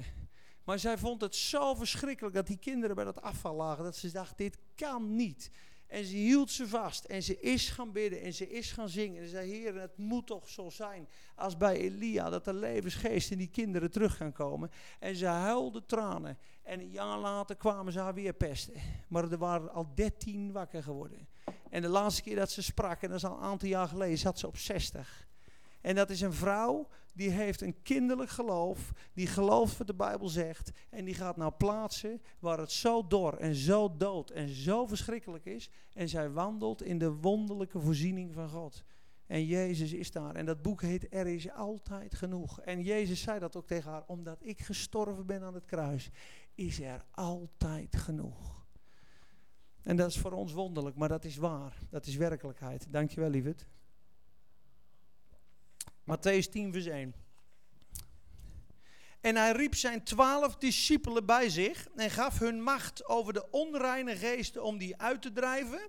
Maar 0.64 0.78
zij 0.78 0.98
vond 0.98 1.20
het 1.20 1.34
zo 1.34 1.74
verschrikkelijk 1.74 2.34
dat 2.34 2.46
die 2.46 2.58
kinderen 2.58 2.96
bij 2.96 3.04
dat 3.04 3.22
afval 3.22 3.54
lagen. 3.54 3.84
Dat 3.84 3.96
ze 3.96 4.12
dacht, 4.12 4.38
dit 4.38 4.58
kan 4.74 5.16
niet. 5.16 5.50
En 5.86 6.04
ze 6.04 6.16
hield 6.16 6.50
ze 6.50 6.68
vast. 6.68 7.04
En 7.04 7.22
ze 7.22 7.40
is 7.40 7.68
gaan 7.68 7.92
bidden. 7.92 8.20
En 8.22 8.34
ze 8.34 8.48
is 8.50 8.72
gaan 8.72 8.88
zingen. 8.88 9.18
En 9.18 9.24
ze 9.24 9.30
zei, 9.30 9.50
Heer, 9.50 9.80
het 9.80 9.96
moet 9.96 10.26
toch 10.26 10.48
zo 10.48 10.70
zijn 10.70 11.08
als 11.34 11.56
bij 11.56 11.76
Elia. 11.76 12.30
Dat 12.30 12.44
de 12.44 12.54
levensgeest 12.54 13.30
in 13.30 13.38
die 13.38 13.50
kinderen 13.50 13.90
terug 13.90 14.16
kan 14.16 14.32
komen. 14.32 14.70
En 14.98 15.16
ze 15.16 15.26
huilde 15.26 15.84
tranen. 15.86 16.38
En 16.62 16.80
een 16.80 16.90
jaar 16.90 17.18
later 17.18 17.56
kwamen 17.56 17.92
ze 17.92 17.98
haar 17.98 18.14
weer 18.14 18.32
pesten. 18.32 18.74
Maar 19.08 19.30
er 19.30 19.38
waren 19.38 19.72
al 19.72 19.94
dertien 19.94 20.52
wakker 20.52 20.82
geworden. 20.82 21.28
En 21.70 21.82
de 21.82 21.88
laatste 21.88 22.22
keer 22.22 22.36
dat 22.36 22.50
ze 22.50 22.62
sprak, 22.62 23.02
en 23.02 23.08
dat 23.08 23.16
is 23.16 23.24
al 23.24 23.36
een 23.36 23.42
aantal 23.42 23.68
jaar 23.68 23.88
geleden, 23.88 24.18
zat 24.18 24.38
ze 24.38 24.46
op 24.46 24.56
60. 24.56 25.26
En 25.82 25.94
dat 25.94 26.10
is 26.10 26.20
een 26.20 26.32
vrouw 26.32 26.88
die 27.14 27.30
heeft 27.30 27.60
een 27.60 27.82
kinderlijk 27.82 28.30
geloof, 28.30 28.92
die 29.12 29.26
gelooft 29.26 29.78
wat 29.78 29.86
de 29.86 29.94
Bijbel 29.94 30.28
zegt. 30.28 30.70
En 30.90 31.04
die 31.04 31.14
gaat 31.14 31.36
naar 31.36 31.52
plaatsen 31.52 32.22
waar 32.38 32.58
het 32.58 32.72
zo 32.72 33.06
dor 33.06 33.36
en 33.36 33.54
zo 33.54 33.96
dood 33.96 34.30
en 34.30 34.48
zo 34.48 34.86
verschrikkelijk 34.86 35.44
is. 35.44 35.70
En 35.92 36.08
zij 36.08 36.30
wandelt 36.30 36.82
in 36.82 36.98
de 36.98 37.12
wonderlijke 37.12 37.80
voorziening 37.80 38.34
van 38.34 38.48
God. 38.48 38.84
En 39.26 39.44
Jezus 39.44 39.92
is 39.92 40.10
daar. 40.10 40.34
En 40.34 40.46
dat 40.46 40.62
boek 40.62 40.82
heet 40.82 41.06
Er 41.14 41.26
is 41.26 41.50
altijd 41.50 42.14
genoeg. 42.14 42.60
En 42.60 42.82
Jezus 42.82 43.22
zei 43.22 43.38
dat 43.38 43.56
ook 43.56 43.66
tegen 43.66 43.90
haar. 43.90 44.04
Omdat 44.06 44.38
ik 44.40 44.60
gestorven 44.60 45.26
ben 45.26 45.42
aan 45.42 45.54
het 45.54 45.64
kruis, 45.64 46.10
is 46.54 46.80
er 46.80 47.04
altijd 47.10 47.96
genoeg. 47.96 48.66
En 49.82 49.96
dat 49.96 50.08
is 50.08 50.18
voor 50.18 50.32
ons 50.32 50.52
wonderlijk, 50.52 50.96
maar 50.96 51.08
dat 51.08 51.24
is 51.24 51.36
waar. 51.36 51.78
Dat 51.90 52.06
is 52.06 52.16
werkelijkheid. 52.16 52.86
Dankjewel, 52.90 53.30
lieverd. 53.30 53.66
Matthäus 56.04 56.48
10, 56.50 56.72
vers 56.72 56.86
1. 56.86 57.14
En 59.20 59.36
hij 59.36 59.52
riep 59.52 59.74
zijn 59.74 60.04
twaalf 60.04 60.56
discipelen 60.56 61.26
bij 61.26 61.48
zich 61.48 61.88
en 61.96 62.10
gaf 62.10 62.38
hun 62.38 62.62
macht 62.62 63.04
over 63.04 63.32
de 63.32 63.50
onreine 63.50 64.16
geesten 64.16 64.62
om 64.62 64.78
die 64.78 64.96
uit 64.96 65.22
te 65.22 65.32
drijven 65.32 65.80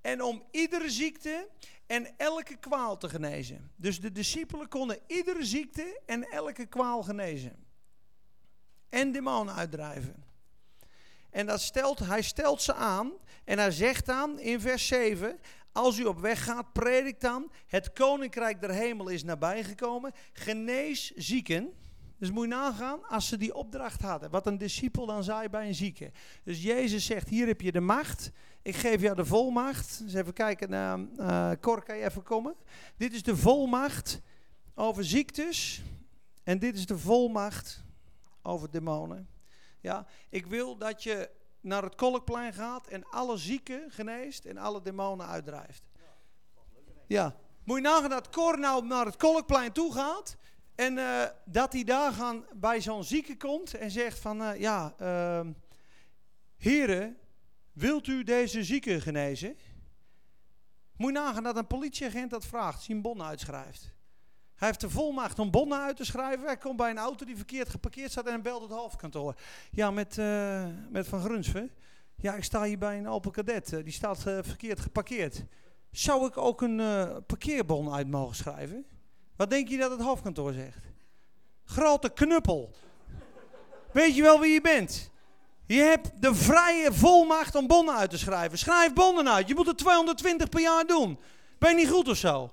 en 0.00 0.22
om 0.22 0.42
iedere 0.50 0.90
ziekte 0.90 1.48
en 1.86 2.16
elke 2.16 2.56
kwaal 2.56 2.96
te 2.96 3.08
genezen. 3.08 3.70
Dus 3.76 4.00
de 4.00 4.12
discipelen 4.12 4.68
konden 4.68 4.98
iedere 5.06 5.44
ziekte 5.44 6.00
en 6.06 6.24
elke 6.24 6.66
kwaal 6.66 7.02
genezen. 7.02 7.66
En 8.88 9.12
demonen 9.12 9.54
uitdrijven. 9.54 10.24
En 11.30 11.46
dat 11.46 11.60
stelt, 11.60 11.98
hij 11.98 12.22
stelt 12.22 12.62
ze 12.62 12.74
aan 12.74 13.12
en 13.44 13.58
hij 13.58 13.70
zegt 13.70 14.06
dan 14.06 14.38
in 14.38 14.60
vers 14.60 14.86
7, 14.86 15.40
als 15.72 15.98
u 15.98 16.04
op 16.04 16.20
weg 16.20 16.44
gaat, 16.44 16.72
predik 16.72 17.20
dan. 17.20 17.50
Het 17.66 17.92
koninkrijk 17.92 18.60
der 18.60 18.70
hemel 18.70 19.08
is 19.08 19.24
nabijgekomen. 19.24 20.12
Genees 20.32 21.10
zieken. 21.14 21.72
Dus 22.18 22.30
moet 22.30 22.42
je 22.42 22.48
nagaan 22.48 23.08
als 23.08 23.28
ze 23.28 23.36
die 23.36 23.54
opdracht 23.54 24.02
hadden. 24.02 24.30
Wat 24.30 24.46
een 24.46 24.58
discipel 24.58 25.06
dan 25.06 25.24
zei 25.24 25.48
bij 25.48 25.66
een 25.66 25.74
zieke. 25.74 26.12
Dus 26.44 26.62
Jezus 26.62 27.04
zegt, 27.06 27.28
hier 27.28 27.46
heb 27.46 27.60
je 27.60 27.72
de 27.72 27.80
macht. 27.80 28.30
Ik 28.62 28.76
geef 28.76 29.00
jou 29.00 29.16
de 29.16 29.24
volmacht. 29.24 30.04
Dus 30.04 30.14
even 30.14 30.32
kijken 30.32 30.70
naar 30.70 30.98
uh, 30.98 31.50
Cor, 31.60 31.82
kan 31.82 31.96
je 31.96 32.04
even 32.04 32.22
komen? 32.22 32.54
Dit 32.96 33.12
is 33.12 33.22
de 33.22 33.36
volmacht 33.36 34.20
over 34.74 35.04
ziektes. 35.04 35.82
En 36.42 36.58
dit 36.58 36.76
is 36.76 36.86
de 36.86 36.98
volmacht 36.98 37.84
over 38.42 38.70
demonen. 38.70 39.28
Ja, 39.80 40.06
ik 40.28 40.46
wil 40.46 40.76
dat 40.76 41.02
je 41.02 41.30
naar 41.60 41.82
het 41.82 41.94
kolkplein 41.94 42.52
gaat 42.52 42.86
en 42.86 43.04
alle 43.04 43.36
zieken 43.36 43.90
geneest 43.90 44.44
en 44.44 44.56
alle 44.56 44.82
demonen 44.82 45.26
uitdrijft. 45.26 45.82
Ja, 47.06 47.36
moet 47.64 47.76
je 47.76 47.82
nagaan 47.82 48.10
dat 48.10 48.30
Cor 48.30 48.58
nou 48.58 48.86
naar 48.86 49.06
het 49.06 49.16
kolkplein 49.16 49.72
toe 49.72 49.92
gaat 49.92 50.36
en 50.74 50.96
uh, 50.96 51.24
dat 51.44 51.72
hij 51.72 51.84
daar 51.84 52.12
gaan 52.12 52.44
bij 52.54 52.80
zo'n 52.80 53.04
zieke 53.04 53.36
komt 53.36 53.74
en 53.74 53.90
zegt 53.90 54.18
van, 54.18 54.42
uh, 54.42 54.60
ja, 54.60 54.94
uh, 55.00 55.46
heren, 56.56 57.18
wilt 57.72 58.06
u 58.06 58.22
deze 58.22 58.64
zieke 58.64 59.00
genezen? 59.00 59.56
Moet 60.96 61.12
je 61.12 61.18
nagaan 61.18 61.42
dat 61.42 61.56
een 61.56 61.66
politieagent 61.66 62.30
dat 62.30 62.46
vraagt, 62.46 62.82
zijn 62.82 63.02
bon 63.02 63.22
uitschrijft. 63.22 63.92
Hij 64.58 64.68
heeft 64.68 64.80
de 64.80 64.90
volmacht 64.90 65.38
om 65.38 65.50
bonnen 65.50 65.78
uit 65.78 65.96
te 65.96 66.04
schrijven. 66.04 66.46
Hij 66.46 66.56
komt 66.56 66.76
bij 66.76 66.90
een 66.90 66.98
auto 66.98 67.24
die 67.24 67.36
verkeerd 67.36 67.68
geparkeerd 67.68 68.10
staat 68.10 68.26
en 68.26 68.42
belt 68.42 68.62
het 68.62 68.70
hoofdkantoor. 68.70 69.34
Ja, 69.70 69.90
met, 69.90 70.16
uh, 70.16 70.64
met 70.90 71.08
Van 71.08 71.20
Grunsven. 71.20 71.70
Ja, 72.16 72.34
ik 72.34 72.44
sta 72.44 72.62
hier 72.62 72.78
bij 72.78 72.98
een 72.98 73.08
Opel 73.08 73.30
Kadett. 73.30 73.72
Uh, 73.72 73.84
die 73.84 73.92
staat 73.92 74.24
uh, 74.28 74.38
verkeerd 74.42 74.80
geparkeerd. 74.80 75.44
Zou 75.90 76.26
ik 76.26 76.36
ook 76.36 76.62
een 76.62 76.76
parkeerbon 77.26 77.92
uit 77.92 78.08
mogen 78.08 78.36
schrijven? 78.36 78.86
Wat 79.36 79.50
denk 79.50 79.68
je 79.68 79.76
dat 79.76 79.90
het 79.90 80.00
hoofdkantoor 80.00 80.52
zegt? 80.52 80.84
Grote 81.64 82.08
knuppel. 82.08 82.70
Weet 83.92 84.16
je 84.16 84.22
wel 84.22 84.40
wie 84.40 84.52
je 84.52 84.60
bent? 84.60 85.10
Je 85.66 85.80
hebt 85.80 86.10
de 86.20 86.34
vrije 86.34 86.92
volmacht 86.92 87.54
om 87.54 87.66
bonnen 87.66 87.94
uit 87.94 88.10
te 88.10 88.18
schrijven. 88.18 88.58
Schrijf 88.58 88.92
bonnen 88.92 89.28
uit. 89.28 89.48
Je 89.48 89.54
moet 89.54 89.68
er 89.68 89.76
220 89.76 90.48
per 90.48 90.60
jaar 90.60 90.86
doen. 90.86 91.18
Ben 91.58 91.70
je 91.70 91.76
niet 91.76 91.90
goed 91.90 92.08
of 92.08 92.16
zo? 92.16 92.50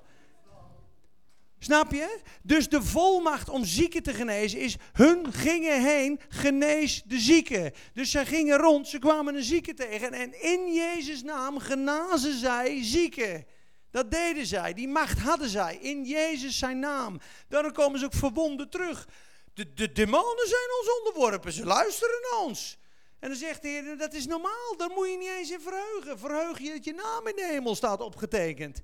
Snap 1.60 1.92
je? 1.92 2.20
Dus 2.44 2.70
de 2.70 2.84
volmacht 2.84 3.50
om 3.50 3.66
zieken 3.66 4.04
te 4.04 4.14
genezen 4.14 4.60
is, 4.60 4.76
hun 4.94 5.34
gingen 5.34 5.84
heen, 5.84 6.20
genees 6.30 7.04
de 7.06 7.20
zieken. 7.20 7.74
Dus 7.94 8.12
zij 8.12 8.26
gingen 8.26 8.58
rond, 8.58 8.88
ze 8.88 9.00
kwamen 9.00 9.36
een 9.36 9.44
zieke 9.44 9.74
tegen 9.74 10.14
en 10.14 10.42
in 10.42 10.74
Jezus' 10.74 11.24
naam 11.24 11.60
genazen 11.60 12.40
zij 12.40 12.84
zieken. 12.84 13.46
Dat 13.92 14.12
deden 14.12 14.46
zij, 14.46 14.74
die 14.74 14.88
macht 14.88 15.20
hadden 15.20 15.50
zij, 15.50 15.78
in 15.82 16.04
Jezus 16.04 16.58
zijn 16.58 16.80
naam. 16.80 17.20
Daarom 17.48 17.72
komen 17.72 18.00
ze 18.00 18.06
ook 18.06 18.14
verbonden 18.14 18.70
terug. 18.70 19.08
De, 19.54 19.74
de 19.74 19.92
demonen 19.92 20.48
zijn 20.48 20.70
ons 20.80 20.98
onderworpen, 20.98 21.52
ze 21.52 21.66
luisteren 21.66 22.20
naar 22.22 22.40
ons. 22.40 22.78
En 23.20 23.30
dan 23.30 23.38
zegt 23.38 23.62
de 23.62 23.68
Heer, 23.68 23.98
dat 23.98 24.14
is 24.14 24.26
normaal, 24.26 24.78
daar 24.78 24.90
moet 24.90 25.10
je 25.10 25.18
niet 25.18 25.30
eens 25.38 25.52
in 25.52 25.60
verheugen. 25.60 26.20
Verheug 26.20 26.60
je 26.60 26.72
dat 26.72 26.84
je 26.84 26.94
naam 26.94 27.28
in 27.28 27.36
de 27.36 27.46
hemel 27.46 27.76
staat 27.76 28.02
opgetekend. 28.02 28.82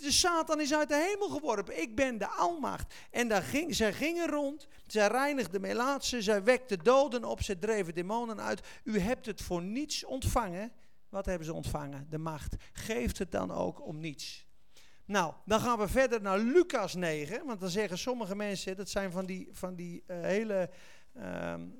De 0.00 0.12
Satan 0.12 0.60
is 0.60 0.74
uit 0.74 0.88
de 0.88 1.08
hemel 1.10 1.28
geworpen. 1.28 1.82
Ik 1.82 1.96
ben 1.96 2.18
de 2.18 2.26
almacht. 2.26 2.94
En 3.10 3.28
daar 3.28 3.42
ging, 3.42 3.74
zij 3.74 3.92
gingen 3.92 4.28
rond. 4.28 4.68
Zij 4.86 5.06
reinigden 5.06 5.60
melaatsen. 5.60 6.22
Zij 6.22 6.42
wekten 6.42 6.78
doden 6.78 7.24
op. 7.24 7.42
Zij 7.42 7.54
dreven 7.54 7.94
demonen 7.94 8.40
uit. 8.40 8.60
U 8.84 8.98
hebt 8.98 9.26
het 9.26 9.42
voor 9.42 9.62
niets 9.62 10.04
ontvangen. 10.04 10.72
Wat 11.08 11.26
hebben 11.26 11.46
ze 11.46 11.52
ontvangen? 11.52 12.06
De 12.10 12.18
macht. 12.18 12.56
Geeft 12.72 13.18
het 13.18 13.30
dan 13.30 13.50
ook 13.50 13.86
om 13.86 13.98
niets. 13.98 14.46
Nou, 15.04 15.34
dan 15.44 15.60
gaan 15.60 15.78
we 15.78 15.88
verder 15.88 16.22
naar 16.22 16.38
Lucas 16.38 16.94
9. 16.94 17.46
Want 17.46 17.60
dan 17.60 17.68
zeggen 17.68 17.98
sommige 17.98 18.36
mensen, 18.36 18.76
dat 18.76 18.88
zijn 18.88 19.12
van 19.12 19.26
die, 19.26 19.48
van 19.52 19.74
die 19.74 20.04
uh, 20.06 20.20
hele, 20.20 20.70
uh, 21.16 21.22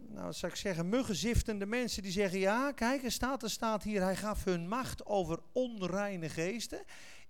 nou 0.08 0.32
zou 0.32 0.52
ik 0.52 0.58
zeggen, 0.58 0.88
muggenziftende 0.88 1.66
mensen. 1.66 2.02
Die 2.02 2.12
zeggen, 2.12 2.38
ja, 2.38 2.72
kijk, 2.72 3.04
er 3.04 3.12
staat, 3.12 3.42
er 3.42 3.50
staat 3.50 3.82
hier, 3.82 4.02
hij 4.02 4.16
gaf 4.16 4.44
hun 4.44 4.68
macht 4.68 5.06
over 5.06 5.38
onreine 5.52 6.28
geesten. 6.28 6.80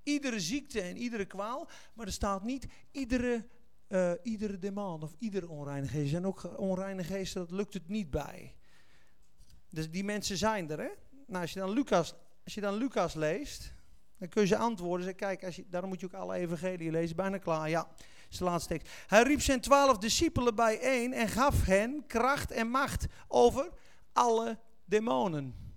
Iedere 0.03 0.41
ziekte 0.41 0.81
en 0.81 0.97
iedere 0.97 1.25
kwaal. 1.25 1.69
Maar 1.95 2.07
er 2.07 2.13
staat 2.13 2.43
niet 2.43 2.67
iedere, 2.91 3.47
uh, 3.89 4.13
iedere 4.23 4.59
demon 4.59 5.03
of 5.03 5.15
iedere 5.19 5.49
onreine 5.49 5.87
geest. 5.87 6.15
En 6.15 6.27
ook 6.27 6.59
onreine 6.59 7.05
geesten, 7.05 7.41
dat 7.41 7.51
lukt 7.51 7.75
het 7.75 7.89
niet 7.89 8.11
bij. 8.11 8.55
Dus 9.69 9.91
die 9.91 10.05
mensen 10.05 10.37
zijn 10.37 10.71
er, 10.71 10.79
hè? 10.79 10.91
Nou, 11.27 11.43
als 11.43 11.53
je 11.53 11.61
dan 11.61 11.71
Lucas, 11.71 12.15
als 12.45 12.55
je 12.55 12.61
dan 12.61 12.75
Lucas 12.75 13.15
leest, 13.15 13.73
dan 14.19 14.29
kun 14.29 14.43
je 14.43 14.49
ze 14.49 14.57
antwoorden. 14.57 15.07
Zeg, 15.07 15.15
kijk, 15.15 15.45
als 15.45 15.57
je, 15.57 15.65
daarom 15.69 15.91
moet 15.91 16.01
je 16.01 16.07
ook 16.07 16.15
alle 16.15 16.35
evangelie 16.35 16.91
lezen. 16.91 17.17
Bijna 17.17 17.39
klaar, 17.39 17.69
ja. 17.69 17.89
is 18.31 18.39
de 18.39 18.45
laatste 18.45 18.69
tekst. 18.69 18.93
Hij 19.07 19.23
riep 19.23 19.41
zijn 19.41 19.61
twaalf 19.61 19.99
discipelen 19.99 20.55
bijeen 20.55 21.13
en 21.13 21.29
gaf 21.29 21.65
hen 21.65 22.07
kracht 22.07 22.51
en 22.51 22.69
macht 22.69 23.07
over 23.29 23.71
alle 24.13 24.59
demonen 24.85 25.72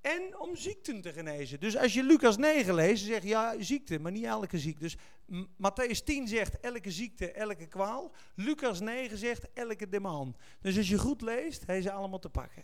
en 0.00 0.38
om 0.38 0.56
ziekten 0.56 1.00
te 1.00 1.12
genezen. 1.12 1.60
Dus 1.60 1.76
als 1.76 1.94
je 1.94 2.02
Lucas 2.02 2.36
9 2.36 2.74
leest, 2.74 3.04
zeg 3.04 3.22
je 3.22 3.28
ja, 3.28 3.54
ziekte, 3.58 3.98
maar 3.98 4.12
niet 4.12 4.24
elke 4.24 4.58
ziekte. 4.58 4.80
Dus 4.80 4.96
Matthäus 5.56 6.04
10 6.04 6.28
zegt 6.28 6.60
elke 6.60 6.90
ziekte, 6.90 7.32
elke 7.32 7.66
kwaal. 7.66 8.12
Lucas 8.34 8.80
9 8.80 9.18
zegt 9.18 9.52
elke 9.52 9.88
demon. 9.88 10.36
Dus 10.60 10.76
als 10.76 10.88
je 10.88 10.98
goed 10.98 11.20
leest, 11.20 11.66
hij 11.66 11.82
ze 11.82 11.92
allemaal 11.92 12.18
te 12.18 12.30
pakken. 12.30 12.62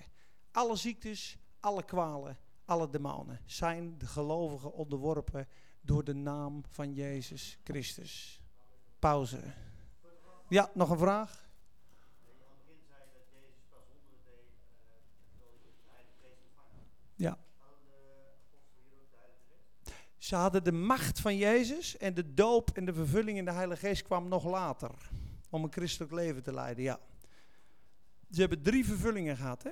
Alle 0.50 0.76
ziektes, 0.76 1.36
alle 1.60 1.84
kwalen, 1.84 2.38
alle 2.64 2.90
demonen 2.90 3.40
zijn 3.44 3.98
de 3.98 4.06
gelovigen 4.06 4.72
onderworpen 4.72 5.48
door 5.80 6.04
de 6.04 6.14
naam 6.14 6.62
van 6.68 6.92
Jezus 6.92 7.58
Christus. 7.64 8.40
Pauze. 8.98 9.40
Ja, 10.48 10.70
nog 10.74 10.90
een 10.90 10.98
vraag? 10.98 11.46
Ja. 17.16 17.38
Ze 20.26 20.36
hadden 20.36 20.64
de 20.64 20.72
macht 20.72 21.20
van 21.20 21.36
Jezus 21.36 21.96
en 21.96 22.14
de 22.14 22.34
doop 22.34 22.70
en 22.70 22.84
de 22.84 22.94
vervulling 22.94 23.38
in 23.38 23.44
de 23.44 23.52
Heilige 23.52 23.86
Geest 23.86 24.02
kwam 24.02 24.28
nog 24.28 24.44
later. 24.44 24.90
Om 25.50 25.64
een 25.64 25.72
christelijk 25.72 26.12
leven 26.12 26.42
te 26.42 26.52
leiden, 26.52 26.84
ja. 26.84 26.98
Ze 28.30 28.40
hebben 28.40 28.62
drie 28.62 28.84
vervullingen 28.86 29.36
gehad, 29.36 29.62
hè. 29.62 29.70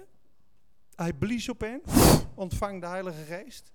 Hij 0.94 1.12
blies 1.12 1.48
op 1.48 1.60
hen, 1.60 1.82
ontvang 2.34 2.80
de 2.80 2.86
Heilige 2.86 3.22
Geest. 3.24 3.70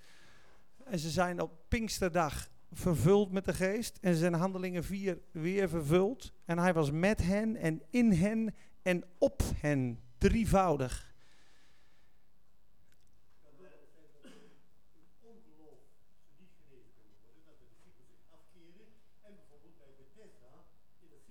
En 0.83 0.99
ze 0.99 1.09
zijn 1.09 1.41
op 1.41 1.51
Pinksterdag 1.67 2.49
vervuld 2.71 3.31
met 3.31 3.45
de 3.45 3.53
geest. 3.53 3.97
En 4.01 4.15
zijn 4.15 4.33
handelingen 4.33 4.83
4 4.83 5.21
weer 5.31 5.69
vervuld. 5.69 6.33
En 6.45 6.57
hij 6.57 6.73
was 6.73 6.91
met 6.91 7.21
hen 7.21 7.55
en 7.55 7.81
in 7.89 8.11
hen 8.11 8.55
en 8.81 9.03
op 9.17 9.41
hen. 9.55 9.99
Drievoudig. 10.17 11.08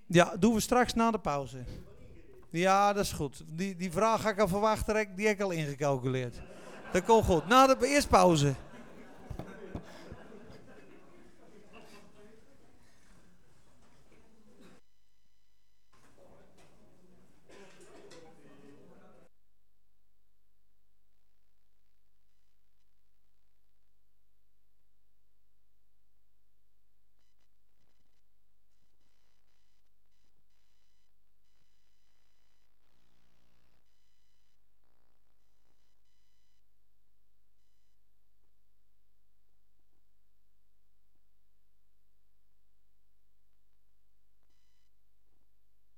Ja, 0.08 0.36
doen 0.38 0.54
we 0.54 0.60
straks 0.60 0.94
na 0.94 1.10
de 1.10 1.18
pauze. 1.18 1.58
Ja, 2.50 2.92
dat 2.92 3.04
is 3.04 3.12
goed. 3.12 3.44
Die, 3.46 3.76
die 3.76 3.92
vraag 3.92 4.20
ga 4.20 4.30
ik 4.30 4.40
al 4.40 4.48
verwachten, 4.48 5.08
die 5.16 5.26
heb 5.26 5.36
ik 5.36 5.42
al 5.42 5.50
ingecalculeerd. 5.50 6.36
Dat 6.92 7.04
komt 7.04 7.24
goed. 7.24 7.46
Na 7.46 7.66
de 7.66 7.86
eerst 7.86 8.08
pauze. 8.08 8.54